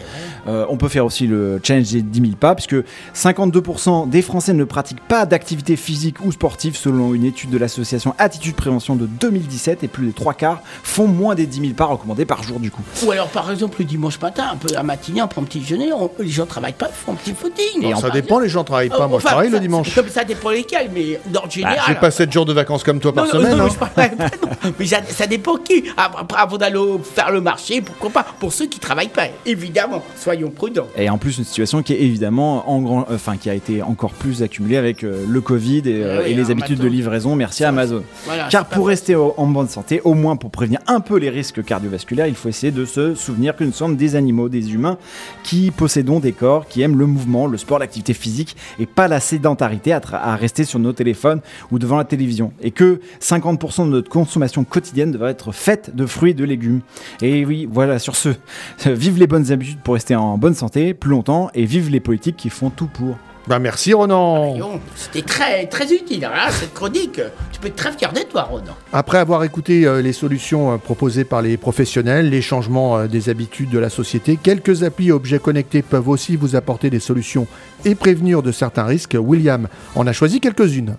Euh, 0.48 0.64
on 0.68 0.76
peut 0.76 0.88
faire 0.88 1.04
aussi 1.04 1.26
le 1.26 1.60
challenge 1.62 1.90
des 1.92 2.02
10 2.02 2.20
000 2.20 2.32
pas, 2.38 2.54
puisque 2.54 2.76
52% 3.14 4.08
des 4.08 4.22
Français 4.22 4.52
ne 4.52 4.64
pratiquent 4.64 5.00
pas 5.06 5.26
d'activité 5.26 5.76
physique 5.76 6.24
ou 6.24 6.32
sportive, 6.32 6.76
selon 6.76 7.14
une 7.14 7.24
étude 7.24 7.50
de 7.50 7.58
l'association 7.58 8.14
Attitude 8.18 8.54
Prévention 8.54 8.96
de 8.96 9.06
2017, 9.06 9.84
et 9.84 9.88
plus 9.88 10.06
des 10.06 10.12
trois 10.12 10.34
quarts 10.34 10.60
font 10.82 11.06
moins 11.06 11.34
des 11.34 11.46
10 11.46 11.60
000 11.60 11.72
pas 11.74 11.84
recommandés 11.86 12.24
par 12.24 12.42
jour 12.42 12.60
du 12.60 12.70
coup. 12.70 12.82
Ou 13.04 13.10
alors, 13.10 13.28
par 13.28 13.50
exemple, 13.50 13.76
le 13.80 13.84
dimanche 13.84 14.20
matin, 14.20 14.44
un 14.52 14.56
peu 14.56 14.68
à 14.76 14.82
matinée, 14.82 15.22
on 15.22 15.28
prend 15.28 15.42
un 15.42 15.44
petit 15.44 15.60
déjeuner, 15.60 15.92
on- 15.92 16.10
les 16.18 16.28
gens 16.28 16.46
travaillent 16.46 16.72
pas, 16.72 16.88
ils 16.90 16.94
font 16.94 17.12
un 17.12 17.16
petit 17.16 17.34
footing. 17.34 17.94
Ça 18.00 18.10
dépend, 18.10 18.38
les 18.38 18.48
gens 18.48 18.64
travaillent 18.64 18.88
pas. 18.88 19.06
Moi, 19.08 19.18
je 19.20 19.24
travaille 19.26 19.50
le 19.50 19.60
dimanche. 19.60 19.94
Comme 19.94 20.08
ça 20.08 20.24
dépend 20.24 20.50
lesquels, 20.50 20.90
mais 20.94 21.20
dans 21.26 21.42
Bah, 21.42 21.48
général. 21.48 21.78
J'ai 21.88 21.94
pas 21.94 22.10
7 22.10 22.32
jours 22.32 22.44
de 22.44 22.52
vacances 22.52 22.84
comme 22.84 23.00
toi 23.00 23.12
par 23.12 23.24
Non, 23.26 23.30
semaine. 23.32 23.56
non, 23.56 23.64
hein. 23.64 23.68
je 23.72 23.78
parle. 23.78 24.10
Mais 24.78 24.86
ça, 24.86 24.98
ça 25.08 25.26
dépend 25.26 25.56
qui. 25.56 25.84
Après, 25.96 26.38
avant 26.40 26.56
d'aller 26.58 26.78
faire 27.14 27.30
le 27.30 27.40
marché, 27.40 27.80
pourquoi 27.80 28.05
pas 28.10 28.26
Pour 28.40 28.52
ceux 28.52 28.66
qui 28.66 28.78
travaillent 28.78 29.08
pas, 29.08 29.26
évidemment. 29.44 30.02
Soyons 30.16 30.50
prudents. 30.50 30.86
Et 30.96 31.08
en 31.10 31.18
plus, 31.18 31.38
une 31.38 31.44
situation 31.44 31.82
qui 31.82 31.92
est 31.92 32.00
évidemment 32.02 32.68
en 32.70 32.80
grand, 32.80 33.06
enfin, 33.10 33.36
qui 33.36 33.48
a 33.50 33.54
été 33.54 33.82
encore 33.82 34.12
plus 34.12 34.42
accumulée 34.42 34.76
avec 34.76 35.04
euh, 35.04 35.24
le 35.28 35.40
Covid 35.40 35.82
et, 35.86 36.02
euh, 36.02 36.22
oui, 36.24 36.30
et 36.30 36.34
les 36.34 36.50
habitudes 36.50 36.78
de 36.80 36.88
livraison. 36.88 37.36
Merci 37.36 37.64
à 37.64 37.68
Amazon. 37.68 38.02
Voilà, 38.24 38.48
Car 38.50 38.66
pour 38.66 38.88
rester 38.88 39.14
au- 39.14 39.34
en 39.36 39.46
bonne 39.46 39.68
santé, 39.68 40.00
au 40.04 40.14
moins 40.14 40.36
pour 40.36 40.50
prévenir 40.50 40.80
un 40.86 41.00
peu 41.00 41.16
les 41.18 41.30
risques 41.30 41.62
cardiovasculaires, 41.64 42.26
il 42.26 42.34
faut 42.34 42.48
essayer 42.48 42.72
de 42.72 42.84
se 42.84 43.14
souvenir 43.14 43.54
que 43.56 43.64
nous 43.64 43.72
sommes 43.72 43.96
des 43.96 44.16
animaux, 44.16 44.48
des 44.48 44.72
humains 44.74 44.98
qui 45.42 45.70
possédons 45.70 46.20
des 46.20 46.32
corps, 46.32 46.66
qui 46.68 46.82
aiment 46.82 46.98
le 46.98 47.06
mouvement, 47.06 47.46
le 47.46 47.58
sport, 47.58 47.78
l'activité 47.78 48.14
physique 48.14 48.56
et 48.78 48.86
pas 48.86 49.08
la 49.08 49.20
sédentarité 49.20 49.92
à, 49.92 50.00
à 50.12 50.36
rester 50.36 50.64
sur 50.64 50.78
nos 50.78 50.92
téléphones 50.92 51.40
ou 51.70 51.78
devant 51.78 51.96
la 51.96 52.04
télévision. 52.04 52.52
Et 52.62 52.70
que 52.70 53.00
50% 53.20 53.84
de 53.86 53.90
notre 53.90 54.08
consommation 54.10 54.64
quotidienne 54.64 55.10
devrait 55.12 55.30
être 55.32 55.52
faite 55.52 55.94
de 55.94 56.06
fruits 56.06 56.30
et 56.30 56.34
de 56.34 56.44
légumes. 56.44 56.80
Et 57.22 57.44
oui, 57.44 57.68
voilà, 57.70 57.95
sur 57.98 58.16
ce, 58.16 58.30
vive 58.86 59.18
les 59.18 59.26
bonnes 59.26 59.52
habitudes 59.52 59.80
pour 59.80 59.94
rester 59.94 60.14
en 60.14 60.38
bonne 60.38 60.54
santé 60.54 60.94
plus 60.94 61.10
longtemps 61.10 61.50
et 61.54 61.64
vive 61.64 61.90
les 61.90 62.00
politiques 62.00 62.36
qui 62.36 62.50
font 62.50 62.70
tout 62.70 62.86
pour. 62.86 63.16
Bah 63.46 63.60
merci 63.60 63.94
Ronan. 63.94 64.48
Voyons, 64.50 64.80
C'était 64.96 65.22
très, 65.22 65.66
très 65.66 65.92
utile, 65.92 66.24
hein, 66.24 66.50
cette 66.50 66.74
chronique. 66.74 67.20
Tu 67.52 67.60
peux 67.60 67.68
être 67.68 67.76
très 67.76 67.92
fier 67.92 68.12
de 68.12 68.20
toi, 68.22 68.42
Ronan. 68.42 68.74
Après 68.92 69.18
avoir 69.18 69.44
écouté 69.44 69.86
euh, 69.86 70.02
les 70.02 70.12
solutions 70.12 70.72
euh, 70.72 70.78
proposées 70.78 71.24
par 71.24 71.42
les 71.42 71.56
professionnels, 71.56 72.28
les 72.28 72.42
changements 72.42 72.98
euh, 72.98 73.06
des 73.06 73.28
habitudes 73.28 73.70
de 73.70 73.78
la 73.78 73.88
société, 73.88 74.36
quelques 74.36 74.82
applis 74.82 75.08
et 75.08 75.12
objets 75.12 75.38
connectés 75.38 75.82
peuvent 75.82 76.08
aussi 76.08 76.34
vous 76.34 76.56
apporter 76.56 76.90
des 76.90 76.98
solutions 76.98 77.46
et 77.84 77.94
prévenir 77.94 78.42
de 78.42 78.50
certains 78.50 78.84
risques. 78.84 79.16
William 79.16 79.68
en 79.94 80.08
a 80.08 80.12
choisi 80.12 80.40
quelques-unes. 80.40 80.96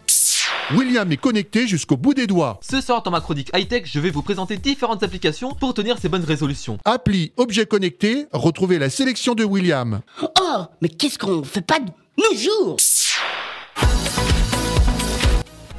William 0.76 1.12
est 1.12 1.18
connecté 1.18 1.68
jusqu'au 1.68 1.98
bout 1.98 2.14
des 2.14 2.28
doigts. 2.28 2.60
Ce 2.62 2.82
soir 2.82 3.02
dans 3.04 3.12
ma 3.12 3.22
chronique 3.22 3.50
high-tech, 3.56 3.84
je 3.86 4.00
vais 4.00 4.10
vous 4.10 4.22
présenter 4.22 4.58
différentes 4.58 5.04
applications 5.04 5.54
pour 5.54 5.74
tenir 5.74 5.98
ces 5.98 6.10
bonnes 6.10 6.26
résolutions. 6.26 6.78
Appli 6.84 7.32
objet 7.38 7.66
connecté, 7.66 8.26
retrouvez 8.34 8.78
la 8.80 8.90
sélection 8.90 9.34
de 9.34 9.44
William. 9.44 10.02
Oh, 10.22 10.64
mais 10.82 10.90
qu'est-ce 10.90 11.18
qu'on 11.18 11.44
fait 11.44 11.62
pas 11.62 11.80
de 11.80 11.90
nos 12.18 12.38
jours? 12.38 12.78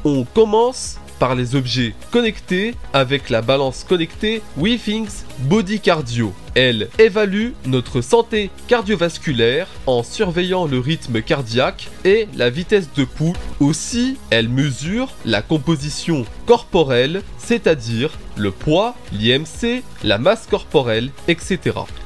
On 0.04 0.24
commence 0.24 0.98
par 1.18 1.35
les 1.35 1.54
objets 1.54 1.94
connectés 2.11 2.74
avec 2.92 3.31
la 3.31 3.42
balance 3.42 3.85
connectée 3.85 4.42
WeThings 4.57 5.24
Body 5.40 5.81
Cardio. 5.81 6.33
Elle 6.54 6.88
évalue 6.98 7.50
notre 7.66 8.00
santé 8.00 8.50
cardiovasculaire 8.66 9.68
en 9.87 10.02
surveillant 10.02 10.66
le 10.66 10.81
rythme 10.81 11.22
cardiaque 11.22 11.88
et 12.04 12.26
la 12.35 12.50
vitesse 12.50 12.88
de 12.96 13.04
pouls. 13.04 13.37
Aussi, 13.61 14.16
elle 14.31 14.48
mesure 14.48 15.12
la 15.24 15.40
composition 15.40 16.24
corporelle, 16.46 17.22
c'est-à-dire 17.38 18.11
le 18.37 18.50
poids, 18.50 18.94
l'IMC, 19.12 19.83
la 20.02 20.18
masse 20.18 20.46
corporelle, 20.46 21.11
etc. 21.28 21.59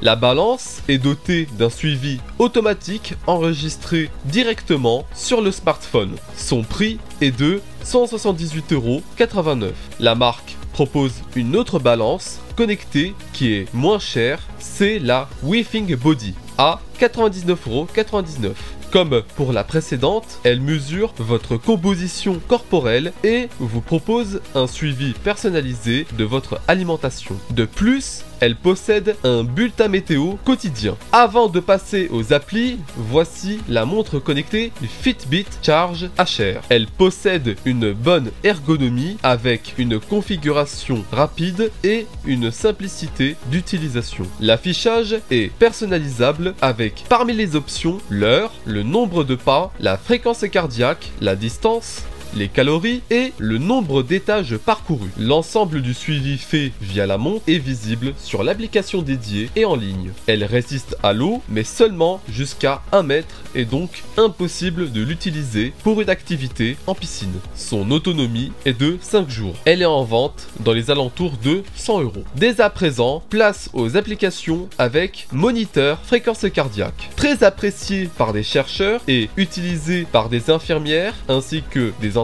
La 0.02 0.16
balance 0.16 0.82
est 0.88 0.98
dotée 0.98 1.46
d'un 1.58 1.70
suivi 1.70 2.20
automatique 2.38 3.14
enregistré 3.26 4.10
directement 4.26 5.06
sur 5.14 5.40
le 5.40 5.50
smartphone. 5.50 6.16
Son 6.36 6.62
prix 6.62 6.98
est 7.20 7.36
de 7.36 7.60
178,89€. 7.84 9.72
La 10.00 10.14
marque 10.14 10.56
propose 10.72 11.12
une 11.36 11.56
autre 11.56 11.78
balance 11.78 12.40
connectée 12.56 13.14
qui 13.32 13.52
est 13.52 13.72
moins 13.74 13.98
chère, 13.98 14.40
c'est 14.58 14.98
la 14.98 15.28
WeThing 15.42 15.94
Body 15.96 16.34
à 16.58 16.80
99,99€. 16.98 18.52
Comme 18.92 19.22
pour 19.36 19.52
la 19.54 19.64
précédente, 19.64 20.38
elle 20.44 20.60
mesure 20.60 21.14
votre 21.16 21.56
composition 21.56 22.40
corporelle 22.46 23.14
et 23.24 23.48
vous 23.58 23.80
propose 23.80 24.42
un 24.54 24.66
suivi 24.66 25.14
personnalisé 25.14 26.06
de 26.18 26.24
votre 26.24 26.60
alimentation. 26.68 27.36
De 27.50 27.64
plus, 27.64 28.22
elle 28.42 28.56
possède 28.56 29.14
un 29.22 29.44
bulletin 29.44 29.86
météo 29.86 30.32
quotidien. 30.44 30.96
Avant 31.12 31.48
de 31.48 31.60
passer 31.60 32.08
aux 32.10 32.32
applis, 32.32 32.80
voici 32.96 33.60
la 33.68 33.84
montre 33.84 34.18
connectée 34.18 34.72
Fitbit 34.82 35.46
Charge 35.62 36.10
HR. 36.18 36.60
Elle 36.68 36.88
possède 36.88 37.54
une 37.64 37.92
bonne 37.92 38.32
ergonomie 38.42 39.16
avec 39.22 39.74
une 39.78 40.00
configuration 40.00 41.04
rapide 41.12 41.70
et 41.84 42.08
une 42.26 42.50
simplicité 42.50 43.36
d'utilisation. 43.46 44.26
L'affichage 44.40 45.14
est 45.30 45.52
personnalisable 45.52 46.54
avec 46.60 47.04
parmi 47.08 47.34
les 47.34 47.54
options 47.54 47.98
l'heure, 48.10 48.50
le 48.64 48.82
nombre 48.82 49.22
de 49.22 49.36
pas, 49.36 49.72
la 49.78 49.96
fréquence 49.96 50.44
cardiaque, 50.50 51.12
la 51.20 51.36
distance, 51.36 52.02
les 52.34 52.48
calories 52.48 53.02
et 53.10 53.32
le 53.38 53.58
nombre 53.58 54.02
d'étages 54.02 54.56
parcourus. 54.56 55.10
L'ensemble 55.18 55.82
du 55.82 55.94
suivi 55.94 56.38
fait 56.38 56.72
via 56.80 57.06
la 57.06 57.18
montre 57.18 57.44
est 57.46 57.58
visible 57.58 58.14
sur 58.18 58.42
l'application 58.42 59.02
dédiée 59.02 59.50
et 59.56 59.64
en 59.64 59.76
ligne. 59.76 60.12
Elle 60.26 60.44
résiste 60.44 60.96
à 61.02 61.12
l'eau, 61.12 61.42
mais 61.48 61.64
seulement 61.64 62.20
jusqu'à 62.28 62.82
1 62.92 63.02
mètre 63.02 63.42
et 63.54 63.64
donc 63.64 64.02
impossible 64.16 64.92
de 64.92 65.02
l'utiliser 65.02 65.72
pour 65.82 66.00
une 66.00 66.10
activité 66.10 66.76
en 66.86 66.94
piscine. 66.94 67.32
Son 67.54 67.90
autonomie 67.90 68.52
est 68.64 68.78
de 68.78 68.98
5 69.00 69.28
jours. 69.28 69.54
Elle 69.64 69.82
est 69.82 69.86
en 69.86 70.04
vente 70.04 70.48
dans 70.60 70.72
les 70.72 70.90
alentours 70.90 71.36
de 71.42 71.62
100 71.76 72.02
euros. 72.02 72.24
Dès 72.36 72.60
à 72.60 72.70
présent, 72.70 73.22
place 73.30 73.70
aux 73.72 73.96
applications 73.96 74.68
avec 74.78 75.28
moniteur 75.32 75.98
fréquence 76.04 76.46
cardiaque. 76.52 77.10
Très 77.16 77.44
appréciée 77.44 78.08
par 78.16 78.32
des 78.32 78.42
chercheurs 78.42 79.00
et 79.08 79.28
utilisée 79.36 80.06
par 80.10 80.28
des 80.28 80.50
infirmières 80.50 81.14
ainsi 81.28 81.62
que 81.70 81.92
des 82.00 82.16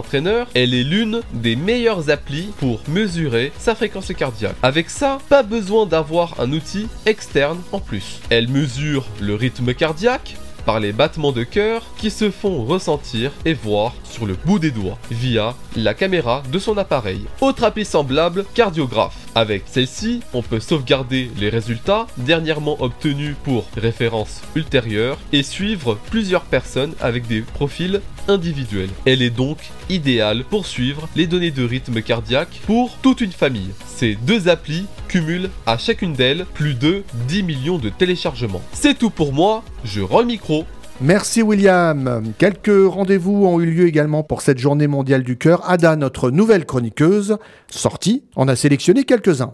elle 0.53 0.73
est 0.73 0.83
l'une 0.83 1.21
des 1.33 1.55
meilleures 1.55 2.09
applis 2.09 2.49
pour 2.59 2.81
mesurer 2.87 3.51
sa 3.57 3.75
fréquence 3.75 4.11
cardiaque. 4.13 4.55
Avec 4.63 4.89
ça, 4.89 5.19
pas 5.29 5.43
besoin 5.43 5.85
d'avoir 5.85 6.39
un 6.39 6.51
outil 6.51 6.87
externe 7.05 7.59
en 7.71 7.79
plus. 7.79 8.19
Elle 8.29 8.47
mesure 8.47 9.05
le 9.19 9.35
rythme 9.35 9.73
cardiaque, 9.73 10.35
par 10.65 10.79
les 10.79 10.91
battements 10.91 11.31
de 11.31 11.43
cœur 11.43 11.83
qui 11.97 12.11
se 12.11 12.29
font 12.29 12.63
ressentir 12.63 13.31
et 13.45 13.53
voir 13.53 13.93
sur 14.03 14.25
le 14.25 14.35
bout 14.35 14.59
des 14.59 14.71
doigts 14.71 14.99
via 15.09 15.55
la 15.75 15.93
caméra 15.93 16.43
de 16.51 16.59
son 16.59 16.77
appareil. 16.77 17.21
Autre 17.41 17.63
appli 17.63 17.85
semblable, 17.85 18.45
cardiographe. 18.53 19.17
Avec 19.39 19.63
celle-ci, 19.67 20.19
on 20.33 20.41
peut 20.41 20.59
sauvegarder 20.59 21.31
les 21.37 21.47
résultats 21.47 22.07
dernièrement 22.17 22.75
obtenus 22.83 23.35
pour 23.45 23.69
référence 23.77 24.41
ultérieure 24.53 25.17
et 25.31 25.43
suivre 25.43 25.97
plusieurs 26.09 26.41
personnes 26.41 26.93
avec 26.99 27.25
des 27.25 27.39
profils 27.39 28.01
individuels. 28.27 28.89
Elle 29.05 29.21
est 29.21 29.29
donc 29.29 29.59
idéale 29.89 30.43
pour 30.43 30.65
suivre 30.65 31.07
les 31.15 31.25
données 31.25 31.51
de 31.51 31.63
rythme 31.63 32.01
cardiaque 32.01 32.59
pour 32.65 32.97
toute 32.97 33.21
une 33.21 33.31
famille. 33.31 33.69
Ces 33.87 34.15
deux 34.15 34.49
applis 34.49 34.87
cumulent 35.07 35.49
à 35.65 35.77
chacune 35.77 36.11
d'elles 36.11 36.45
plus 36.53 36.73
de 36.73 37.05
10 37.29 37.43
millions 37.43 37.77
de 37.77 37.87
téléchargements. 37.87 38.61
C'est 38.73 38.99
tout 38.99 39.09
pour 39.09 39.31
moi, 39.31 39.63
je 39.85 40.01
rends 40.01 40.19
le 40.19 40.25
micro 40.25 40.65
Merci 41.01 41.41
William. 41.41 42.23
Quelques 42.37 42.67
rendez-vous 42.67 43.45
ont 43.45 43.61
eu 43.61 43.65
lieu 43.67 43.87
également 43.87 44.21
pour 44.21 44.41
cette 44.41 44.57
journée 44.57 44.87
mondiale 44.87 45.23
du 45.23 45.37
cœur. 45.37 45.69
Ada, 45.69 45.95
notre 45.95 46.29
nouvelle 46.29 46.65
chroniqueuse, 46.65 47.37
sortie, 47.69 48.25
en 48.35 48.49
a 48.49 48.57
sélectionné 48.57 49.05
quelques-uns. 49.05 49.53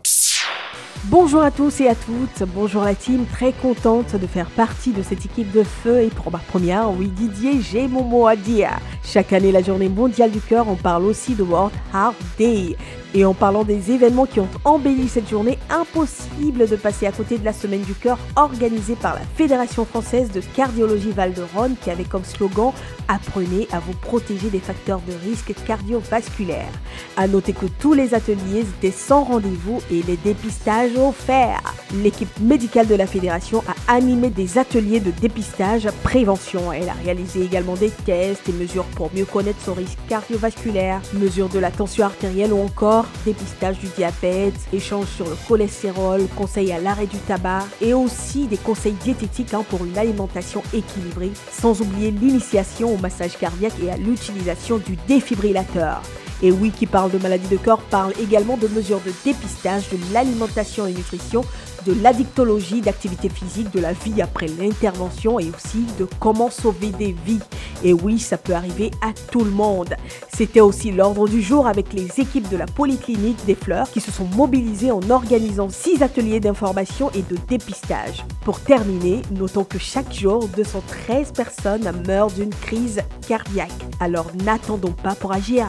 Bonjour 1.04 1.44
à 1.44 1.52
tous 1.52 1.82
et 1.82 1.88
à 1.88 1.94
toutes, 1.94 2.50
bonjour 2.56 2.84
la 2.84 2.96
team, 2.96 3.26
très 3.32 3.52
contente 3.52 4.16
de 4.16 4.26
faire 4.26 4.50
partie 4.50 4.92
de 4.92 5.04
cette 5.04 5.24
équipe 5.24 5.52
de 5.52 5.62
feu 5.62 6.02
et 6.02 6.08
pour 6.08 6.32
ma 6.32 6.40
première, 6.40 6.90
oui 6.90 7.10
Didier, 7.10 7.62
j'ai 7.62 7.88
mon 7.88 8.04
mot 8.04 8.26
à 8.26 8.36
dire. 8.36 8.72
Chaque 9.04 9.32
année, 9.32 9.52
la 9.52 9.62
journée 9.62 9.90
mondiale 9.90 10.32
du 10.32 10.42
cœur, 10.42 10.68
on 10.68 10.76
parle 10.76 11.04
aussi 11.04 11.36
de 11.36 11.44
World 11.44 11.74
Heart 11.94 12.16
Day. 12.40 12.76
Et 13.18 13.24
en 13.24 13.34
parlant 13.34 13.64
des 13.64 13.92
événements 13.92 14.26
qui 14.26 14.42
ont 14.42 14.50
embelli 14.66 15.08
cette 15.08 15.30
journée, 15.30 15.58
impossible 15.70 16.68
de 16.68 16.76
passer 16.76 17.08
à 17.08 17.14
côté 17.14 17.38
de 17.38 17.46
la 17.46 17.54
semaine 17.54 17.84
du 17.84 17.94
cœur 17.94 18.20
organisée 18.36 18.98
par 18.98 19.14
la 19.16 19.22
Fédération 19.38 19.86
française 19.86 20.32
de 20.34 20.42
cardiologie 20.54 21.12
Val-de-Rhône 21.12 21.76
qui 21.82 21.90
avait 21.90 22.04
comme 22.04 22.26
slogan 22.26 22.74
Apprenez 23.08 23.68
à 23.72 23.80
vous 23.80 23.94
protéger 23.94 24.50
des 24.50 24.60
facteurs 24.60 25.00
de 25.08 25.14
risque 25.30 25.54
cardiovasculaires. 25.66 26.74
À 27.16 27.28
noter 27.28 27.54
que 27.54 27.68
tous 27.80 27.94
les 27.94 28.14
ateliers 28.14 28.62
étaient 28.62 28.92
sans 28.92 29.24
rendez-vous 29.24 29.80
et 29.92 30.02
les 30.04 30.18
dépistages 30.18 30.98
offerts. 30.98 31.76
L'équipe 32.04 32.40
médicale 32.42 32.88
de 32.88 32.96
la 32.96 33.08
fédération 33.08 33.64
a 33.68 33.94
animé 33.94 34.30
des 34.30 34.58
ateliers 34.58 35.00
de 35.00 35.12
dépistage 35.12 35.88
prévention. 36.04 36.74
Elle 36.74 36.90
a 36.90 36.94
réalisé 36.94 37.44
également 37.44 37.76
des 37.76 37.92
tests 37.92 38.50
et 38.50 38.54
mesures 38.54 38.86
pour 38.96 39.12
mieux 39.16 39.26
connaître 39.26 39.62
son 39.64 39.76
risque 39.76 40.00
cardiovasculaire, 40.10 41.00
mesure 41.14 41.48
de 41.48 41.60
la 41.60 41.72
tension 41.72 42.06
artérielle 42.06 42.52
ou 42.52 42.62
encore 42.62 43.05
dépistage 43.26 43.80
du 43.80 43.88
diabète, 43.88 44.54
échange 44.74 45.08
sur 45.08 45.28
le 45.28 45.36
cholestérol, 45.48 46.28
conseils 46.36 46.72
à 46.72 46.80
l'arrêt 46.80 47.08
du 47.08 47.18
tabac 47.18 47.66
et 47.82 47.94
aussi 47.94 48.48
des 48.48 48.58
conseils 48.58 48.94
diététiques 48.94 49.54
hein, 49.54 49.64
pour 49.70 49.86
une 49.86 49.98
alimentation 49.98 50.62
équilibrée, 50.74 51.32
sans 51.52 51.82
oublier 51.82 52.12
l'initiation 52.12 52.94
au 52.94 52.98
massage 52.98 53.38
cardiaque 53.38 53.74
et 53.84 53.92
à 53.92 53.98
l'utilisation 53.98 54.78
du 54.78 54.98
défibrillateur. 55.08 56.02
Et 56.42 56.52
oui, 56.52 56.72
qui 56.72 56.86
parle 56.86 57.12
de 57.12 57.18
maladie 57.18 57.48
de 57.48 57.58
corps 57.58 57.82
parle 57.82 58.14
également 58.22 58.58
de 58.58 58.68
mesures 58.68 59.00
de 59.06 59.12
dépistage, 59.24 59.90
de 59.90 59.98
l'alimentation 60.14 60.86
et 60.86 60.92
nutrition, 60.92 61.46
de 61.86 61.94
l'addictologie, 62.02 62.82
d'activité 62.82 63.30
physique, 63.30 63.72
de 63.72 63.80
la 63.80 63.94
vie 63.94 64.22
après 64.22 64.48
l'intervention 64.48 65.40
et 65.40 65.50
aussi 65.50 65.86
de 66.00 66.08
comment 66.20 66.50
sauver 66.50 66.90
des 66.90 67.16
vies. 67.26 67.40
Et 67.84 67.94
oui, 67.94 68.20
ça 68.20 68.38
peut 68.38 68.54
arriver 68.54 68.92
à 69.02 69.14
tout 69.32 69.44
le 69.44 69.52
monde. 69.52 69.96
C'était 70.34 70.62
aussi 70.62 70.92
l'ordre 70.92 71.28
du 71.28 71.42
jour 71.42 71.68
avec 71.68 71.94
les 71.94 72.20
équipes 72.20 72.50
de 72.50 72.58
la 72.58 72.66
Polyclinique 72.66 73.46
des 73.46 73.56
Fleurs 73.56 73.90
qui 73.90 74.02
se 74.02 74.12
sont 74.12 74.26
mobilisées 74.36 74.92
en 74.92 75.02
organisant 75.10 75.70
six 75.70 76.02
ateliers 76.02 76.40
d'information 76.40 77.12
et 77.12 77.22
de 77.22 77.38
dépistage. 77.48 78.26
Pour 78.44 78.60
terminer, 78.60 79.22
notons 79.32 79.64
que 79.64 79.80
chaque 79.80 80.14
jour, 80.14 80.48
213 80.56 81.32
personnes 81.32 81.92
meurent 82.08 82.32
d'une 82.32 82.54
crise 82.54 83.02
cardiaque. 83.28 83.72
Alors 84.00 84.28
n'attendons 84.44 84.92
pas 84.92 85.16
pour 85.16 85.32
agir. 85.32 85.68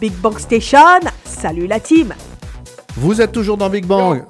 Big 0.00 0.12
Bang 0.14 0.38
Station, 0.38 1.00
salut 1.24 1.66
la 1.66 1.80
team 1.80 2.14
Vous 2.98 3.20
êtes 3.20 3.32
toujours 3.32 3.58
dans 3.58 3.68
Big 3.68 3.84
Bang. 3.84 4.22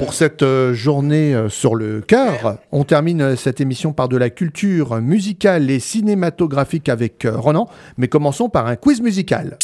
Pour 0.00 0.12
cette 0.12 0.42
euh, 0.42 0.74
journée 0.74 1.34
euh, 1.34 1.48
sur 1.48 1.76
le 1.76 2.00
cœur, 2.00 2.56
on 2.72 2.82
termine 2.82 3.22
euh, 3.22 3.36
cette 3.36 3.60
émission 3.60 3.92
par 3.92 4.08
de 4.08 4.16
la 4.16 4.28
culture 4.28 5.00
musicale 5.00 5.70
et 5.70 5.78
cinématographique 5.78 6.88
avec 6.88 7.28
Ronan, 7.32 7.68
mais 7.96 8.08
commençons 8.08 8.48
par 8.48 8.66
un 8.66 8.74
quiz 8.74 9.00
musical. 9.02 9.56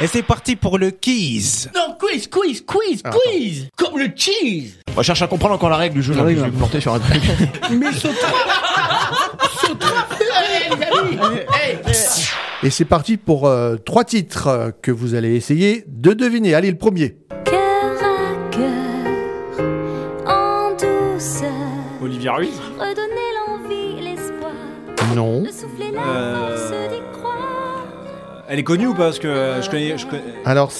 Et 0.00 0.08
c'est 0.08 0.24
parti 0.24 0.56
pour 0.56 0.78
le 0.78 0.90
quiz. 0.90 1.70
Non, 1.76 1.94
quiz, 1.96 2.26
quiz, 2.26 2.64
quiz, 2.66 3.02
Ah, 3.04 3.10
quiz 3.10 3.68
Comme 3.76 3.96
le 3.96 4.08
cheese 4.16 4.72
On 4.96 5.02
cherche 5.02 5.22
à 5.22 5.28
comprendre 5.28 5.54
encore 5.54 5.70
la 5.70 5.76
règle 5.76 5.94
du 5.94 6.02
jeu. 6.02 6.14
là, 6.14 6.24
je 6.28 6.34
vais 6.34 6.46
me 6.46 6.50
planter 6.50 6.80
sur 6.80 6.94
un 6.94 6.98
truc. 6.98 7.22
Mais 7.70 7.86
Et 12.62 12.70
c'est 12.70 12.84
parti 12.84 13.16
pour 13.16 13.46
euh, 13.46 13.76
trois 13.76 14.04
titres 14.04 14.46
euh, 14.48 14.70
que 14.82 14.90
vous 14.90 15.14
allez 15.14 15.34
essayer 15.36 15.84
de 15.86 16.12
deviner. 16.14 16.54
Allez, 16.54 16.70
le 16.70 16.78
premier. 16.78 17.16
Cœur 17.44 17.94
à 18.02 18.50
cœur, 18.50 19.66
en 20.26 20.70
douceur, 20.72 21.50
Olivier 22.02 22.30
Ruiz 22.30 22.50
redonner 22.78 23.30
l'envie, 23.46 24.02
l'espoir, 24.02 24.52
Non. 25.14 25.42
de 25.42 25.48
souffler 25.48 25.90
la 25.92 26.00
Euh, 26.00 26.56
force 26.56 26.70
d'y 26.90 27.02
croire. 27.12 28.44
Elle 28.48 28.58
est 28.60 28.64
connue 28.64 28.86
ou 28.86 28.94
pas 28.94 29.04
Parce 29.04 29.18
que 29.18 29.56
je 29.62 29.68
connais. 29.70 29.98
Je 29.98 30.06
connais... 30.06 30.22
Alors, 30.46 30.72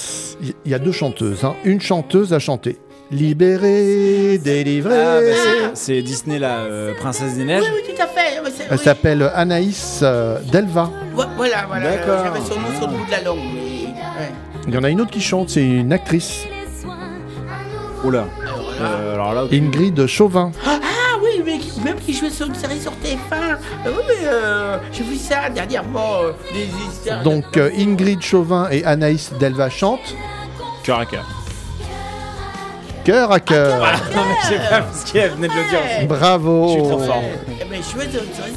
il 0.65 0.71
y 0.71 0.75
a 0.75 0.79
deux 0.79 0.93
chanteuses. 0.93 1.45
hein. 1.45 1.55
Une 1.65 1.81
chanteuse 1.81 2.33
a 2.33 2.39
chanté 2.39 2.79
Libérée, 3.11 4.39
délivrée. 4.39 4.95
Ah, 5.01 5.21
bah, 5.21 5.71
c'est- 5.75 6.03
Disney, 6.03 6.39
la 6.39 6.59
euh, 6.61 6.95
Princesse 6.95 7.35
des 7.37 7.45
Neiges. 7.45 7.63
Oui, 7.63 7.69
oui, 7.87 7.95
tout 7.95 8.03
à 8.03 8.07
fait. 8.07 8.37
Elle 8.37 8.73
oui. 8.73 8.79
s'appelle 8.79 9.31
Anaïs 9.35 10.01
euh, 10.03 10.39
Delva. 10.51 10.91
Voilà, 11.15 11.65
voilà. 11.69 11.97
D'accord. 11.97 12.25
J'avais 12.25 12.41
son 12.41 12.61
nom 12.61 12.69
sur 12.79 12.89
le 12.91 12.97
bout 12.97 13.07
de 13.07 13.11
la 13.11 13.21
langue. 13.23 13.39
Mais... 13.55 13.87
ouais. 14.21 14.33
Il 14.67 14.75
y 14.75 14.79
en 14.79 14.85
a 14.85 14.89
une 14.91 15.01
autre 15.01 15.11
qui 15.11 15.21
chante, 15.21 15.51
c'est 15.51 15.63
une 15.65 15.93
actrice, 15.93 16.45
Oh 18.07 18.11
là. 18.11 18.25
Euh, 18.81 19.15
alors 19.15 19.33
là, 19.35 19.45
Ingrid 19.53 20.07
Chauvin. 20.07 20.51
Ah 20.67 20.79
ah, 20.83 21.19
oui, 21.23 21.41
mais 21.45 21.59
qui- 21.59 21.81
même 21.81 21.97
qui 21.97 22.13
jouait 22.13 22.29
sur 22.31 22.47
une 22.47 22.55
série 22.55 22.81
sur 22.81 22.93
TF1. 22.93 23.33
Euh, 23.33 23.57
oui, 23.87 24.03
mais 24.09 24.27
euh, 24.27 24.79
j'ai 24.93 25.05
vu 25.05 25.17
ça 25.17 25.49
dernièrement. 25.49 26.17
euh, 26.23 26.33
des 26.53 27.23
Donc 27.23 27.57
euh, 27.57 27.71
Ingrid 27.79 28.21
Chauvin 28.23 28.69
et 28.71 28.85
Anaïs 28.85 29.33
Delva 29.39 29.71
chantent 29.71 30.15
cœur 30.83 30.99
à 30.99 31.07
cœur. 31.07 31.27
Cœur 33.05 33.31
à 33.33 33.41
cœur. 33.41 33.77
Voilà, 33.79 33.99
non, 34.15 34.23
mais 34.29 34.35
je 34.43 34.47
sais 34.49 34.71
pas 34.71 34.81
parce 34.81 35.05
qu'elle 35.13 35.31
venait 35.33 35.49
de 35.49 35.53
le 35.53 35.69
dire. 35.69 36.09
Bravo. 36.09 36.69
Je 36.69 36.73
suis 36.73 36.83
trop 36.83 36.99
fort. 37.01 37.23
Eh 37.61 37.65
ben, 37.65 37.81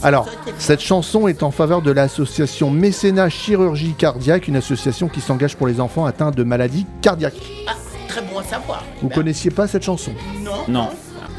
Alors, 0.04 0.26
TF1. 0.28 0.54
cette 0.58 0.80
chanson 0.82 1.28
est 1.28 1.44
en 1.44 1.52
faveur 1.52 1.82
de 1.82 1.92
l'association 1.92 2.70
Mécénat 2.70 3.30
Chirurgie 3.30 3.94
Cardiaque, 3.98 4.48
une 4.48 4.56
association 4.56 5.10
qui 5.10 5.20
s'engage 5.20 5.58
pour 5.58 5.68
les 5.68 5.82
enfants 5.82 6.06
atteints 6.06 6.32
de 6.32 6.44
maladies 6.44 6.86
cardiaques. 7.02 7.36
Ah, 7.68 7.74
très 8.08 8.22
bon 8.22 8.40
à 8.40 8.44
savoir. 8.44 8.84
Vous 9.02 9.10
connaissiez 9.10 9.52
pas 9.52 9.68
cette 9.68 9.84
chanson 9.84 10.12
Non. 10.42 10.64
Non. 10.70 10.90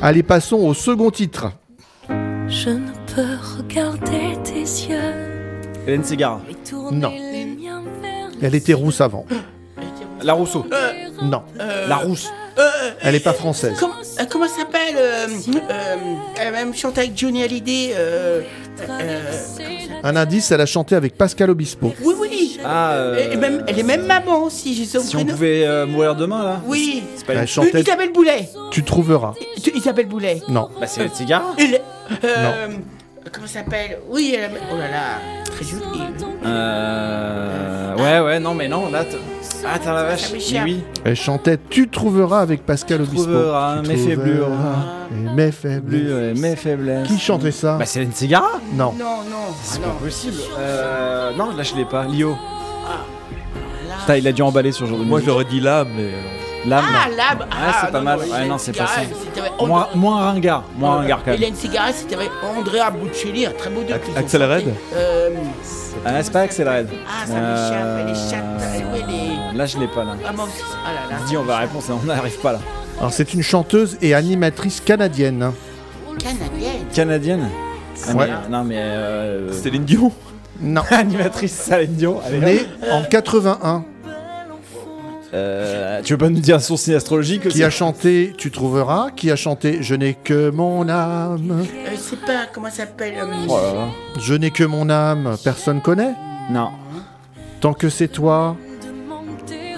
Allez, 0.02 0.22
passons 0.22 0.58
au 0.58 0.74
second 0.74 1.10
titre. 1.10 1.50
Je 2.10 2.70
ne 2.70 2.90
peux 3.14 3.36
regarder 3.58 4.36
tes 4.44 4.60
yeux. 4.60 5.58
Hélène 5.86 6.04
Ségara. 6.04 6.40
Non. 6.92 7.12
Elle 8.42 8.54
était 8.54 8.74
rousse 8.74 9.00
avant. 9.00 9.24
La 10.22 10.34
Rousseau. 10.34 10.66
Non. 11.22 11.42
La 11.88 11.96
Rousse. 11.96 12.30
Elle 13.02 13.14
est 13.14 13.20
pas 13.20 13.32
française. 13.32 13.76
Comment, 13.78 13.94
euh, 14.20 14.24
comment 14.28 14.48
ça 14.48 14.56
s'appelle 14.58 14.96
euh, 14.96 15.26
euh, 15.70 15.96
Elle 16.40 16.48
a 16.48 16.50
même 16.50 16.74
chanté 16.74 17.00
avec 17.02 17.16
Johnny 17.18 17.42
Hallyday. 17.42 17.92
Euh, 17.94 18.40
euh, 18.88 19.20
Un 20.02 20.16
indice, 20.16 20.50
elle 20.50 20.60
a 20.60 20.66
chanté 20.66 20.94
avec 20.94 21.16
Pascal 21.16 21.50
Obispo. 21.50 21.92
oui, 22.02 22.14
oui. 22.20 22.60
Ah, 22.64 22.92
euh, 22.94 23.30
Et 23.32 23.36
même, 23.36 23.64
elle 23.68 23.78
est 23.78 23.82
même 23.84 24.04
maman 24.06 24.42
aussi. 24.44 24.74
J'ai 24.74 24.84
son 24.84 25.00
Si 25.00 25.16
on 25.16 25.24
pouvait 25.24 25.64
euh, 25.66 25.86
mourir 25.86 26.14
demain 26.16 26.42
là. 26.44 26.60
Oui. 26.66 27.02
C'est 27.16 27.24
pas 27.26 27.34
Elle 27.34 27.46
chantait 27.48 27.80
Isabelle 27.80 28.12
Boulet. 28.12 28.48
Tu 28.72 28.82
trouveras. 28.84 29.34
Tu- 29.62 29.70
Isabelle 29.76 30.06
Boulet. 30.06 30.42
Non. 30.48 30.68
Bah 30.80 30.86
c'est. 30.86 31.08
Il- 31.58 31.80
euh, 32.24 32.68
Comment 33.32 33.46
ça 33.46 33.60
s'appelle? 33.60 33.98
Oui, 34.08 34.34
elle 34.38 34.44
a... 34.44 34.48
Oh 34.72 34.76
là 34.78 34.88
là, 34.90 35.44
très 35.44 35.64
jolie. 35.64 36.02
Euh... 36.46 37.94
Ouais 37.96 38.20
ouais 38.24 38.40
non 38.40 38.54
mais 38.54 38.68
non 38.68 38.90
là. 38.90 39.04
T- 39.60 39.66
Ah 39.66 39.78
t'as 39.82 39.92
la 39.92 40.04
vache. 40.04 40.32
M'échappe. 40.32 40.64
oui. 40.64 40.82
Elle 41.04 41.16
chantait 41.16 41.58
Tu 41.70 41.88
trouveras 41.88 42.40
avec 42.40 42.64
Pascal 42.64 43.02
Obispo. 43.02 43.24
trouveras 43.24 43.80
Tu 43.82 43.88
mes 43.90 43.96
faiblures. 43.96 44.48
et 45.10 45.34
mes 45.34 45.52
faiblures. 45.52 46.10
Euh, 46.10 46.34
mes 46.36 46.56
faiblesses. 46.56 47.08
Qui 47.08 47.18
chantait 47.18 47.50
ça 47.52 47.76
Bah 47.78 47.84
c'est 47.86 48.00
Hélène 48.00 48.12
Ségara. 48.12 48.60
Non. 48.74 48.92
Non, 48.98 49.22
non. 49.30 49.36
C'est 49.62 49.78
ah, 49.82 49.86
pas 49.86 49.92
non. 49.94 49.94
possible. 50.04 50.36
Euh... 50.58 51.36
Non 51.36 51.54
là 51.56 51.62
je 51.62 51.74
l'ai 51.74 51.84
pas. 51.84 52.04
Lio. 52.04 52.36
Putain, 54.00 54.16
il 54.16 54.26
a 54.28 54.32
dû 54.32 54.42
emballer 54.42 54.72
sur 54.72 54.86
genre 54.86 54.98
de 54.98 55.04
Moi 55.04 55.20
j'aurais 55.24 55.44
dit 55.44 55.60
l'âme, 55.60 55.88
mais. 55.96 56.12
L'âme. 56.66 56.84
Ah, 56.86 57.08
l'âme. 57.16 57.46
Ah, 57.50 57.82
c'est 57.84 57.92
pas 57.92 58.00
mal. 58.00 58.18
Ouais, 58.18 58.46
non, 58.46 58.58
c'est 58.58 58.76
pas 58.76 58.86
ça. 58.86 59.00
Moins, 59.64 59.88
moins 59.94 60.20
ringard. 60.32 60.64
Moins 60.76 60.96
ringard 60.96 61.20
quand 61.24 61.30
même. 61.30 61.40
Hélène 61.42 61.54
Ségara, 61.54 61.92
c'était 61.92 62.16
avec 62.16 62.30
Andrea 62.42 62.90
Bocelli, 62.90 63.46
un 63.46 63.52
très 63.52 63.70
beau 63.70 63.80
ont 63.80 64.16
Axel. 64.18 64.42
Red 64.42 64.74
Euh, 64.94 65.30
Ah, 66.04 66.22
c'est 66.22 66.32
pas 66.32 66.40
Axel 66.40 66.68
Red. 66.68 66.88
Ah, 67.06 67.26
ça 67.26 67.34
m'échappe, 67.34 67.98
elle 68.00 68.10
est 68.10 68.30
chatte. 68.30 68.44
Elle, 68.74 69.14
est- 69.14 69.56
Là, 69.56 69.66
je 69.66 69.78
l'ai 69.78 69.88
pas 69.88 70.04
là. 70.04 70.12
Ah, 70.26 70.32
moi 70.32 70.44
aussi. 70.44 70.62
Ah 70.86 70.92
là 71.10 71.16
là. 71.16 71.22
Dis, 71.26 71.36
on 71.36 71.42
va 71.42 71.54
la 71.54 71.58
réponse, 71.60 71.84
on 71.90 72.04
n'arrive 72.06 72.38
pas 72.40 72.52
là. 72.52 72.60
Alors, 72.98 73.12
c'est 73.12 73.32
une 73.34 73.42
chanteuse 73.42 73.96
et 74.02 74.14
animatrice 74.14 74.80
canadienne. 74.80 75.52
Canadienne. 76.18 76.84
Canadienne 76.92 77.48
Ah, 78.08 78.12
Ouais. 78.14 78.26
mais- 78.26 78.48
Non, 78.50 78.64
mais. 78.64 78.76
Euh... 78.78 79.52
Céline 79.52 79.84
Dion? 79.84 80.12
Non. 80.60 80.82
Animatrice 80.90 81.52
Céline 81.52 81.94
Dion. 81.94 82.20
Née 82.40 82.66
en 82.90 83.02
81. 83.04 83.84
Euh, 85.34 86.00
tu 86.02 86.14
veux 86.14 86.18
pas 86.18 86.30
nous 86.30 86.40
dire 86.40 86.58
son 86.62 86.78
signe 86.78 86.94
astrologique 86.94 87.48
Qui 87.48 87.62
a 87.62 87.68
chanté 87.68 88.32
Tu 88.38 88.50
trouveras 88.50 89.08
Qui 89.14 89.30
a 89.30 89.36
chanté 89.36 89.82
Je 89.82 89.94
n'ai 89.94 90.14
que 90.14 90.48
mon 90.48 90.88
âme 90.88 91.66
Euh, 91.86 91.90
c'est 91.98 92.18
pas. 92.20 92.46
Comment 92.52 92.70
ça 92.70 92.76
s'appelle 92.86 93.14
euh, 93.18 93.26
Oh 93.46 93.56
là 93.58 93.74
là. 93.74 93.86
Je 94.18 94.32
n'ai 94.34 94.50
que 94.50 94.64
mon 94.64 94.88
âme, 94.88 95.36
personne 95.44 95.82
connaît 95.82 96.14
Non. 96.50 96.70
Tant 97.60 97.74
que 97.74 97.90
c'est 97.90 98.08
toi. 98.08 98.56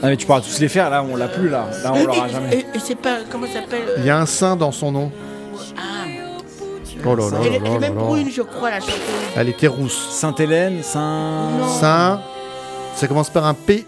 Ah, 0.02 0.06
mais 0.06 0.16
tu 0.16 0.24
pourras 0.24 0.40
tous 0.40 0.60
les 0.60 0.68
faire, 0.68 0.88
là, 0.88 1.02
on 1.02 1.14
l'a 1.16 1.28
plus 1.28 1.48
là. 1.48 1.68
Là, 1.82 1.92
on 1.94 2.04
l'aura 2.06 2.28
jamais. 2.28 2.54
Et, 2.56 2.58
et 2.60 2.78
c'est 2.82 2.94
pas. 2.94 3.18
Comment 3.30 3.46
ça 3.46 3.54
s'appelle 3.60 3.82
euh, 3.88 3.94
Il 3.98 4.04
y 4.06 4.10
a 4.10 4.18
un 4.18 4.26
sein 4.26 4.54
dans 4.56 4.72
son 4.72 4.92
nom. 4.92 5.10
Ah. 5.76 6.06
Oh 7.04 7.14
là 7.16 7.28
là 7.30 7.38
Elle, 7.44 7.52
là 7.52 7.56
elle 7.56 7.66
est 7.66 7.70
là 7.70 7.78
même 7.80 7.94
là. 7.96 8.00
brune, 8.02 8.30
je 8.30 8.42
crois, 8.42 8.70
la 8.70 8.80
chanteuse. 8.80 8.94
Elle 9.36 9.48
était 9.48 9.66
rousse. 9.66 10.10
Sainte-Hélène, 10.10 10.82
Saint. 10.82 11.48
Sein. 11.80 12.20
Ça 12.94 13.06
commence 13.08 13.30
par 13.30 13.46
un 13.46 13.54
P. 13.54 13.84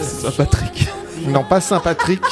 Saint-Patrick. 0.00 0.88
Non, 1.26 1.44
pas 1.44 1.60
Saint-Patrick. 1.60 2.22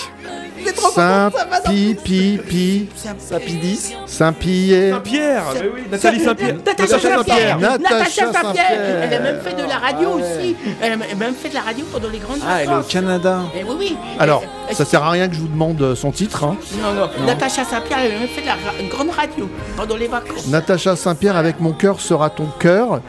C'est 0.62 0.74
trop 0.74 0.90
Saint 0.90 1.30
bon, 1.30 1.38
ça 1.38 1.44
va 1.46 1.60
dans- 1.60 1.70
Pi 1.70 1.96
Pi 2.04 2.38
Pi 2.46 2.88
Sapidis. 3.18 3.94
Saint-Pierre. 4.06 4.94
Saint-Pierre 4.96 5.44
Nathalie 5.90 6.20
Saint-Pierre 6.22 6.56
Natacha 6.56 6.98
Saint-Pierre 6.98 7.58
Natacha 7.58 8.08
Saint-Pierre 8.10 8.42
Saint-Pierre. 8.42 9.02
Elle 9.04 9.14
a 9.14 9.20
même 9.20 9.40
fait 9.40 9.54
de 9.54 9.62
la 9.66 9.78
radio 9.78 10.08
Ah 10.12 10.16
ouais. 10.16 10.22
aussi 10.22 10.56
Elle 10.82 10.92
a 10.92 10.96
même 10.96 11.34
fait 11.34 11.48
de 11.48 11.54
la 11.54 11.62
radio 11.62 11.86
pendant 11.90 12.08
les 12.10 12.18
grandes 12.18 12.40
Ah, 12.46 12.56
elle 12.60 12.64
est 12.64 12.66
au 12.66 12.70
vacances 12.76 12.92
Canada. 12.92 13.38
Eh 13.58 13.64
oui, 13.64 13.74
oui 13.78 13.96
Alors, 14.18 14.42
ça 14.72 14.84
sert 14.84 15.02
à 15.02 15.10
rien 15.10 15.28
que 15.28 15.34
je 15.34 15.40
vous 15.40 15.48
demande 15.48 15.94
son 15.94 16.12
titre. 16.12 16.44
hein. 16.44 16.56
Non, 16.82 16.92
non, 16.92 17.08
Natacha 17.26 17.64
Saint-Pierre, 17.64 18.00
elle 18.04 18.12
a 18.16 18.18
même 18.18 18.28
fait 18.28 18.42
de 18.42 18.46
la 18.46 18.56
grande 18.90 19.10
radio 19.10 19.48
pendant 19.78 19.96
les 19.96 20.08
vacances. 20.08 20.46
Natacha 20.48 20.94
Saint-Pierre 20.94 21.36
avec 21.36 21.58
Mon 21.60 21.72
cœur 21.72 22.00
sera 22.02 22.28
ton 22.28 22.46
cœur. 22.58 23.00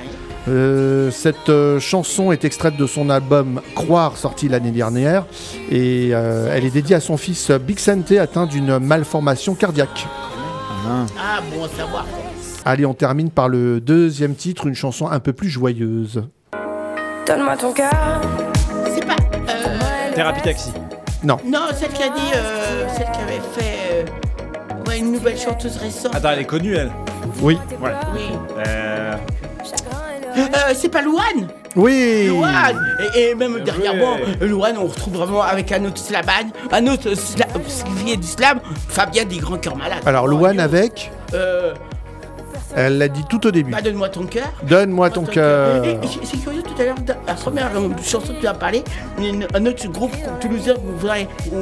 Euh, 0.48 1.12
cette 1.12 1.50
euh, 1.50 1.80
chanson 1.80 2.32
est 2.32 2.44
extraite 2.46 2.76
de 2.76 2.88
son 2.88 3.10
album 3.12 3.62
Croire 3.76 4.18
sorti 4.18 4.50
l'année 4.50 4.72
dernière 4.72 5.26
et 5.70 6.10
euh, 6.14 6.52
elle 6.52 6.66
est 6.66 6.72
dédiée 6.72 6.96
à 6.96 7.00
son 7.00 7.16
fils 7.16 7.52
Big 7.52 7.78
Sante 7.78 8.12
atteint 8.14 8.48
d'une 8.48 8.80
malformation 8.80 9.54
cardiaque. 9.54 10.08
Ah. 10.88 11.06
Ah, 11.20 11.40
bon 11.54 11.64
à 11.66 11.68
savoir. 11.70 12.06
Allez, 12.66 12.86
on 12.88 12.96
termine 12.96 13.30
par 13.30 13.50
le 13.50 13.80
deuxième 13.80 14.34
titre, 14.34 14.66
une 14.68 14.74
chanson 14.76 15.08
un 15.08 15.20
peu 15.20 15.32
plus 15.34 15.50
joyeuse. 15.50 16.24
Donne-moi 17.28 17.56
ton 17.58 17.72
cœur. 17.72 18.22
C'est 18.94 19.06
pas. 19.06 19.16
euh, 19.34 20.16
Thérapie 20.16 20.42
Taxi. 20.42 20.72
Non, 21.24 21.38
non, 21.46 21.68
celle 21.80 21.90
qui 21.90 22.02
a 22.02 22.10
dit. 22.10 22.32
euh, 22.36 22.88
celle 22.98 23.12
qui 23.12 23.20
avait 23.20 23.42
fait. 23.54 23.78
euh, 23.94 24.90
ouais, 24.90 24.98
une 24.98 25.12
nouvelle 25.12 25.38
chanteuse 25.38 25.78
récente. 25.78 26.16
Attends, 26.16 26.30
elle 26.34 26.40
est 26.40 26.46
connue 26.46 26.74
elle. 26.76 26.92
oui, 27.42 27.60
Ouais. 27.80 27.92
Oui. 28.16 28.22
Euh. 28.68 29.14
Euh, 30.38 30.74
c'est 30.76 30.90
pas 30.90 31.02
Louane 31.02 31.48
oui. 31.78 32.28
Louane 32.28 32.86
et, 33.16 33.30
et 33.30 33.36
même 33.36 33.62
derrière 33.62 33.96
moi, 33.96 34.18
Louane, 34.42 34.78
on 34.78 34.88
retrouve 34.88 35.14
vraiment 35.16 35.42
avec 35.42 35.72
un 35.72 35.86
autre 35.86 36.00
slaman, 36.00 36.52
un 36.70 36.88
autre 36.88 37.12
sla- 37.12 37.48
qui 37.98 38.04
vient 38.04 38.18
du 38.18 38.28
slam, 38.28 38.60
Fabien 38.90 39.24
des 39.24 39.38
Grands 39.38 39.56
Cœurs 39.58 39.78
Malades. 39.78 40.02
Alors 40.06 40.28
Louane 40.28 40.60
avec, 40.60 41.12
Euh, 41.34 41.74
elle 42.76 42.98
l'a 42.98 43.08
dit 43.08 43.24
tout 43.30 43.46
au 43.48 43.52
début. 43.52 43.72
bah, 43.72 43.82
donne-moi 43.82 44.10
ton 44.10 44.24
cœur. 44.26 44.52
Donne-moi 44.68 45.10
ton 45.10 45.24
cœur. 45.24 45.84
Et- 45.86 45.92
et 45.92 45.98
c'est- 46.24 46.38
curieux 46.38 46.64
tout 46.64 46.74
à 46.82 46.86
l'heure, 46.86 46.96
la 47.28 47.34
première 47.34 47.70
chanson 48.04 48.34
que 48.34 48.40
tu 48.42 48.48
as 48.48 48.54
parlé, 48.54 48.84
une- 49.20 49.46
un 49.54 49.66
autre 49.66 49.88
groupe 49.90 50.16
toulousain 50.40 50.74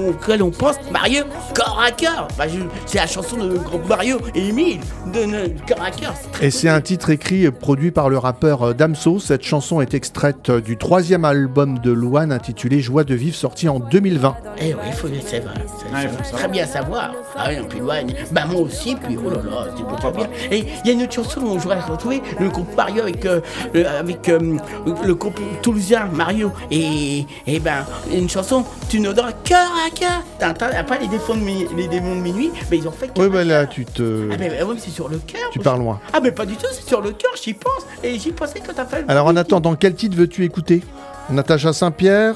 auquel 0.07 0.43
on 0.43 0.51
pense, 0.51 0.76
Mario, 0.91 1.24
corps 1.53 1.82
à 1.86 1.91
cœur. 1.91 2.28
Bah, 2.38 2.45
c'est 2.86 2.97
la 2.97 3.07
chanson 3.07 3.38
de 3.38 3.57
groupe 3.57 3.88
Mario 3.88 4.18
et 4.36 4.47
Emile, 4.49 4.80
de 5.14 5.20
de 5.30 5.51
corps 5.68 5.84
à 5.84 5.91
cœur. 5.91 6.14
Et 6.41 6.51
c'est 6.51 6.70
un 6.70 6.82
titre 6.82 7.10
écrit 7.10 7.43
et 7.45 7.51
produit 7.51 7.91
par 7.91 8.10
le 8.10 8.18
rappeur 8.18 8.64
euh, 8.64 8.74
Damso. 8.74 9.20
Cette 9.20 9.43
chanson 9.43 9.82
est 9.82 9.93
extraite 9.93 10.49
euh, 10.49 10.62
du 10.62 10.78
troisième 10.78 11.26
album 11.26 11.80
de 11.80 11.91
Louane 11.91 12.32
intitulé 12.32 12.80
Joie 12.80 13.03
de 13.03 13.16
vivre 13.16 13.36
sorti 13.36 13.68
en 13.70 13.80
2020. 13.80 14.36
Eh 14.62 14.74
oui, 14.74 14.80
il 14.88 14.93
faut 14.93 15.07
le 15.07 15.20
savoir. 15.22 15.53
C'est- 15.78 15.89
Ouais, 15.89 16.07
très 16.32 16.47
bien 16.47 16.66
savoir. 16.66 17.12
Ah 17.36 17.47
oui, 17.49 17.55
puis 17.68 17.82
ouais, 17.82 18.05
bah 18.32 18.41
moi 18.49 18.62
aussi, 18.62 18.95
puis 18.95 19.18
oh 19.24 19.30
là 19.30 19.38
là, 19.38 19.68
c'est 19.76 20.16
bien. 20.16 20.28
Et 20.51 20.66
il 20.84 20.88
y 20.88 20.89
a 20.91 20.93
une 20.93 20.99
autre 21.02 21.14
chanson 21.14 21.41
où 21.41 21.54
je 21.56 21.64
voudrais 21.64 21.80
retrouver 21.80 22.22
le 22.39 22.50
groupe 22.50 22.76
Mario 22.76 23.04
avec, 23.04 23.26
euh, 23.26 23.41
le, 23.74 23.86
avec 23.88 24.30
euh, 24.30 24.58
le 25.04 25.16
groupe 25.16 25.39
toulousain 25.62 26.06
Mario. 26.14 26.52
Et, 26.72 27.26
et 27.47 27.60
ben, 27.60 27.86
une 28.12 28.30
chanson, 28.30 28.66
tu 28.89 29.00
nous 29.00 29.14
donnes 29.14 29.34
cœur 29.43 29.70
à 29.86 29.89
cœur. 29.89 30.24
T'entends 30.39 30.68
pas 30.88 30.97
les 30.97 31.08
démons 31.08 31.36
de, 31.36 31.76
les 31.76 31.88
démons 31.88 32.16
de 32.16 32.22
minuit, 32.22 32.52
mais 32.70 32.78
ils 32.78 32.88
ont 32.88 32.91
fait. 32.91 33.12
Oui, 33.18 33.30
bah 33.30 33.43
là, 33.43 33.66
tu 33.66 33.86
te. 33.86 34.30
Ah, 34.32 34.36
mais, 34.39 34.50
mais 34.50 34.60
c'est 34.78 34.91
sur 34.91 35.10
le 35.10 35.18
cœur. 35.20 35.50
Tu 35.52 35.60
parles 35.60 35.80
loin. 35.80 36.00
Ah, 36.14 36.20
mais 36.22 36.32
pas 36.32 36.45
du 36.45 36.56
tout, 36.56 36.68
c'est 36.72 36.88
sur 36.88 37.02
le 37.02 37.12
cœur, 37.12 37.32
j'y 37.41 37.54
pense. 37.54 37.86
Et 38.04 38.18
j'y 38.18 38.32
pensais 38.32 38.62
quand 38.66 38.74
t'as 38.76 38.86
fait. 38.86 39.04
Alors 39.08 39.28
en 39.28 39.36
attendant, 39.36 39.76
quel 39.76 39.95
titre 39.95 40.18
veux-tu 40.18 40.43
écouter? 40.43 40.82
Natacha 41.30 41.74
Saint-Pierre 41.74 42.36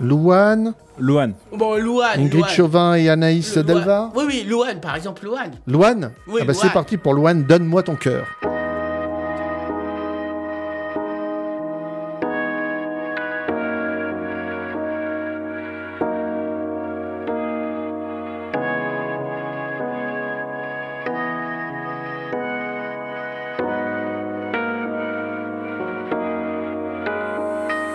Louane 0.00 0.74
Louane. 0.98 1.34
Bon, 1.52 1.76
Louane. 1.76 2.20
Ingrid 2.20 2.46
Chauvin 2.48 2.94
et 2.94 3.08
Anaïs 3.08 3.56
Delva 3.56 4.10
Oui, 4.14 4.24
oui, 4.26 4.46
Louane, 4.48 4.80
par 4.80 4.96
exemple, 4.96 5.24
Louane. 5.24 5.52
Louane 5.66 6.12
oui, 6.26 6.40
ah 6.42 6.44
bah, 6.44 6.54
C'est 6.54 6.70
parti 6.70 6.96
pour 6.96 7.14
Louane, 7.14 7.44
donne-moi 7.44 7.82
ton 7.82 7.96
cœur. 7.96 8.26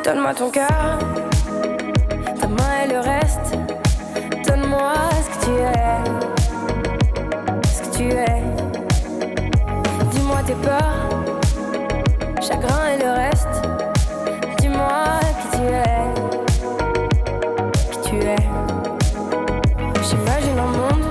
Donne-moi 0.03 0.33
ton 0.33 0.49
cœur. 0.49 1.36
Dis-moi 10.11 10.37
tes 10.45 10.55
peurs, 10.55 11.09
chagrin 12.41 12.87
et 12.93 13.03
le 13.03 13.11
reste. 13.11 13.61
Dis-moi 14.59 15.19
qui 15.41 15.57
tu 15.57 15.63
es, 15.65 16.03
qui 17.91 18.09
tu 18.09 18.15
es. 18.15 18.37
J'imagine 20.03 20.57
un 20.57 20.71
monde, 20.77 21.05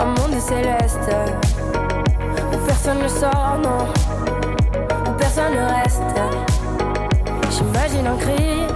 un 0.00 0.06
monde 0.06 0.40
céleste 0.40 1.10
où 2.52 2.56
personne 2.66 3.02
ne 3.02 3.08
sort, 3.08 3.58
non, 3.62 3.86
où 5.06 5.12
personne 5.18 5.52
ne 5.52 5.64
reste. 5.74 6.00
J'imagine 7.50 8.06
un 8.06 8.16
cri, 8.16 8.66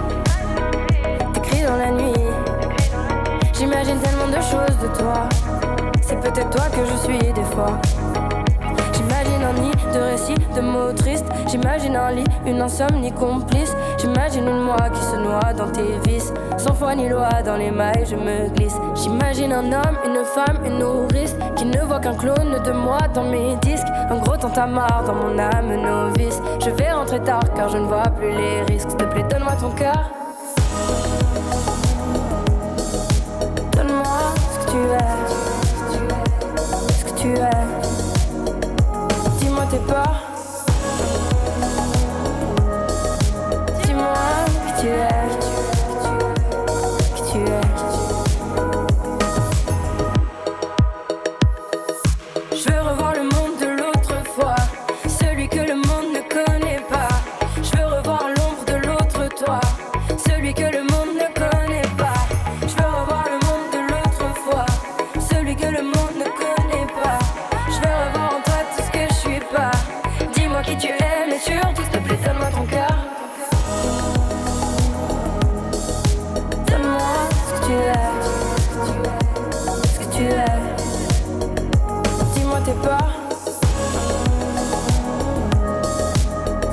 des 1.33 1.41
cris 1.41 1.63
dans 1.63 1.77
la 1.77 1.89
nuit. 1.89 2.13
J'imagine 3.53 3.97
tellement 3.99 4.27
de 4.27 4.35
choses 4.35 4.77
de 4.83 4.87
toi. 4.99 5.27
C'est 6.21 6.31
peut-être 6.33 6.49
toi 6.49 6.65
que 6.69 6.85
je 6.85 6.95
suis 6.97 7.33
des 7.33 7.43
fois. 7.43 7.79
J'imagine 8.93 9.41
un 9.41 9.53
nid 9.61 9.71
de 9.93 9.99
récits, 9.99 10.35
de 10.53 10.61
mots 10.61 10.91
tristes. 10.91 11.25
J'imagine 11.47 11.95
un 11.95 12.11
lit, 12.11 12.25
une 12.45 12.61
insomnie 12.61 13.11
complice. 13.11 13.73
J'imagine 13.97 14.47
une 14.47 14.63
moi 14.63 14.89
qui 14.93 15.01
se 15.01 15.15
noie 15.15 15.53
dans 15.53 15.71
tes 15.71 15.97
vices. 16.09 16.33
Sans 16.57 16.73
foi 16.73 16.95
ni 16.95 17.07
loi, 17.07 17.29
dans 17.45 17.55
les 17.55 17.71
mailles, 17.71 18.05
je 18.05 18.15
me 18.15 18.49
glisse. 18.49 18.75
J'imagine 18.95 19.53
un 19.53 19.71
homme, 19.71 19.97
une 20.05 20.25
femme, 20.25 20.59
une 20.65 20.79
nourrice. 20.79 21.35
Qui 21.55 21.65
ne 21.65 21.79
voit 21.83 21.99
qu'un 21.99 22.15
clone 22.15 22.61
de 22.65 22.71
moi 22.71 22.99
dans 23.13 23.23
mes 23.23 23.55
disques. 23.61 23.87
Un 24.09 24.17
gros 24.17 24.35
tintamarre 24.35 25.03
dans 25.05 25.15
mon 25.15 25.39
âme 25.39 25.73
novice. 25.81 26.41
Je 26.63 26.69
vais 26.71 26.91
rentrer 26.91 27.21
tard 27.21 27.53
car 27.55 27.69
je 27.69 27.77
ne 27.77 27.85
vois 27.85 28.09
plus 28.17 28.31
les 28.31 28.61
risques. 28.63 28.89
S'il 28.89 28.97
te 28.97 29.33
donne-moi 29.33 29.53
ton 29.59 29.71
cœur. 29.71 30.18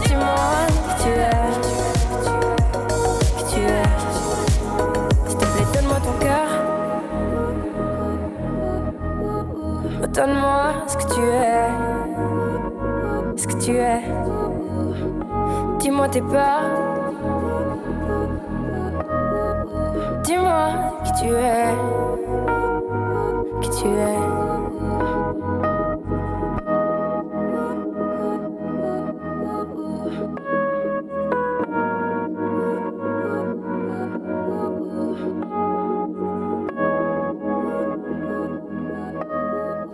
Dis-moi 0.04 0.34
qui 0.88 0.94
tu 1.02 1.08
es. 1.08 1.40
Qui 3.36 3.44
tu 3.54 3.60
es. 3.60 3.88
S'il 5.26 5.38
te 5.38 5.44
plaît, 5.46 5.68
donne-moi 5.74 5.98
ton 6.04 6.16
cœur. 6.20 6.48
Donne-moi 10.12 10.62
ce 10.86 10.96
que 10.98 11.06
tu 11.14 11.22
es. 11.22 11.70
Ce 13.36 13.46
que 13.46 13.56
tu 13.64 13.72
es. 13.76 14.02
Dis-moi 15.78 16.08
tes 16.08 16.20
peurs. 16.20 16.70
Dis-moi 20.24 20.68
qui 21.04 21.12
tu 21.22 21.28
es. 21.32 21.85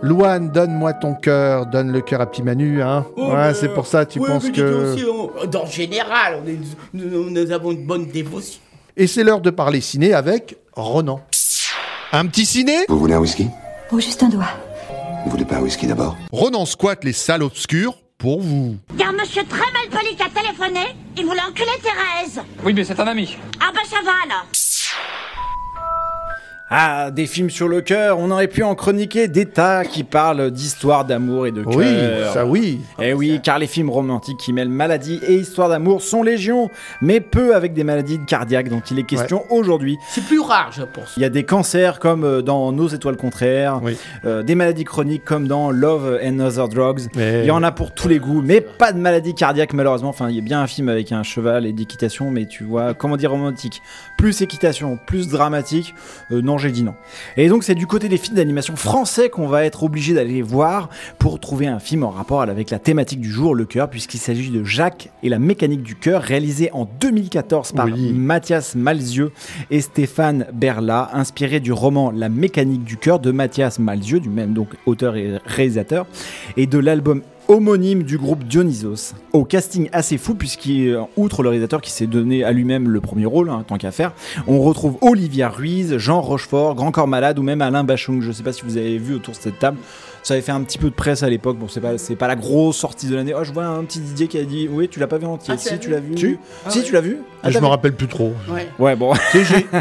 Louane, 0.03 0.49
donne-moi 0.49 0.91
ton 0.91 1.13
cœur, 1.15 1.65
donne 1.65 1.89
le 1.89 2.01
cœur 2.01 2.19
à 2.19 2.25
petit 2.25 2.43
Manu, 2.43 2.81
hein. 2.83 3.05
Oh, 3.15 3.29
ouais, 3.29 3.35
mais- 3.47 3.53
c'est 3.53 3.69
pour 3.69 3.87
ça, 3.87 4.05
tu 4.05 4.19
oui, 4.19 4.27
penses 4.27 4.49
que. 4.49 4.93
aussi, 4.93 5.05
on- 5.05 5.45
dans 5.47 5.63
le 5.63 5.69
général, 5.71 6.41
on 6.43 6.47
est- 6.49 6.59
nous, 6.93 7.29
nous 7.29 7.51
avons 7.53 7.71
une 7.71 7.85
bonne 7.87 8.07
dévotion. 8.07 8.59
Et 8.97 9.07
c'est 9.07 9.23
l'heure 9.23 9.39
de 9.39 9.49
parler 9.49 9.79
ciné 9.79 10.13
avec 10.13 10.57
Ronan. 10.73 11.21
Un 12.11 12.25
petit 12.27 12.45
ciné? 12.45 12.79
Vous 12.89 12.99
voulez 12.99 13.13
un 13.13 13.19
whisky? 13.19 13.47
Oh, 13.93 13.99
juste 14.01 14.21
un 14.23 14.27
doigt. 14.29 14.49
Vous 15.23 15.31
voulez 15.31 15.45
pas 15.45 15.55
un 15.55 15.61
whisky 15.61 15.87
d'abord? 15.87 16.17
Ronan 16.33 16.65
squatte 16.65 17.05
les 17.05 17.13
salles 17.13 17.41
obscures 17.41 17.95
pour 18.17 18.41
vous. 18.41 18.75
Il 18.95 18.99
y 18.99 19.03
a 19.03 19.07
un 19.07 19.13
monsieur 19.13 19.43
très 19.47 19.59
mal 19.71 19.87
poli 19.89 20.17
qui 20.17 20.21
a 20.23 20.27
téléphoné. 20.29 20.81
Il 21.17 21.25
voulait 21.25 21.39
enculer 21.49 21.71
Thérèse. 21.81 22.43
Oui, 22.65 22.73
mais 22.73 22.83
c'est 22.83 22.99
un 22.99 23.07
ami. 23.07 23.37
Ah 23.61 23.71
bah 23.73 23.79
ça 23.89 23.97
va 24.03 24.11
alors. 24.25 24.45
Ah, 26.75 27.11
des 27.11 27.27
films 27.27 27.51
sur 27.51 27.67
le 27.67 27.81
cœur, 27.81 28.17
on 28.17 28.31
aurait 28.31 28.47
pu 28.47 28.63
en 28.63 28.73
chroniquer 28.73 29.27
des 29.27 29.45
tas 29.45 29.85
qui 29.85 30.03
parlent 30.03 30.49
d'histoire 30.49 31.05
d'amour 31.05 31.45
et 31.45 31.51
de 31.51 31.61
cœur. 31.61 31.75
Oui, 31.75 31.85
ça 32.33 32.47
oui. 32.47 32.81
Eh 32.99 33.13
oui, 33.13 33.39
car 33.43 33.59
les 33.59 33.67
films 33.67 33.91
romantiques 33.91 34.39
qui 34.39 34.53
mêlent 34.53 34.69
maladie 34.69 35.19
et 35.27 35.35
histoire 35.35 35.69
d'amour 35.69 36.01
sont 36.01 36.23
légion, 36.23 36.71
mais 36.99 37.19
peu 37.19 37.55
avec 37.55 37.75
des 37.75 37.83
maladies 37.83 38.19
cardiaques 38.25 38.69
dont 38.69 38.81
il 38.89 38.97
est 38.97 39.03
question 39.03 39.43
aujourd'hui. 39.51 39.99
C'est 40.09 40.25
plus 40.25 40.39
rare, 40.39 40.71
je 40.75 40.81
pense. 40.81 41.13
Il 41.15 41.21
y 41.21 41.25
a 41.27 41.29
des 41.29 41.43
cancers 41.43 41.99
comme 41.99 42.23
euh, 42.23 42.41
dans 42.41 42.71
Nos 42.71 42.87
étoiles 42.87 43.17
contraires, 43.17 43.79
euh, 44.25 44.41
des 44.41 44.55
maladies 44.55 44.83
chroniques 44.83 45.25
comme 45.25 45.47
dans 45.47 45.69
Love 45.69 46.19
and 46.25 46.39
Other 46.39 46.69
Drugs. 46.69 47.01
Il 47.15 47.45
y 47.45 47.51
en 47.51 47.61
a 47.61 47.71
pour 47.71 47.93
tous 47.93 48.07
les 48.07 48.17
goûts, 48.17 48.41
mais 48.43 48.61
pas 48.61 48.93
de 48.93 48.97
maladies 48.97 49.35
cardiaques 49.35 49.73
malheureusement. 49.73 50.09
Enfin, 50.09 50.27
il 50.27 50.37
y 50.37 50.39
a 50.39 50.43
bien 50.43 50.63
un 50.63 50.67
film 50.67 50.89
avec 50.89 51.11
un 51.11 51.21
cheval 51.21 51.67
et 51.67 51.71
d'équitation, 51.71 52.31
mais 52.31 52.47
tu 52.47 52.63
vois, 52.63 52.95
comment 52.95 53.15
dire 53.15 53.29
romantique? 53.29 53.83
Plus 54.17 54.41
équitation, 54.41 54.97
plus 55.05 55.27
dramatique. 55.27 55.93
Euh, 56.31 56.41
non, 56.41 56.57
j'ai 56.63 56.71
dit 56.71 56.83
non. 56.83 56.95
Et 57.37 57.47
donc, 57.49 57.63
c'est 57.63 57.75
du 57.75 57.87
côté 57.87 58.09
des 58.09 58.17
films 58.17 58.35
d'animation 58.35 58.75
français 58.75 59.29
qu'on 59.29 59.47
va 59.47 59.65
être 59.65 59.83
obligé 59.83 60.13
d'aller 60.13 60.41
voir 60.41 60.89
pour 61.19 61.39
trouver 61.39 61.67
un 61.67 61.79
film 61.79 62.03
en 62.03 62.09
rapport 62.09 62.41
avec 62.41 62.69
la 62.69 62.79
thématique 62.79 63.21
du 63.21 63.31
jour, 63.31 63.55
le 63.55 63.65
cœur, 63.65 63.89
puisqu'il 63.89 64.17
s'agit 64.17 64.49
de 64.49 64.63
Jacques 64.63 65.09
et 65.21 65.29
la 65.29 65.39
mécanique 65.39 65.83
du 65.83 65.95
cœur, 65.95 66.21
réalisé 66.21 66.69
en 66.73 66.85
2014 66.99 67.73
par 67.73 67.87
Mathias 67.87 68.75
Malzieu 68.75 69.31
et 69.69 69.81
Stéphane 69.81 70.47
Berla, 70.53 71.09
inspiré 71.13 71.59
du 71.59 71.71
roman 71.71 72.11
La 72.11 72.29
mécanique 72.29 72.83
du 72.83 72.97
cœur 72.97 73.19
de 73.19 73.31
Mathias 73.31 73.79
Malzieu, 73.79 74.19
du 74.19 74.29
même 74.29 74.53
donc 74.53 74.69
auteur 74.85 75.15
et 75.15 75.37
réalisateur, 75.45 76.07
et 76.57 76.67
de 76.67 76.79
l'album 76.79 77.21
homonyme 77.47 78.03
du 78.03 78.17
groupe 78.17 78.43
Dionysos. 78.43 79.13
Au 79.31 79.45
casting 79.45 79.89
assez 79.91 80.17
fou, 80.17 80.35
puisqu'il, 80.35 80.97
outre 81.17 81.43
le 81.43 81.49
réalisateur 81.49 81.81
qui 81.81 81.91
s'est 81.91 82.07
donné 82.07 82.43
à 82.43 82.51
lui-même 82.51 82.89
le 82.89 83.01
premier 83.01 83.25
rôle, 83.25 83.49
hein, 83.49 83.63
tant 83.67 83.77
qu'à 83.77 83.91
faire, 83.91 84.13
on 84.47 84.59
retrouve 84.61 84.97
Olivia 85.01 85.49
Ruiz, 85.49 85.97
Jean 85.97 86.21
Rochefort, 86.21 86.75
Grand 86.75 86.91
Corps 86.91 87.07
Malade 87.07 87.39
ou 87.39 87.43
même 87.43 87.61
Alain 87.61 87.83
Bachung. 87.83 88.21
Je 88.21 88.31
sais 88.31 88.43
pas 88.43 88.53
si 88.53 88.63
vous 88.63 88.77
avez 88.77 88.97
vu 88.97 89.15
autour 89.15 89.33
de 89.33 89.39
cette 89.39 89.59
table. 89.59 89.77
Ça 90.23 90.33
avait 90.35 90.41
fait 90.41 90.51
un 90.53 90.61
petit 90.63 90.77
peu 90.77 90.89
de 90.89 90.95
presse 90.95 91.21
à 91.21 91.29
l'époque. 91.29 91.57
Bon, 91.57 91.67
c'est 91.67 91.81
pas, 91.81 91.97
c'est 91.97 92.15
pas 92.15 92.27
la 92.27 92.35
grosse 92.35 92.77
sortie 92.77 93.07
de 93.07 93.15
l'année. 93.15 93.33
Oh, 93.37 93.43
je 93.43 93.51
vois 93.51 93.65
un 93.65 93.83
petit 93.83 93.99
Didier 93.99 94.27
qui 94.27 94.37
a 94.37 94.43
dit 94.43 94.67
Oui, 94.71 94.87
tu 94.89 94.99
l'as 94.99 95.07
pas 95.07 95.17
vu 95.17 95.25
entier. 95.25 95.53
Ah, 95.53 95.57
tu 95.57 95.63
si, 95.67 95.71
l'as 95.71 95.77
tu 95.77 95.87
vu 95.87 95.93
l'as 95.93 95.99
vu. 95.99 96.15
Tu 96.15 96.39
si, 96.69 96.83
tu 96.83 96.93
l'as 96.93 97.01
vu 97.01 97.17
Ah, 97.43 97.51
je 97.51 97.59
me 97.59 97.65
rappelle 97.65 97.93
plus 97.93 98.07
trop. 98.07 98.33
Ouais. 98.49 98.67
Ouais, 98.79 98.95
bon. 98.95 99.13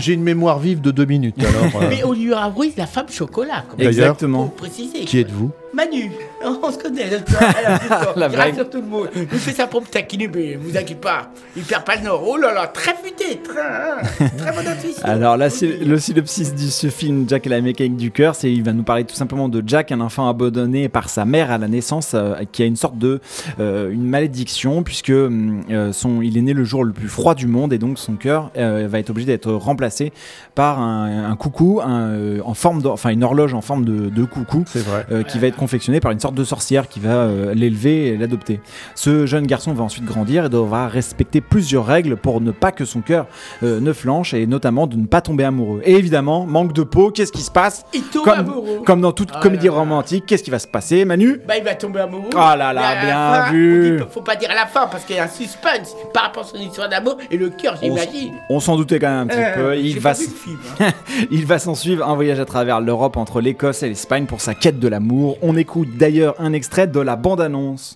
J'ai- 0.01 0.13
une 0.13 0.23
mémoire 0.25 0.59
vive 0.59 0.81
de 0.81 0.91
deux 0.91 1.05
minutes. 1.07 1.37
Alors, 1.39 1.83
euh, 1.83 1.87
Mais 1.89 2.03
Olivia 2.03 2.47
Ruiz, 2.47 2.73
la 2.77 2.87
femme 2.87 3.07
chocolat. 3.09 3.65
quand 3.71 3.79
même. 3.79 3.87
D'ailleurs, 3.87 4.07
Exactement. 4.11 4.45
Faut 4.47 4.65
préciser. 4.67 5.05
qui 5.05 5.21
êtes-vous? 5.21 5.51
Manu, 5.75 6.13
on 6.45 6.71
se 6.71 6.77
connaît. 6.77 7.09
La 8.17 8.29
rassure 8.29 8.69
tout 8.69 8.83
le 8.83 8.87
monde. 8.87 9.09
Il 9.15 9.27
fait 9.39 9.53
ça 9.53 9.67
pour 9.67 9.81
me 9.81 9.87
taquiner, 9.87 10.29
mais 10.29 10.57
vous 10.57 10.77
inquiétez 10.77 10.97
pas. 10.97 11.31
Il 11.57 11.63
perd 11.63 11.85
pas 11.85 11.97
le 11.97 12.03
nord. 12.03 12.23
Oh 12.27 12.37
là 12.37 12.53
là, 12.53 12.67
très 12.67 12.95
futé. 12.95 13.41
Très, 13.43 13.59
hein, 13.61 14.29
très 14.37 14.53
bonne 14.53 14.67
intuition. 14.67 15.01
Alors 15.03 15.39
là, 15.39 15.49
le 15.81 15.99
synopsis 15.99 16.53
de 16.55 16.59
ce 16.69 16.89
film 16.89 17.25
Jack 17.27 17.47
et 17.47 17.49
la 17.51 17.61
mécanique 17.63 17.97
du 17.97 18.11
cœur, 18.11 18.35
c'est 18.35 18.53
il 18.53 18.63
va 18.63 18.75
nous 18.75 18.83
parler 18.83 19.05
tout 19.05 19.15
simplement 19.15 19.49
de 19.49 19.63
Jack, 19.67 19.93
un 19.93 20.01
enfant 20.01 20.29
abandonné 20.33 20.89
par 20.89 21.09
sa 21.09 21.25
mère 21.25 21.51
à 21.51 21.59
la 21.59 21.69
naissance, 21.69 22.13
euh, 22.15 22.35
qui 22.51 22.63
a 22.63 22.67
une 22.67 22.77
sorte 22.77 22.99
de 22.99 23.21
euh, 23.61 23.91
une 23.91 24.05
malédiction 24.05 24.83
puisque 24.83 25.11
euh, 25.11 25.93
son, 25.93 26.21
il 26.23 26.37
est 26.37 26.43
né 26.43 26.53
le 26.53 26.65
jour 26.65 26.85
le 26.85 26.93
plus 26.93 27.09
froid 27.09 27.35
du 27.35 27.47
monde 27.47 27.73
et 27.73 27.79
donc 27.79 27.99
son 27.99 28.15
cœur 28.15 28.51
euh, 28.57 28.87
va 28.91 28.99
être 28.99 29.11
obligé 29.11 29.27
d'être 29.27 29.53
remplacé 29.53 30.13
par 30.55 30.81
un, 30.81 31.31
un 31.31 31.37
coucou, 31.37 31.81
un, 31.83 32.09
euh, 32.11 32.41
en 32.45 32.55
forme, 32.55 32.83
de- 32.83 32.89
enfin 32.89 33.11
une 33.11 33.25
horloge 33.25 33.55
en 33.55 33.61
forme 33.61 33.85
de, 33.85 34.09
de 34.09 34.25
coucou, 34.25 34.65
euh, 35.11 35.23
qui 35.23 35.39
va 35.39 35.47
être 35.47 35.57
confectionnée 35.57 36.01
par 36.01 36.11
une 36.13 36.21
sorte 36.21 36.35
de 36.35 36.45
sorcière 36.45 36.89
qui 36.89 37.01
va 37.01 37.11
euh, 37.15 37.55
l'élever 37.55 38.09
et 38.09 38.17
l'adopter. 38.17 38.61
Ce 38.95 39.27
jeune 39.27 39.47
garçon 39.47 39.73
va 39.73 39.85
ensuite 39.85 40.05
grandir 40.05 40.47
et 40.47 40.49
devra 40.49 40.89
respecter 40.89 41.41
plusieurs 41.41 41.87
règles 41.87 42.17
pour 42.17 42.41
ne 42.41 42.51
pas 42.51 42.73
que 42.73 42.85
son 42.85 43.01
cœur 43.01 43.27
euh, 43.63 43.81
ne 43.81 43.93
flanche 43.93 44.35
et 44.35 44.47
notamment 44.47 44.87
de 44.87 44.97
ne 44.97 45.07
pas 45.07 45.21
tomber 45.21 45.45
amoureux. 45.45 45.81
Et 45.85 45.95
évidemment, 45.95 46.47
manque 46.47 46.73
de 46.73 46.83
peau, 46.83 47.11
qu'est-ce 47.11 47.33
qui 47.33 47.43
se 47.43 47.51
passe? 47.51 47.85
Il 47.95 48.03
tombe 48.03 48.25
comme, 48.25 48.39
amoureux. 48.39 48.83
comme 48.85 49.01
dans 49.01 49.13
toute 49.13 49.31
Ah 49.35 49.41
comédie 49.41 49.67
là 49.67 49.73
là. 49.73 49.79
Qu'est-ce 50.27 50.43
qui 50.43 50.51
va 50.51 50.59
se 50.59 50.67
passer, 50.67 51.05
Manu 51.05 51.41
Bah, 51.47 51.57
il 51.59 51.65
va 51.65 51.75
tomber 51.75 52.01
amoureux. 52.01 52.31
Ah 52.37 52.57
là 52.57 52.73
là, 52.73 52.81
Mais 52.81 52.87
à 52.87 52.95
la 52.95 53.05
bien 53.05 53.45
fin, 53.47 53.53
vu. 53.53 53.97
dit- 53.99 54.05
faut 54.11 54.21
pas 54.23 54.37
dire 54.37 54.51
à 54.51 54.55
la 54.55 54.67
fin 54.67 54.87
parce 54.87 55.05
qu'il 55.05 55.17
y 55.17 55.19
a 55.19 55.25
un 55.25 55.29
suspense 55.29 55.95
par 56.15 56.25
rapport 56.25 56.45
à 56.45 56.47
son 56.47 56.57
histoire 56.59 56.89
d'amour 56.89 57.19
et 57.31 57.37
le 57.37 57.51
cœur, 57.51 57.77
j'imagine. 57.83 58.35
On 58.51 58.61
s'en 58.61 58.77
doutait 58.77 58.99
quand 58.99 59.09
même 59.09 59.21
un 59.21 59.27
petit 59.27 59.39
Euh, 59.39 59.55
peu. 59.55 59.79
Il 59.79 60.01
va, 60.01 60.15
film, 60.15 60.59
hein. 60.81 60.91
il 61.31 61.47
va 61.47 61.59
s'en 61.59 61.75
suivre 61.75 62.07
un 62.09 62.15
voyage 62.15 62.41
à 62.41 62.45
travers 62.45 62.81
l'Europe 62.81 63.17
entre 63.17 63.41
l'Écosse 63.41 63.83
et 63.83 63.89
l'Espagne 63.89 64.27
pour 64.27 64.41
sa 64.41 64.55
quête 64.55 64.79
de 64.79 64.89
l'amour. 64.89 65.39
On 65.43 65.57
écoute 65.57 65.89
d'ailleurs 65.97 66.35
un 66.39 66.53
extrait 66.53 66.87
de 66.87 67.01
la 67.01 67.17
bande-annonce. 67.17 67.95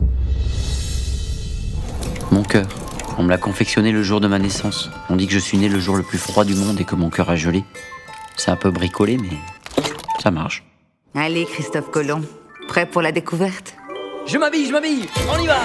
Mon 2.30 2.42
cœur. 2.42 2.66
On 3.18 3.22
me 3.22 3.30
l'a 3.30 3.38
confectionné 3.38 3.92
le 3.92 4.02
jour 4.02 4.20
de 4.20 4.26
ma 4.26 4.38
naissance. 4.38 4.90
On 5.08 5.16
dit 5.16 5.26
que 5.26 5.32
je 5.32 5.38
suis 5.38 5.56
né 5.56 5.70
le 5.70 5.78
jour 5.80 5.96
le 5.96 6.02
plus 6.02 6.18
froid 6.18 6.44
du 6.44 6.54
monde 6.54 6.78
et 6.78 6.84
que 6.84 6.94
mon 6.94 7.08
cœur 7.08 7.30
a 7.30 7.36
gelé. 7.36 7.64
C'est 8.36 8.50
un 8.50 8.56
peu 8.56 8.70
bricolé, 8.70 9.16
mais 9.16 9.30
ça 10.22 10.30
marche. 10.30 10.62
Allez, 11.18 11.46
Christophe 11.46 11.90
Colomb, 11.90 12.20
prêt 12.68 12.84
pour 12.84 13.00
la 13.00 13.10
découverte? 13.10 13.74
Je 14.26 14.36
m'habille, 14.36 14.66
je 14.66 14.72
m'habille 14.72 15.06
On 15.32 15.42
y 15.42 15.46
va 15.46 15.56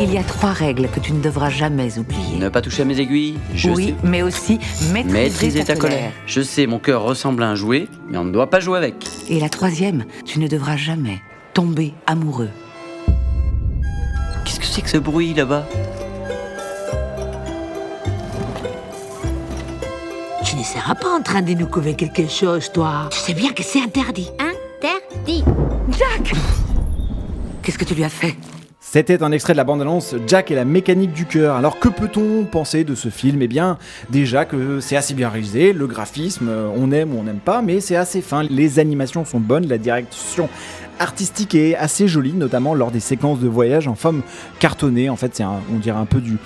Il 0.00 0.12
y 0.12 0.18
a 0.18 0.24
trois 0.24 0.50
règles 0.52 0.88
que 0.88 0.98
tu 0.98 1.12
ne 1.12 1.20
devras 1.20 1.50
jamais 1.50 1.96
oublier. 2.00 2.36
Ne 2.36 2.48
pas 2.48 2.62
toucher 2.62 2.82
à 2.82 2.84
mes 2.84 2.98
aiguilles, 2.98 3.38
je 3.54 3.70
oui, 3.70 3.86
sais. 3.86 3.94
mais 4.02 4.22
aussi 4.22 4.58
maîtriser, 4.92 5.12
Maîtriser 5.12 5.64
ta 5.64 5.76
colère. 5.76 6.10
Je 6.26 6.40
sais, 6.40 6.66
mon 6.66 6.80
cœur 6.80 7.02
ressemble 7.02 7.44
à 7.44 7.48
un 7.48 7.54
jouet, 7.54 7.86
mais 8.08 8.18
on 8.18 8.24
ne 8.24 8.32
doit 8.32 8.50
pas 8.50 8.58
jouer 8.58 8.78
avec. 8.78 8.94
Et 9.28 9.38
la 9.38 9.48
troisième, 9.48 10.04
tu 10.24 10.40
ne 10.40 10.48
devras 10.48 10.76
jamais 10.76 11.20
tomber 11.54 11.94
amoureux. 12.06 12.50
Qu'est-ce 14.44 14.58
que 14.58 14.66
c'est 14.66 14.82
que 14.82 14.90
ce 14.90 14.98
bruit 14.98 15.32
là-bas? 15.32 15.64
Tu 20.48 20.56
ne 20.56 20.62
seras 20.62 20.94
pas 20.94 21.10
en 21.10 21.20
train 21.20 21.42
de 21.42 21.52
nous 21.52 21.66
couver 21.66 21.92
quelque 21.92 22.26
chose, 22.26 22.72
toi. 22.72 23.10
Tu 23.12 23.18
sais 23.18 23.34
bien 23.34 23.52
que 23.52 23.62
c'est 23.62 23.82
interdit. 23.82 24.30
Interdit. 24.38 25.44
Jack 25.90 26.32
Qu'est-ce 27.62 27.76
que 27.76 27.84
tu 27.84 27.94
lui 27.94 28.02
as 28.02 28.08
fait? 28.08 28.34
C'était 28.80 29.22
un 29.22 29.30
extrait 29.30 29.52
de 29.52 29.58
la 29.58 29.64
bande-annonce 29.64 30.14
Jack 30.26 30.50
et 30.50 30.54
la 30.54 30.64
mécanique 30.64 31.12
du 31.12 31.26
cœur. 31.26 31.56
Alors 31.56 31.78
que 31.78 31.90
peut-on 31.90 32.46
penser 32.46 32.84
de 32.84 32.94
ce 32.94 33.10
film? 33.10 33.42
Eh 33.42 33.46
bien, 33.46 33.76
déjà 34.08 34.46
que 34.46 34.80
c'est 34.80 34.96
assez 34.96 35.12
bien 35.12 35.28
réalisé, 35.28 35.74
le 35.74 35.86
graphisme, 35.86 36.48
euh, 36.48 36.70
on 36.74 36.92
aime 36.92 37.14
ou 37.14 37.20
on 37.20 37.24
n'aime 37.24 37.40
pas, 37.40 37.60
mais 37.60 37.80
c'est 37.80 37.96
assez 37.96 38.22
fin. 38.22 38.42
Les 38.44 38.78
animations 38.78 39.26
sont 39.26 39.40
bonnes, 39.40 39.68
la 39.68 39.76
direction 39.76 40.48
artistique 40.98 41.54
est 41.54 41.74
assez 41.76 42.08
jolie, 42.08 42.32
notamment 42.32 42.74
lors 42.74 42.90
des 42.90 43.00
séquences 43.00 43.38
de 43.40 43.48
voyage 43.48 43.88
en 43.88 43.94
forme 43.94 44.22
cartonnée. 44.58 45.08
En 45.10 45.16
fait, 45.16 45.34
c'est 45.34 45.42
un- 45.42 45.60
on 45.72 45.78
dirait 45.78 45.98
un 45.98 46.04
peu 46.06 46.20
du, 46.20 46.36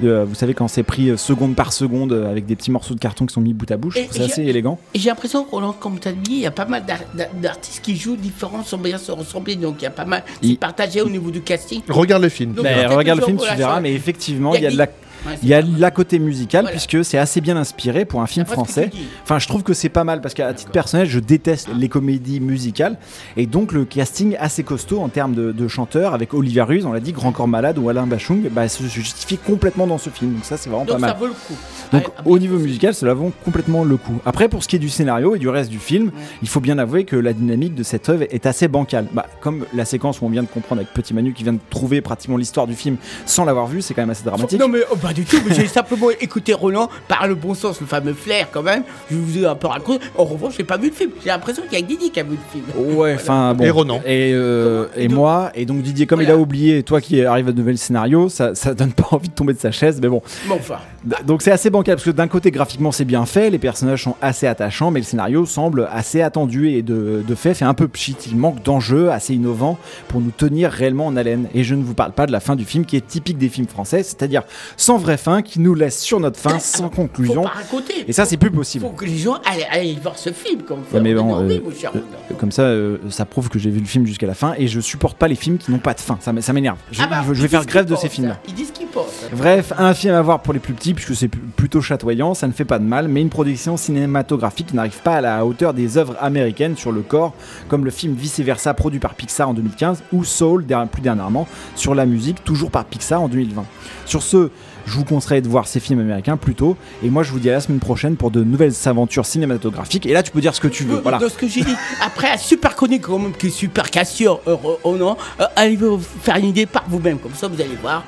de- 0.00 0.24
vous 0.26 0.34
savez 0.34 0.54
quand 0.54 0.68
c'est 0.68 0.82
pris 0.82 1.10
euh, 1.10 1.16
seconde 1.16 1.54
par 1.54 1.72
seconde 1.72 2.12
euh, 2.12 2.30
avec 2.30 2.46
des 2.46 2.56
petits 2.56 2.70
morceaux 2.70 2.94
de 2.94 3.00
carton 3.00 3.26
qui 3.26 3.34
sont 3.34 3.40
mis 3.40 3.52
bout 3.54 3.70
à 3.70 3.76
bout. 3.76 3.96
Et- 3.96 4.08
et 4.14 4.24
assez 4.24 4.42
élégant. 4.42 4.78
Et 4.94 4.98
j'ai 4.98 5.08
l'impression, 5.10 5.44
Roland, 5.50 5.72
comme 5.72 5.98
tu 5.98 6.08
as 6.08 6.12
dit, 6.12 6.32
il 6.32 6.38
y 6.40 6.46
a 6.46 6.50
pas 6.50 6.64
mal 6.66 6.84
d'ar- 6.84 6.98
d'ar- 7.14 7.28
d'artistes 7.40 7.82
qui 7.82 7.96
jouent 7.96 8.16
différents 8.16 8.64
sans 8.64 8.78
bien 8.78 8.98
se 8.98 9.12
ressembler. 9.12 9.56
Donc 9.56 9.76
il 9.80 9.84
y 9.84 9.86
a 9.86 9.90
pas 9.90 10.04
mal. 10.04 10.22
C'est 10.42 10.58
partagé 10.58 11.00
au 11.02 11.08
niveau 11.08 11.30
du 11.30 11.40
casting. 11.42 11.82
Regarde 11.88 12.22
le 12.22 12.28
film. 12.28 12.52
Donc, 12.52 12.64
regarde 12.96 13.20
le 13.20 13.24
film, 13.26 13.38
tu 13.38 13.56
verras, 13.56 13.80
mais 13.80 13.92
effectivement, 13.92 14.54
il 14.54 14.62
y 14.62 14.66
a 14.66 14.70
de 14.70 14.76
la, 14.76 14.86
Ouais, 15.26 15.38
il 15.42 15.48
y 15.48 15.54
a 15.54 15.60
la 15.62 15.90
côté 15.90 16.18
musical 16.18 16.62
Voilà. 16.64 16.76
puisque 16.76 17.04
c'est 17.04 17.18
assez 17.18 17.40
bien 17.40 17.56
inspiré 17.56 18.04
pour 18.04 18.22
un 18.22 18.26
film 18.26 18.46
français. 18.46 18.90
Enfin, 19.22 19.38
je 19.38 19.46
trouve 19.48 19.62
que 19.62 19.74
c'est 19.74 19.88
pas 19.88 20.04
mal 20.04 20.20
parce 20.20 20.34
qu'à 20.34 20.52
titre 20.54 20.70
personnel, 20.70 21.06
je 21.08 21.18
déteste 21.18 21.68
les 21.76 21.88
comédies 21.88 22.40
musicales 22.40 22.96
et 23.36 23.46
donc 23.46 23.72
le 23.72 23.84
casting 23.84 24.36
assez 24.38 24.62
costaud 24.62 25.00
en 25.00 25.08
termes 25.08 25.34
de, 25.34 25.52
de 25.52 25.68
chanteurs 25.68 26.14
avec 26.14 26.32
Olivia 26.34 26.64
Ruse, 26.64 26.86
on 26.86 26.92
l'a 26.92 27.00
dit, 27.00 27.12
Grand 27.12 27.32
Corps 27.32 27.48
Malade 27.48 27.78
ou 27.78 27.88
Alain 27.88 28.06
Bachung, 28.06 28.48
bah, 28.50 28.68
se 28.68 28.84
justifie 28.84 29.36
complètement 29.38 29.86
dans 29.86 29.98
ce 29.98 30.10
film. 30.10 30.34
Donc 30.34 30.44
ça, 30.44 30.56
c'est 30.56 30.70
vraiment 30.70 30.84
Donc 30.84 31.00
pas 31.00 31.06
ça 31.08 31.12
mal. 31.12 31.16
vaut 31.18 31.26
le 31.26 31.32
coup. 31.32 31.54
Donc 31.92 32.04
au 32.24 32.38
niveau 32.38 32.58
musical, 32.58 32.94
cela 32.94 33.14
vaut 33.14 33.32
complètement 33.44 33.84
le 33.84 33.96
coup. 33.96 34.18
Après, 34.24 34.48
pour 34.48 34.62
ce 34.62 34.68
qui 34.68 34.76
est 34.76 34.80
du 34.80 34.88
scénario 34.88 35.34
et 35.34 35.38
du 35.38 35.48
reste 35.48 35.70
du 35.70 35.78
film, 35.78 36.10
il 36.42 36.48
faut 36.48 36.60
bien 36.60 36.78
avouer 36.78 37.04
que 37.04 37.16
la 37.16 37.32
dynamique 37.32 37.74
de 37.74 37.82
cette 37.82 38.08
œuvre 38.08 38.24
est 38.30 38.46
assez 38.46 38.68
bancale. 38.68 39.06
Bah, 39.12 39.26
comme 39.40 39.66
la 39.74 39.84
séquence 39.84 40.20
où 40.20 40.24
on 40.24 40.28
vient 40.30 40.42
de 40.42 40.48
comprendre 40.48 40.80
avec 40.80 40.92
Petit 40.94 41.14
Manu 41.14 41.32
qui 41.34 41.42
vient 41.42 41.52
de 41.52 41.58
trouver 41.70 42.00
pratiquement 42.00 42.36
l'histoire 42.36 42.66
du 42.66 42.74
film 42.74 42.96
sans 43.26 43.44
l'avoir 43.44 43.66
vu, 43.66 43.82
c'est 43.82 43.94
quand 43.94 44.02
même 44.02 44.10
assez 44.10 44.24
dramatique. 44.24 44.58
Non 44.60 44.68
mais 44.68 44.80
oh, 44.90 44.96
pas 45.10 45.14
du 45.14 45.24
tout, 45.24 45.38
mais 45.46 45.54
j'ai 45.54 45.66
simplement 45.66 46.08
écouté 46.20 46.52
Roland 46.54 46.88
par 47.08 47.26
le 47.26 47.34
bon 47.34 47.54
sens, 47.54 47.80
le 47.80 47.86
fameux 47.86 48.12
flair 48.14 48.48
quand 48.52 48.62
même. 48.62 48.84
Je 49.10 49.16
vous 49.16 49.38
ai 49.38 49.46
un 49.46 49.56
peu 49.56 49.66
raconté. 49.66 50.04
En 50.16 50.24
revanche, 50.24 50.54
j'ai 50.56 50.62
pas 50.64 50.76
vu 50.76 50.88
le 50.88 50.94
film. 50.94 51.10
J'ai 51.22 51.30
l'impression 51.30 51.62
qu'il 51.64 51.72
y 51.72 51.76
a 51.76 51.80
que 51.82 51.86
Didi 51.88 52.10
qui 52.12 52.20
a 52.20 52.22
vu 52.22 52.30
le 52.36 52.36
film. 52.52 52.96
Ouais, 52.96 53.14
enfin 53.16 53.54
bon. 53.54 53.64
Et 53.64 53.70
Ronan. 53.70 54.00
Et, 54.06 54.30
euh, 54.34 54.86
et 54.96 55.08
moi, 55.08 55.50
et 55.56 55.64
donc 55.66 55.82
Didier, 55.82 56.06
comme 56.06 56.22
il 56.22 56.30
a 56.30 56.36
oublié, 56.36 56.82
toi 56.84 57.00
qui 57.00 57.22
arrive 57.24 57.48
à 57.48 57.52
nouvel 57.52 57.76
scénario, 57.76 58.28
ça, 58.28 58.54
ça 58.54 58.72
donne 58.74 58.92
pas 58.92 59.08
envie 59.10 59.28
de 59.28 59.34
tomber 59.34 59.52
de 59.52 59.58
sa 59.58 59.72
chaise, 59.72 59.98
mais 60.00 60.08
bon. 60.08 60.22
Mais 60.48 60.54
enfin. 60.54 60.76
D- 61.02 61.16
Donc 61.26 61.42
c'est 61.42 61.50
assez 61.50 61.70
bancal 61.70 61.96
parce 61.96 62.04
que 62.04 62.10
d'un 62.10 62.28
côté 62.28 62.50
graphiquement 62.50 62.92
c'est 62.92 63.04
bien 63.06 63.24
fait, 63.26 63.50
les 63.50 63.58
personnages 63.58 64.04
sont 64.04 64.16
assez 64.20 64.46
attachants, 64.46 64.90
mais 64.90 65.00
le 65.00 65.04
scénario 65.06 65.44
semble 65.46 65.88
assez 65.92 66.20
attendu 66.22 66.68
et 66.68 66.82
de, 66.82 67.24
de 67.26 67.34
fait 67.34 67.54
fait 67.54 67.64
un 67.64 67.74
peu 67.74 67.88
pchit. 67.88 68.16
Il 68.30 68.36
manque 68.36 68.62
d'enjeux 68.62 69.10
assez 69.10 69.34
innovants 69.34 69.78
pour 70.08 70.20
nous 70.20 70.30
tenir 70.30 70.70
réellement 70.70 71.06
en 71.06 71.16
haleine. 71.16 71.48
Et 71.54 71.64
je 71.64 71.74
ne 71.74 71.82
vous 71.82 71.94
parle 71.94 72.12
pas 72.12 72.26
de 72.26 72.32
la 72.32 72.40
fin 72.40 72.54
du 72.54 72.64
film 72.64 72.84
qui 72.84 72.96
est 72.96 73.06
typique 73.06 73.38
des 73.38 73.48
films 73.48 73.66
français, 73.66 74.02
c'est-à-dire 74.02 74.42
sans 74.76 74.98
vraie 75.00 75.16
fin, 75.16 75.42
qui 75.42 75.60
nous 75.60 75.74
laisse 75.74 75.98
sur 76.00 76.20
notre 76.20 76.38
fin, 76.38 76.58
sans 76.60 76.88
conclusion. 76.88 77.42
Faut 77.42 77.48
pas 77.48 77.54
raconter. 77.54 78.04
Et 78.06 78.12
ça 78.12 78.24
c'est 78.24 78.36
plus 78.36 78.50
possible. 78.50 78.84
Faut 78.84 78.92
que 78.92 79.04
les 79.04 79.16
gens 79.16 79.34
aillent, 79.44 79.66
aillent 79.70 79.98
voir 80.02 80.18
ce 80.18 80.30
film 80.32 80.62
comme 80.62 80.80
Ouais, 80.92 81.00
mais 81.00 81.14
on 81.16 81.24
bon, 81.26 81.34
a 81.34 81.38
envie, 81.38 81.56
euh, 81.56 81.70
cher 81.78 81.92
euh, 81.94 82.34
comme 82.38 82.52
ça, 82.52 82.62
euh, 82.62 82.98
ça 83.10 83.24
prouve 83.24 83.48
que 83.48 83.58
j'ai 83.58 83.70
vu 83.70 83.80
le 83.80 83.86
film 83.86 84.06
jusqu'à 84.06 84.26
la 84.26 84.34
fin 84.34 84.54
et 84.58 84.66
je 84.68 84.80
supporte 84.80 85.16
pas 85.16 85.28
les 85.28 85.34
films 85.34 85.58
qui 85.58 85.70
n'ont 85.70 85.78
pas 85.78 85.94
de 85.94 86.00
fin. 86.00 86.18
Ça, 86.20 86.32
ça 86.40 86.52
m'énerve. 86.52 86.78
Je, 86.92 87.00
Ah 87.02 87.06
bah, 87.08 87.22
je- 87.26 87.34
je 87.34 87.38
ils 87.38 87.42
vais 87.42 87.48
faire 87.48 87.66
grève 87.66 87.86
de 87.86 87.96
ces 87.96 88.06
hein. 88.24 88.36
Ils 88.48 88.54
disent 88.54 88.68
ce 88.68 88.72
qu'ils 88.72 88.86
pensent. 88.86 89.26
Bref, 89.36 89.72
un 89.78 89.94
film 89.94 90.14
à 90.14 90.22
voir 90.22 90.40
pour 90.42 90.52
les 90.52 90.60
plus 90.60 90.74
petits 90.74 90.94
puisque 90.94 91.14
c'est 91.14 91.28
plutôt 91.28 91.80
chatoyant, 91.80 92.34
ça 92.34 92.46
ne 92.46 92.52
fait 92.52 92.64
pas 92.64 92.78
de 92.78 92.84
mal, 92.84 93.08
mais 93.08 93.20
une 93.20 93.30
production 93.30 93.76
cinématographique 93.76 94.72
n'arrive 94.74 95.00
pas 95.02 95.16
à 95.16 95.20
la 95.20 95.44
hauteur 95.46 95.74
des 95.74 95.96
œuvres 95.98 96.16
américaines 96.20 96.76
sur 96.76 96.92
le 96.92 97.02
corps, 97.02 97.34
comme 97.68 97.84
le 97.84 97.90
film 97.90 98.14
Vice 98.14 98.40
Versa 98.40 98.74
produit 98.74 99.00
par 99.00 99.14
Pixar 99.14 99.48
en 99.48 99.54
2015 99.54 100.02
ou 100.12 100.24
Soul 100.24 100.64
plus 100.90 101.02
dernièrement 101.02 101.46
sur 101.76 101.94
la 101.94 102.06
musique 102.06 102.42
toujours 102.44 102.70
par 102.70 102.84
Pixar 102.84 103.22
en 103.22 103.28
2020. 103.28 103.64
Sur 104.06 104.22
ce, 104.22 104.50
je 104.90 104.96
vous 104.96 105.04
conseille 105.04 105.40
de 105.40 105.48
voir 105.48 105.68
ces 105.68 105.78
films 105.78 106.00
américains 106.00 106.36
plutôt, 106.36 106.76
et 107.04 107.10
moi 107.10 107.22
je 107.22 107.30
vous 107.30 107.38
dis 107.38 107.48
à 107.48 107.52
la 107.52 107.60
semaine 107.60 107.78
prochaine 107.78 108.16
pour 108.16 108.30
de 108.30 108.42
nouvelles 108.42 108.72
aventures 108.86 109.24
cinématographiques. 109.24 110.04
Et 110.04 110.12
là, 110.12 110.22
tu 110.22 110.32
peux 110.32 110.40
dire 110.40 110.54
ce 110.54 110.60
que 110.60 110.68
tu 110.68 110.84
veux. 110.84 110.96
Voilà. 110.96 111.18
Dans 111.18 111.28
ce 111.28 111.36
que 111.36 111.46
j'ai 111.46 111.62
dit. 111.62 111.76
Après, 112.04 112.36
super 112.38 112.74
chronique 112.74 113.02
quand 113.02 113.18
même 113.18 113.32
qui 113.32 113.46
est 113.46 113.50
super 113.50 113.90
cassure, 113.90 114.40
oh 114.46 114.96
non, 114.96 115.16
euh, 115.40 115.44
allez 115.54 115.76
vous 115.76 115.98
faire 115.98 116.36
une 116.36 116.46
idée 116.46 116.66
par 116.66 116.84
vous-même. 116.88 117.18
Comme 117.18 117.34
ça, 117.34 117.46
vous 117.46 117.60
allez 117.60 117.78
voir, 117.80 118.04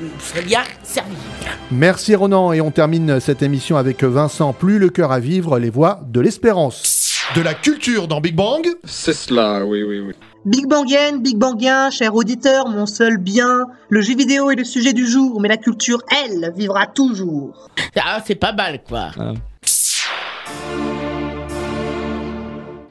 vous 0.00 0.08
serez 0.20 0.42
bien 0.42 0.60
servi. 0.82 1.14
Merci 1.70 2.14
Ronan 2.14 2.52
et 2.52 2.60
on 2.60 2.70
termine 2.70 3.18
cette 3.18 3.42
émission 3.42 3.76
avec 3.76 4.04
Vincent 4.04 4.52
Plus 4.52 4.78
le 4.78 4.90
cœur 4.90 5.12
à 5.12 5.20
vivre, 5.20 5.58
les 5.58 5.70
voix 5.70 6.00
de 6.06 6.20
l'espérance. 6.20 7.05
De 7.34 7.42
la 7.42 7.54
culture 7.54 8.06
dans 8.06 8.20
Big 8.20 8.36
Bang 8.36 8.66
C'est 8.84 9.12
cela, 9.12 9.66
oui, 9.66 9.82
oui, 9.82 9.98
oui. 9.98 10.14
Big 10.44 10.66
Bangien, 10.66 11.18
Big 11.18 11.36
Bangien, 11.36 11.90
cher 11.90 12.14
auditeur, 12.14 12.68
mon 12.68 12.86
seul 12.86 13.18
bien. 13.18 13.64
Le 13.88 14.00
jeu 14.00 14.14
vidéo 14.14 14.50
est 14.52 14.54
le 14.54 14.64
sujet 14.64 14.92
du 14.92 15.06
jour, 15.06 15.40
mais 15.40 15.48
la 15.48 15.56
culture, 15.56 15.98
elle, 16.24 16.52
vivra 16.56 16.86
toujours. 16.86 17.68
Ah, 17.96 18.20
c'est 18.24 18.36
pas 18.36 18.52
mal, 18.52 18.80
quoi. 18.88 19.10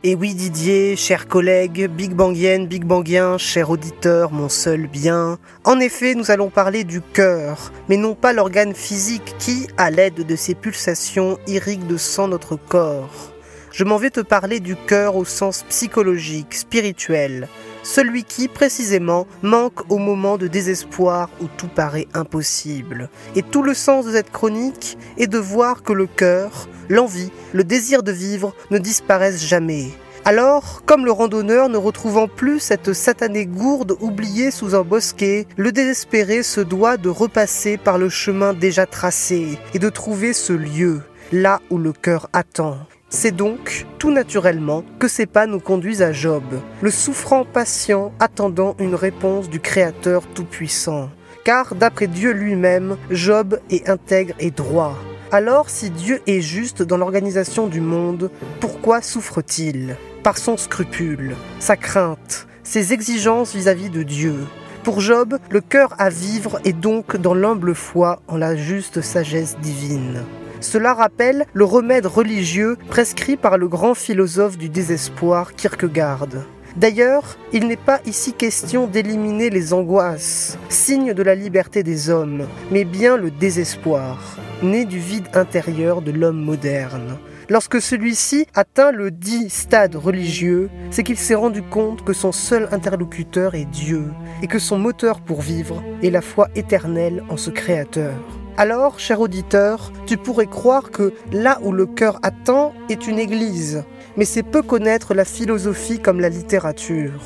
Et 0.04 0.16
oui 0.16 0.36
Didier, 0.36 0.98
chers 0.98 1.28
collègues, 1.28 1.90
Big 1.90 2.14
Bangienne, 2.14 2.68
Big 2.68 2.84
Bangien, 2.84 3.38
cher 3.38 3.70
auditeur, 3.70 4.32
mon 4.34 4.50
seul 4.50 4.88
bien. 4.88 5.40
En 5.64 5.80
effet, 5.80 6.14
nous 6.14 6.30
allons 6.30 6.50
parler 6.50 6.84
du 6.84 7.02
cœur, 7.02 7.72
mais 7.88 7.98
non 7.98 8.16
pas 8.16 8.34
l'organe 8.34 8.76
physique 8.76 9.34
qui, 9.40 9.66
à 9.78 9.90
l'aide 9.90 10.28
de 10.28 10.36
ses 10.36 10.56
pulsations, 10.56 11.40
irrigue 11.48 11.88
de 11.88 11.98
sang 11.98 12.28
notre 12.28 12.58
corps. 12.58 13.35
Je 13.78 13.84
m'en 13.84 13.98
vais 13.98 14.10
te 14.10 14.22
parler 14.22 14.62
du 14.62 14.78
cœur 14.78 15.18
au 15.18 15.26
sens 15.26 15.64
psychologique, 15.64 16.54
spirituel, 16.54 17.50
celui 17.84 18.24
qui, 18.24 18.48
précisément, 18.48 19.28
manque 19.42 19.92
au 19.92 19.98
moment 19.98 20.38
de 20.38 20.48
désespoir 20.48 21.30
où 21.42 21.48
tout 21.58 21.68
paraît 21.68 22.08
impossible. 22.14 23.10
Et 23.36 23.44
tout 23.44 23.64
le 23.64 23.74
sens 23.74 24.06
de 24.06 24.14
cette 24.14 24.32
chronique 24.32 24.98
est 25.18 25.28
de 25.28 25.38
voir 25.38 25.84
que 25.84 25.92
le 25.92 26.08
cœur, 26.08 26.70
l'envie, 26.88 27.34
le 27.52 27.66
désir 27.66 28.02
de 28.02 28.14
vivre 28.14 28.56
ne 28.72 28.78
disparaissent 28.78 29.46
jamais. 29.46 29.90
Alors, 30.24 30.84
comme 30.86 31.04
le 31.04 31.12
randonneur 31.12 31.68
ne 31.68 31.76
retrouvant 31.76 32.30
plus 32.30 32.62
cette 32.62 32.94
satanée 32.94 33.46
gourde 33.46 33.98
oubliée 34.00 34.52
sous 34.52 34.74
un 34.74 34.84
bosquet, 34.84 35.48
le 35.58 35.74
désespéré 35.74 36.44
se 36.44 36.62
doit 36.62 36.96
de 36.96 37.10
repasser 37.10 37.76
par 37.76 37.98
le 37.98 38.08
chemin 38.08 38.54
déjà 38.54 38.86
tracé 38.86 39.60
et 39.74 39.80
de 39.80 39.90
trouver 39.90 40.32
ce 40.32 40.54
lieu, 40.54 41.02
là 41.34 41.60
où 41.70 41.78
le 41.78 41.92
cœur 41.92 42.30
attend. 42.32 42.78
C'est 43.16 43.32
donc, 43.32 43.86
tout 43.98 44.12
naturellement, 44.12 44.84
que 45.00 45.08
ces 45.08 45.26
pas 45.26 45.48
nous 45.48 45.62
conduisent 45.62 46.02
à 46.02 46.12
Job, 46.12 46.44
le 46.82 46.92
souffrant 46.92 47.46
patient 47.46 48.12
attendant 48.20 48.76
une 48.78 48.94
réponse 48.94 49.50
du 49.50 49.62
Créateur 49.62 50.24
Tout-Puissant. 50.34 51.10
Car, 51.46 51.76
d'après 51.76 52.08
Dieu 52.08 52.34
lui-même, 52.34 52.98
Job 53.10 53.58
est 53.70 53.88
intègre 53.88 54.34
et 54.38 54.52
droit. 54.52 54.98
Alors, 55.32 55.70
si 55.70 55.92
Dieu 55.92 56.20
est 56.28 56.42
juste 56.42 56.84
dans 56.84 56.98
l'organisation 56.98 57.68
du 57.68 57.80
monde, 57.80 58.32
pourquoi 58.60 59.02
souffre-t-il? 59.02 59.96
Par 60.22 60.38
son 60.38 60.58
scrupule, 60.58 61.38
sa 61.60 61.78
crainte, 61.78 62.48
ses 62.64 62.92
exigences 62.92 63.56
vis-à-vis 63.56 63.90
de 63.90 64.04
Dieu. 64.04 64.36
Pour 64.84 65.00
Job, 65.00 65.38
le 65.50 65.62
cœur 65.62 65.96
à 66.00 66.10
vivre 66.10 66.60
est 66.66 66.74
donc 66.78 67.16
dans 67.16 67.34
l'humble 67.34 67.76
foi 67.76 68.22
en 68.28 68.36
la 68.36 68.58
juste 68.58 69.00
sagesse 69.00 69.56
divine. 69.62 70.26
Cela 70.62 70.94
rappelle 70.94 71.46
le 71.54 71.66
remède 71.66 72.06
religieux 72.06 72.78
prescrit 72.90 73.38
par 73.38 73.58
le 73.58 73.68
grand 73.68 73.94
philosophe 73.94 74.58
du 74.58 74.70
désespoir 74.70 75.54
Kierkegaard. 75.54 76.28
D'ailleurs, 76.76 77.38
il 77.54 77.68
n'est 77.68 77.78
pas 77.78 78.02
ici 78.06 78.34
question 78.34 78.86
d'éliminer 78.88 79.50
les 79.50 79.72
angoisses, 79.74 80.58
signe 80.68 81.14
de 81.14 81.24
la 81.24 81.34
liberté 81.34 81.84
des 81.84 82.10
hommes, 82.10 82.48
mais 82.70 82.84
bien 82.84 83.16
le 83.16 83.32
désespoir, 83.32 84.38
né 84.62 84.84
du 84.84 85.00
vide 85.00 85.28
intérieur 85.34 86.02
de 86.02 86.12
l'homme 86.12 86.42
moderne. 86.42 87.18
Lorsque 87.48 87.80
celui-ci 87.80 88.48
atteint 88.56 88.92
le 88.92 89.12
dit 89.12 89.50
stade 89.50 89.96
religieux, 89.96 90.70
c'est 90.90 91.04
qu'il 91.04 91.18
s'est 91.18 91.36
rendu 91.36 91.62
compte 91.62 92.04
que 92.04 92.12
son 92.12 92.32
seul 92.32 92.68
interlocuteur 92.72 93.56
est 93.56 93.66
Dieu, 93.66 94.06
et 94.42 94.48
que 94.48 94.60
son 94.60 94.78
moteur 94.78 95.22
pour 95.22 95.42
vivre 95.42 95.82
est 96.04 96.10
la 96.10 96.22
foi 96.22 96.50
éternelle 96.56 97.24
en 97.30 97.38
ce 97.38 97.52
Créateur. 97.52 98.16
Alors, 98.58 99.00
cher 99.00 99.20
auditeur, 99.20 99.92
tu 100.06 100.16
pourrais 100.16 100.48
croire 100.48 100.90
que 100.90 101.14
là 101.34 101.60
où 101.62 101.74
le 101.74 101.86
cœur 101.86 102.20
attend 102.24 102.74
est 102.90 103.06
une 103.06 103.20
église, 103.20 103.84
mais 104.16 104.24
c'est 104.24 104.44
peu 104.44 104.62
connaître 104.62 105.14
la 105.14 105.26
philosophie 105.26 106.00
comme 106.00 106.22
la 106.22 106.30
littérature. 106.30 107.20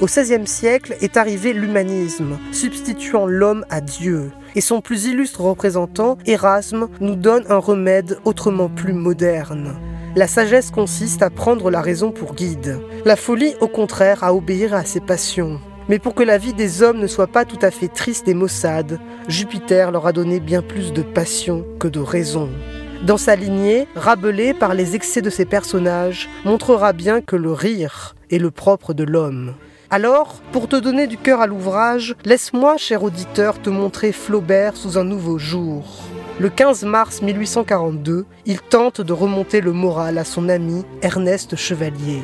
Au 0.00 0.06
XVIe 0.06 0.48
siècle 0.48 0.96
est 1.00 1.16
arrivé 1.16 1.52
l'humanisme, 1.52 2.36
substituant 2.50 3.26
l'homme 3.26 3.64
à 3.70 3.80
Dieu, 3.80 4.32
et 4.56 4.60
son 4.60 4.80
plus 4.80 5.04
illustre 5.04 5.42
représentant, 5.42 6.18
Erasme, 6.26 6.88
nous 7.00 7.14
donne 7.14 7.44
un 7.48 7.58
remède 7.58 8.18
autrement 8.24 8.68
plus 8.68 8.92
moderne. 8.92 9.76
La 10.16 10.26
sagesse 10.26 10.72
consiste 10.72 11.22
à 11.22 11.30
prendre 11.30 11.70
la 11.70 11.80
raison 11.80 12.10
pour 12.10 12.34
guide, 12.34 12.80
la 13.04 13.14
folie 13.14 13.54
au 13.60 13.68
contraire 13.68 14.24
à 14.24 14.34
obéir 14.34 14.74
à 14.74 14.84
ses 14.84 15.00
passions. 15.00 15.60
Mais 15.88 15.98
pour 15.98 16.14
que 16.14 16.22
la 16.22 16.38
vie 16.38 16.54
des 16.54 16.82
hommes 16.82 16.98
ne 16.98 17.06
soit 17.06 17.26
pas 17.26 17.44
tout 17.44 17.58
à 17.62 17.70
fait 17.70 17.88
triste 17.88 18.28
et 18.28 18.34
maussade, 18.34 19.00
Jupiter 19.28 19.90
leur 19.90 20.06
a 20.06 20.12
donné 20.12 20.40
bien 20.40 20.62
plus 20.62 20.92
de 20.92 21.02
passion 21.02 21.64
que 21.78 21.88
de 21.88 22.00
raison. 22.00 22.48
Dans 23.04 23.16
sa 23.16 23.34
lignée, 23.34 23.88
Rabelais, 23.96 24.54
par 24.54 24.74
les 24.74 24.94
excès 24.94 25.22
de 25.22 25.30
ses 25.30 25.44
personnages, 25.44 26.28
montrera 26.44 26.92
bien 26.92 27.20
que 27.20 27.34
le 27.34 27.52
rire 27.52 28.14
est 28.30 28.38
le 28.38 28.52
propre 28.52 28.94
de 28.94 29.02
l'homme. 29.02 29.54
Alors, 29.90 30.40
pour 30.52 30.68
te 30.68 30.76
donner 30.76 31.06
du 31.06 31.18
cœur 31.18 31.40
à 31.40 31.46
l'ouvrage, 31.46 32.14
laisse-moi, 32.24 32.76
cher 32.76 33.02
auditeur, 33.02 33.60
te 33.60 33.70
montrer 33.70 34.12
Flaubert 34.12 34.76
sous 34.76 34.98
un 34.98 35.04
nouveau 35.04 35.36
jour. 35.36 36.04
Le 36.38 36.48
15 36.48 36.84
mars 36.84 37.22
1842, 37.22 38.24
il 38.46 38.60
tente 38.60 39.00
de 39.00 39.12
remonter 39.12 39.60
le 39.60 39.72
moral 39.72 40.16
à 40.16 40.24
son 40.24 40.48
ami 40.48 40.84
Ernest 41.02 41.56
Chevalier. 41.56 42.22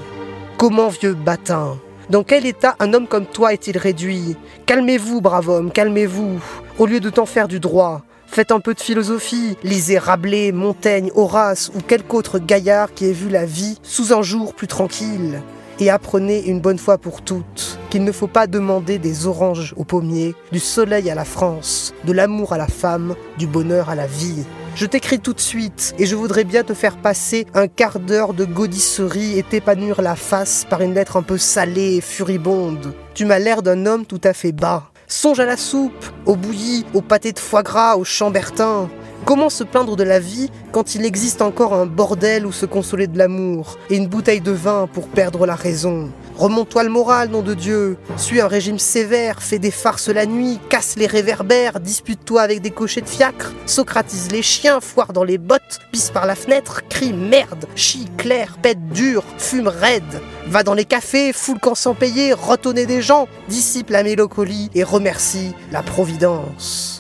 Comment 0.57 0.89
vieux 0.89 1.15
bâtin? 1.15 1.77
Dans 2.11 2.23
quel 2.23 2.47
état 2.47 2.75
un 2.81 2.95
homme 2.95 3.07
comme 3.07 3.27
toi 3.27 3.53
est-il 3.53 3.77
réduit? 3.77 4.37
Calmez-vous, 4.65 5.21
brave 5.21 5.49
homme, 5.49 5.71
calmez-vous. 5.71 6.41
Au 6.79 6.87
lieu 6.87 7.01
de 7.01 7.11
t'en 7.11 7.27
faire 7.27 7.49
du 7.49 7.61
droit, 7.61 8.03
faites 8.27 8.51
un 8.51 8.61
peu 8.61 8.73
de 8.73 8.81
philosophie. 8.81 9.57
Lisez 9.63 9.99
Rabelais, 9.99 10.53
Montaigne, 10.53 11.11
Horace 11.15 11.71
ou 11.75 11.81
quelque 11.81 12.15
autre 12.15 12.39
gaillard 12.39 12.95
qui 12.95 13.05
ait 13.05 13.13
vu 13.13 13.29
la 13.29 13.45
vie 13.45 13.79
sous 13.83 14.15
un 14.15 14.23
jour 14.23 14.55
plus 14.55 14.69
tranquille. 14.69 15.43
Et 15.81 15.91
apprenez 15.91 16.45
une 16.47 16.61
bonne 16.61 16.79
fois 16.79 16.99
pour 16.99 17.23
toutes 17.23 17.79
qu'il 17.91 18.05
ne 18.05 18.13
faut 18.13 18.27
pas 18.27 18.47
demander 18.47 18.99
des 18.99 19.27
oranges 19.27 19.75
aux 19.77 19.85
pommiers, 19.85 20.35
du 20.53 20.59
soleil 20.59 21.09
à 21.09 21.15
la 21.15 21.25
France, 21.25 21.95
de 22.05 22.13
l'amour 22.13 22.53
à 22.53 22.59
la 22.59 22.67
femme, 22.67 23.15
du 23.39 23.47
bonheur 23.47 23.89
à 23.89 23.95
la 23.95 24.07
vie. 24.07 24.45
Je 24.75 24.87
t'écris 24.87 25.21
tout 25.21 25.33
de 25.33 25.41
suite 25.41 25.95
et 25.99 26.07
je 26.07 26.17
voudrais 26.17 26.45
bien 26.45 26.65
te 26.65 26.75
faire 26.75 26.97
passer 26.97 27.47
un 27.55 27.67
quart 27.67 27.99
d'heure 27.99 28.35
de 28.35 28.45
gaudisserie 28.45 29.39
et 29.39 29.43
t'épanouir 29.43 30.03
la 30.03 30.17
face 30.17 30.67
par 30.69 30.83
une 30.83 30.95
lettre 30.95 31.17
un 31.17 31.23
peu 31.23 31.39
salée 31.39 31.97
et 31.97 32.01
furibonde. 32.01 32.93
Tu 33.15 33.25
m'as 33.25 33.39
l'air 33.39 33.63
d'un 33.63 33.87
homme 33.87 34.05
tout 34.05 34.21
à 34.25 34.33
fait 34.33 34.53
bas. 34.53 34.91
Songe 35.07 35.41
à 35.41 35.47
la 35.47 35.57
soupe, 35.57 36.05
au 36.27 36.37
bouilli, 36.37 36.85
au 36.93 37.01
pâté 37.01 37.33
de 37.33 37.39
foie 37.39 37.63
gras, 37.63 37.97
au 37.97 38.05
chambertin. 38.05 38.91
Comment 39.25 39.51
se 39.51 39.65
plaindre 39.65 39.97
de 39.97 40.05
la 40.05 40.21
vie 40.21 40.51
quand 40.73 40.95
il 40.95 41.05
existe 41.05 41.43
encore 41.43 41.75
un 41.75 41.87
bordel 41.87 42.47
où 42.47 42.53
se 42.53 42.67
consoler 42.67 43.07
de 43.07 43.19
l'amour 43.19 43.77
et 43.91 43.97
une 43.97 44.07
bouteille 44.07 44.41
de 44.41 44.53
vin 44.53 44.89
pour 44.91 45.09
perdre 45.09 45.45
la 45.45 45.55
raison? 45.55 46.11
Remonte-toi 46.37 46.85
le 46.85 46.89
moral, 46.89 47.31
nom 47.31 47.43
de 47.43 47.53
Dieu. 47.53 47.99
Suis 48.17 48.41
un 48.41 48.47
régime 48.47 48.79
sévère, 48.79 49.43
fais 49.43 49.59
des 49.59 49.73
farces 49.73 50.09
la 50.09 50.25
nuit, 50.25 50.61
casse 50.71 50.95
les 50.97 51.07
réverbères, 51.07 51.81
dispute-toi 51.81 52.41
avec 52.41 52.61
des 52.61 52.71
cochers 52.71 53.01
de 53.01 53.09
fiacre, 53.09 53.53
socratise 53.67 54.31
les 54.31 54.43
chiens, 54.43 54.81
foire 54.81 55.13
dans 55.13 55.25
les 55.25 55.37
bottes, 55.37 55.81
pisse 55.91 56.11
par 56.11 56.25
la 56.25 56.37
fenêtre, 56.37 56.83
crie 56.89 57.13
merde, 57.13 57.67
chie 57.75 58.07
clair, 58.17 58.57
pète 58.63 58.89
dur, 58.91 59.25
fume 59.37 59.69
raide. 59.69 60.23
Va 60.47 60.63
dans 60.63 60.75
les 60.75 60.85
cafés, 60.85 61.33
foule 61.33 61.59
camp 61.59 61.75
sans 61.75 61.95
payer, 61.95 62.33
retonner 62.33 62.87
des 62.87 63.03
gens, 63.03 63.27
dissipe 63.49 63.91
la 63.91 64.05
mélancolie 64.05 64.71
et 64.75 64.85
remercie 64.85 65.53
la 65.73 65.83
providence. 65.83 66.98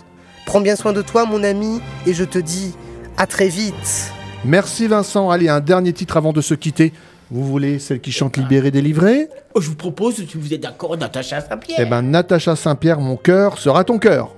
Prends 0.49 0.63
bien 0.63 0.77
soin 0.77 0.95
de 0.95 1.03
toi, 1.03 1.27
mon 1.27 1.45
ami, 1.45 1.83
et 2.07 2.15
je 2.15 2.25
te 2.25 2.39
dis 2.39 2.73
à 3.19 3.27
très 3.27 3.49
vite. 3.49 4.11
Merci 4.47 4.87
Vincent. 4.87 5.29
Allez, 5.29 5.51
un 5.51 5.61
dernier 5.61 5.93
titre 5.93 6.17
avant 6.17 6.33
de 6.33 6.41
se 6.41 6.55
quitter. 6.55 6.95
Vous 7.31 7.45
voulez 7.45 7.79
celle 7.79 8.01
qui 8.01 8.13
chante 8.13 8.39
Libéré, 8.39 8.71
délivré? 8.71 9.29
Oh, 9.53 9.61
je 9.61 9.69
vous 9.69 9.75
propose, 9.75 10.15
si 10.15 10.39
vous 10.39 10.55
êtes 10.55 10.63
d'accord, 10.63 10.97
Natacha 10.97 11.43
Saint-Pierre. 11.43 11.81
Eh 11.83 11.85
ben, 11.85 12.01
Natacha 12.01 12.57
Saint-Pierre, 12.57 12.99
mon 12.99 13.19
cœur 13.19 13.59
sera 13.59 13.85
ton 13.85 13.99
cœur. 13.99 14.35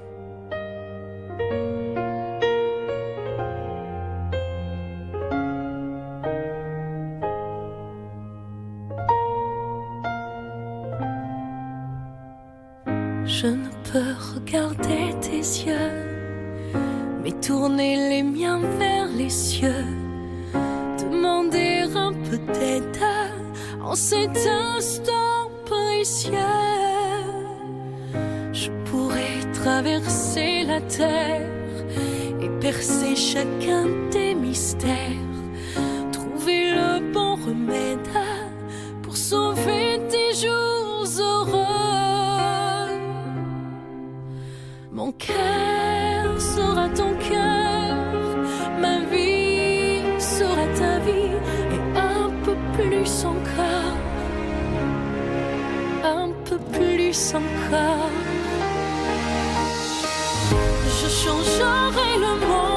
Mais 17.23 17.33
tourner 17.41 17.97
les 18.11 18.23
miens 18.23 18.61
vers 18.79 19.09
les 19.17 19.31
cieux, 19.31 19.87
demander 20.99 21.87
un 21.95 22.13
peu 22.13 22.37
d'aide 22.53 22.99
en 23.83 23.95
cet 23.95 24.37
instant 24.77 25.51
précieux. 25.65 26.33
Je 28.53 28.71
pourrais 28.85 29.41
traverser 29.55 30.65
la 30.65 30.83
terre 30.83 31.49
et 32.43 32.51
percer 32.61 33.17
chacun 33.17 33.87
des 34.11 34.35
mystères, 34.35 35.25
trouver 36.13 36.73
le 36.75 37.13
bon 37.15 37.37
remède 37.37 38.11
pour 39.03 39.17
sauver 39.17 40.01
tes 40.11 40.35
jours 40.35 40.80
Mon 45.11 45.17
cœur 45.19 46.41
sera 46.41 46.89
ton 46.91 47.13
cœur, 47.15 47.97
ma 48.79 49.01
vie 49.11 50.03
sera 50.21 50.65
ta 50.79 51.01
vie 51.01 51.35
et 51.75 51.99
un 51.99 52.31
peu 52.45 52.55
plus 52.77 53.25
encore, 53.25 53.97
un 56.05 56.31
peu 56.45 56.59
plus 56.79 57.35
encore. 57.35 58.13
Je 60.87 61.09
changerai 61.09 62.11
le 62.27 62.47
monde, 62.47 62.70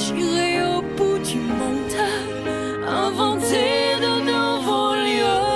J'irai 0.00 0.52
au 0.72 0.80
bout 0.96 1.18
du 1.30 1.38
monde, 1.60 1.96
inventer 3.06 3.72
de 4.04 4.12
nouveaux 4.30 4.94
lieux. 5.08 5.50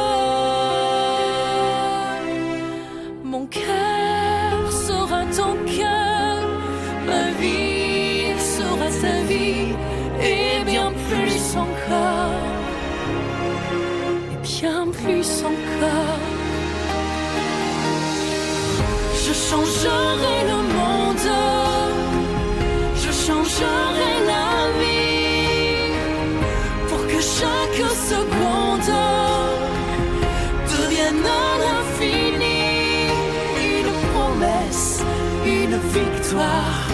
Mon 3.32 3.46
cœur 3.46 4.72
sera 4.86 5.20
ton 5.38 5.55
cœur, 5.78 6.36
ma 7.07 7.24
vie 7.40 8.34
sera 8.57 8.88
ta 9.03 9.16
vie, 9.30 9.72
et 10.30 10.64
bien 10.64 10.90
plus 11.09 11.57
encore, 11.66 12.46
et 14.32 14.38
bien 14.42 14.80
plus 15.01 15.30
encore. 15.53 16.47
Je 19.29 19.35
changerai 19.35 20.39
le 20.53 20.59
monde, 20.79 21.31
je 22.97 23.11
changerai 23.26 24.12
la 24.33 24.49
vie 24.81 25.93
pour 26.89 27.03
que 27.07 27.20
chaque 27.20 27.83
seconde 28.11 28.91
devienne 30.72 31.26
à 31.26 31.49
l'infini 31.62 33.11
une 33.76 33.93
promesse, 34.09 35.03
une 35.45 35.79
victoire 35.99 36.89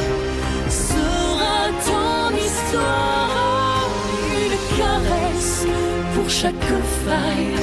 sera 0.69 1.57
ton 1.89 2.37
histoire, 2.37 3.89
une 4.43 4.59
caresse 4.77 5.67
pour 6.17 6.29
chaque 6.29 6.73
faille, 7.05 7.55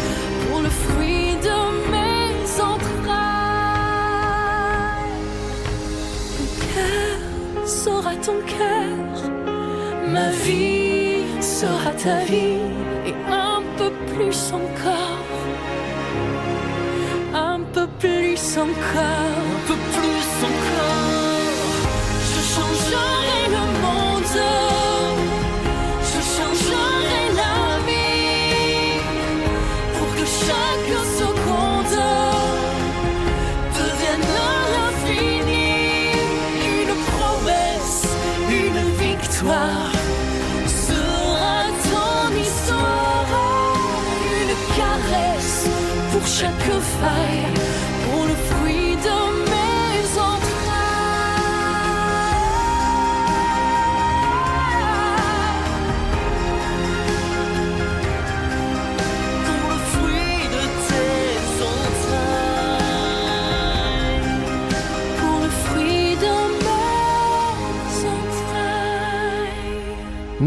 sera 8.02 8.16
ton 8.16 8.40
cœur, 8.48 9.32
ma 10.08 10.30
vie 10.32 11.22
sera 11.40 11.92
ta 11.92 12.18
vie, 12.26 12.58
et 13.06 13.14
un 13.30 13.62
peu 13.78 13.92
plus 14.12 14.54
encore, 14.54 15.28
un 17.34 17.60
peu 17.74 17.88
plus 18.00 18.58
encore, 18.58 19.44
un 19.56 19.62
peu 19.68 19.78
plus 19.96 20.30
encore. 20.50 21.42
Je 22.30 22.40
changerai 22.54 23.38
le 23.56 23.64
pour 46.50 47.61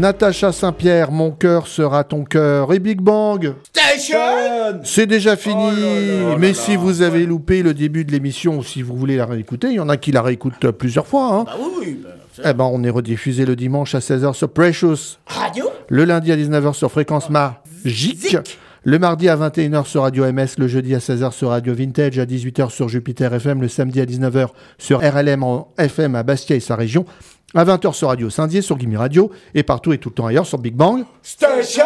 Natacha 0.05 0.51
Saint-Pierre, 0.51 1.11
mon 1.11 1.31
cœur 1.31 1.65
sera 1.65 2.03
ton 2.03 2.25
cœur. 2.25 2.71
Et 2.71 2.77
Big 2.77 3.01
Bang 3.01 3.55
Station 3.63 4.19
C'est 4.83 5.07
déjà 5.07 5.35
fini, 5.35 5.55
Oh 5.57 5.71
là 5.71 6.29
là 6.29 6.37
mais 6.37 6.49
là 6.49 6.53
si 6.53 6.75
vous 6.75 7.01
avez 7.01 7.25
loupé 7.25 7.63
le 7.63 7.73
début 7.73 8.05
de 8.05 8.11
l'émission, 8.11 8.61
si 8.61 8.83
vous 8.83 8.95
voulez 8.95 9.17
la 9.17 9.25
réécouter, 9.25 9.69
il 9.69 9.77
y 9.77 9.79
en 9.79 9.89
a 9.89 9.97
qui 9.97 10.11
la 10.11 10.21
réécoutent 10.21 10.69
plusieurs 10.69 11.07
fois. 11.07 11.33
Hein. 11.33 11.43
Bah 11.47 11.53
oui, 11.79 12.01
bah, 12.03 12.09
Eh 12.47 12.53
ben, 12.53 12.69
on 12.71 12.83
est 12.83 12.89
rediffusé 12.91 13.47
le 13.47 13.55
dimanche 13.55 13.95
à 13.95 13.99
16h 13.99 14.33
sur 14.33 14.49
Precious, 14.49 15.17
Radio 15.25 15.71
le 15.89 16.05
lundi 16.05 16.31
à 16.31 16.37
19h 16.37 16.73
sur 16.73 16.91
Fréquence 16.91 17.31
Magique, 17.31 18.37
le 18.85 18.99
mardi 18.99 19.27
à 19.29 19.35
21h 19.35 19.85
sur 19.85 20.03
Radio 20.03 20.31
MS, 20.31 20.59
le 20.59 20.67
jeudi 20.67 20.93
à 20.93 20.99
16h 20.99 21.31
sur 21.31 21.49
Radio 21.49 21.73
Vintage, 21.73 22.19
à 22.19 22.25
18h 22.25 22.69
sur 22.69 22.87
Jupiter 22.87 23.33
FM, 23.33 23.59
le 23.61 23.67
samedi 23.67 23.99
à 23.99 24.05
19h 24.05 24.49
sur 24.77 24.99
RLM 24.99 25.41
en 25.41 25.73
FM 25.79 26.13
à 26.13 26.21
Bastia 26.21 26.55
et 26.55 26.59
sa 26.59 26.75
région, 26.75 27.03
à 27.55 27.65
20h 27.65 27.93
sur 27.93 28.09
Radio 28.09 28.29
Saint-Dié, 28.29 28.61
sur 28.61 28.77
Gimme 28.77 28.97
Radio, 28.97 29.31
et 29.55 29.63
partout 29.63 29.91
et 29.91 29.97
tout 29.97 30.09
le 30.09 30.13
temps 30.13 30.27
ailleurs 30.27 30.45
sur 30.45 30.59
Big 30.59 30.75
Bang. 30.75 31.03
Station 31.23 31.83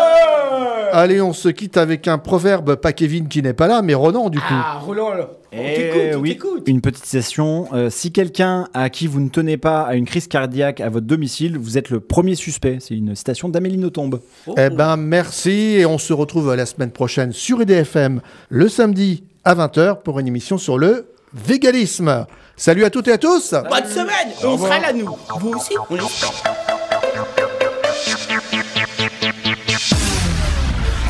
Allez, 0.91 1.22
on 1.22 1.32
se 1.32 1.47
quitte 1.47 1.78
avec 1.78 2.06
un 2.10 2.18
proverbe, 2.18 2.76
pas 2.76 2.91
Kevin 2.91 3.30
qui 3.30 3.41
n'est 3.41 3.54
pas 3.54 3.68
là, 3.68 3.82
mais 3.82 3.93
Ronan 3.93 4.30
du 4.30 4.39
coup. 4.39 4.45
Ah, 4.50 4.80
Roland, 4.86 5.14
On 5.52 5.58
Eh 5.60 5.76
t'écoute, 5.76 6.02
on 6.16 6.20
oui, 6.20 6.30
t'écoute. 6.34 6.64
une 6.68 6.82
petite 6.82 7.06
citation. 7.06 7.68
Euh, 7.74 7.89
si 7.89 8.12
quelqu'un 8.12 8.68
à 8.74 8.89
qui 8.89 9.08
vous 9.08 9.20
ne 9.20 9.30
tenez 9.30 9.58
pas 9.58 9.82
a 9.82 9.95
une 9.95 10.06
crise 10.06 10.28
cardiaque 10.28 10.80
à 10.80 10.89
votre 10.89 11.08
domicile, 11.08 11.58
vous 11.58 11.78
êtes 11.78 11.89
le 11.89 12.00
premier 12.00 12.36
suspect. 12.36 12.78
C'est 12.80 12.95
une 12.95 13.16
citation 13.16 13.50
d'Amélie 13.50 13.78
Nothomb. 13.80 14.12
Eh 14.58 14.70
ben 14.70 14.95
merci 14.97 15.52
et 15.78 15.86
on 15.88 15.97
se 15.97 16.14
retrouve 16.14 16.54
la 16.56 16.66
semaine 16.68 16.91
prochaine 16.91 17.32
sur 17.34 17.62
IDFM 17.62 18.22
le 18.50 18.70
samedi 18.70 19.24
à 19.43 19.56
20h 19.56 20.04
pour 20.04 20.20
une 20.20 20.28
émission 20.28 20.58
sur 20.60 20.78
le 20.78 21.08
végalisme. 21.34 22.26
Salut 22.56 22.84
à 22.84 22.89
toutes 22.91 23.08
et 23.08 23.14
à 23.14 23.18
tous. 23.18 23.52
Bonne 23.70 23.86
semaine 23.86 24.30
On 24.43 24.58
sera 24.58 24.80
là, 24.80 24.93
nous. 24.93 25.10
Vous 25.39 25.50
aussi 25.50 25.74
On. 25.89 25.95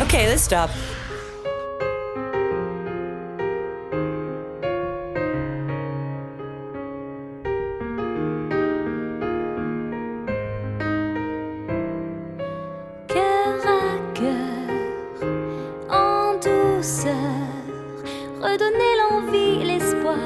Okay, 0.03 0.27
let's 0.27 0.43
stop. 0.43 0.69
redonner 18.41 18.93
l'envie, 19.01 19.63
l'espoir, 19.65 20.17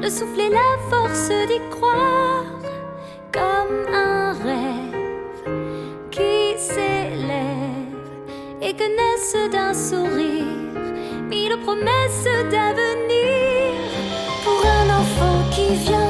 le 0.00 0.08
souffle 0.08 0.40
et 0.40 0.50
la 0.50 0.78
force 0.90 1.30
d'y 1.48 1.60
croire 1.70 2.44
comme 3.32 3.92
un 3.92 4.32
rêve 4.32 5.48
qui 6.10 6.58
s'élève 6.58 8.08
et 8.62 8.72
que 8.72 8.84
naissent 8.84 9.50
d'un 9.50 9.74
sourire 9.74 10.44
mille 11.28 11.56
promesses 11.62 12.28
d'avenir 12.52 13.74
pour 14.44 14.64
un 14.64 15.00
enfant 15.00 15.50
qui 15.50 15.74
vient. 15.74 16.03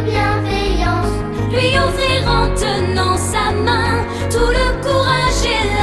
de 0.00 0.10
bienveillance, 0.10 1.14
lui 1.52 1.78
tenant 2.56 3.16
sa 3.16 3.52
main 3.52 4.04
tout 4.30 4.38
le 4.38 4.66
courage 4.82 5.44
et 5.44 5.64
la 5.74 5.79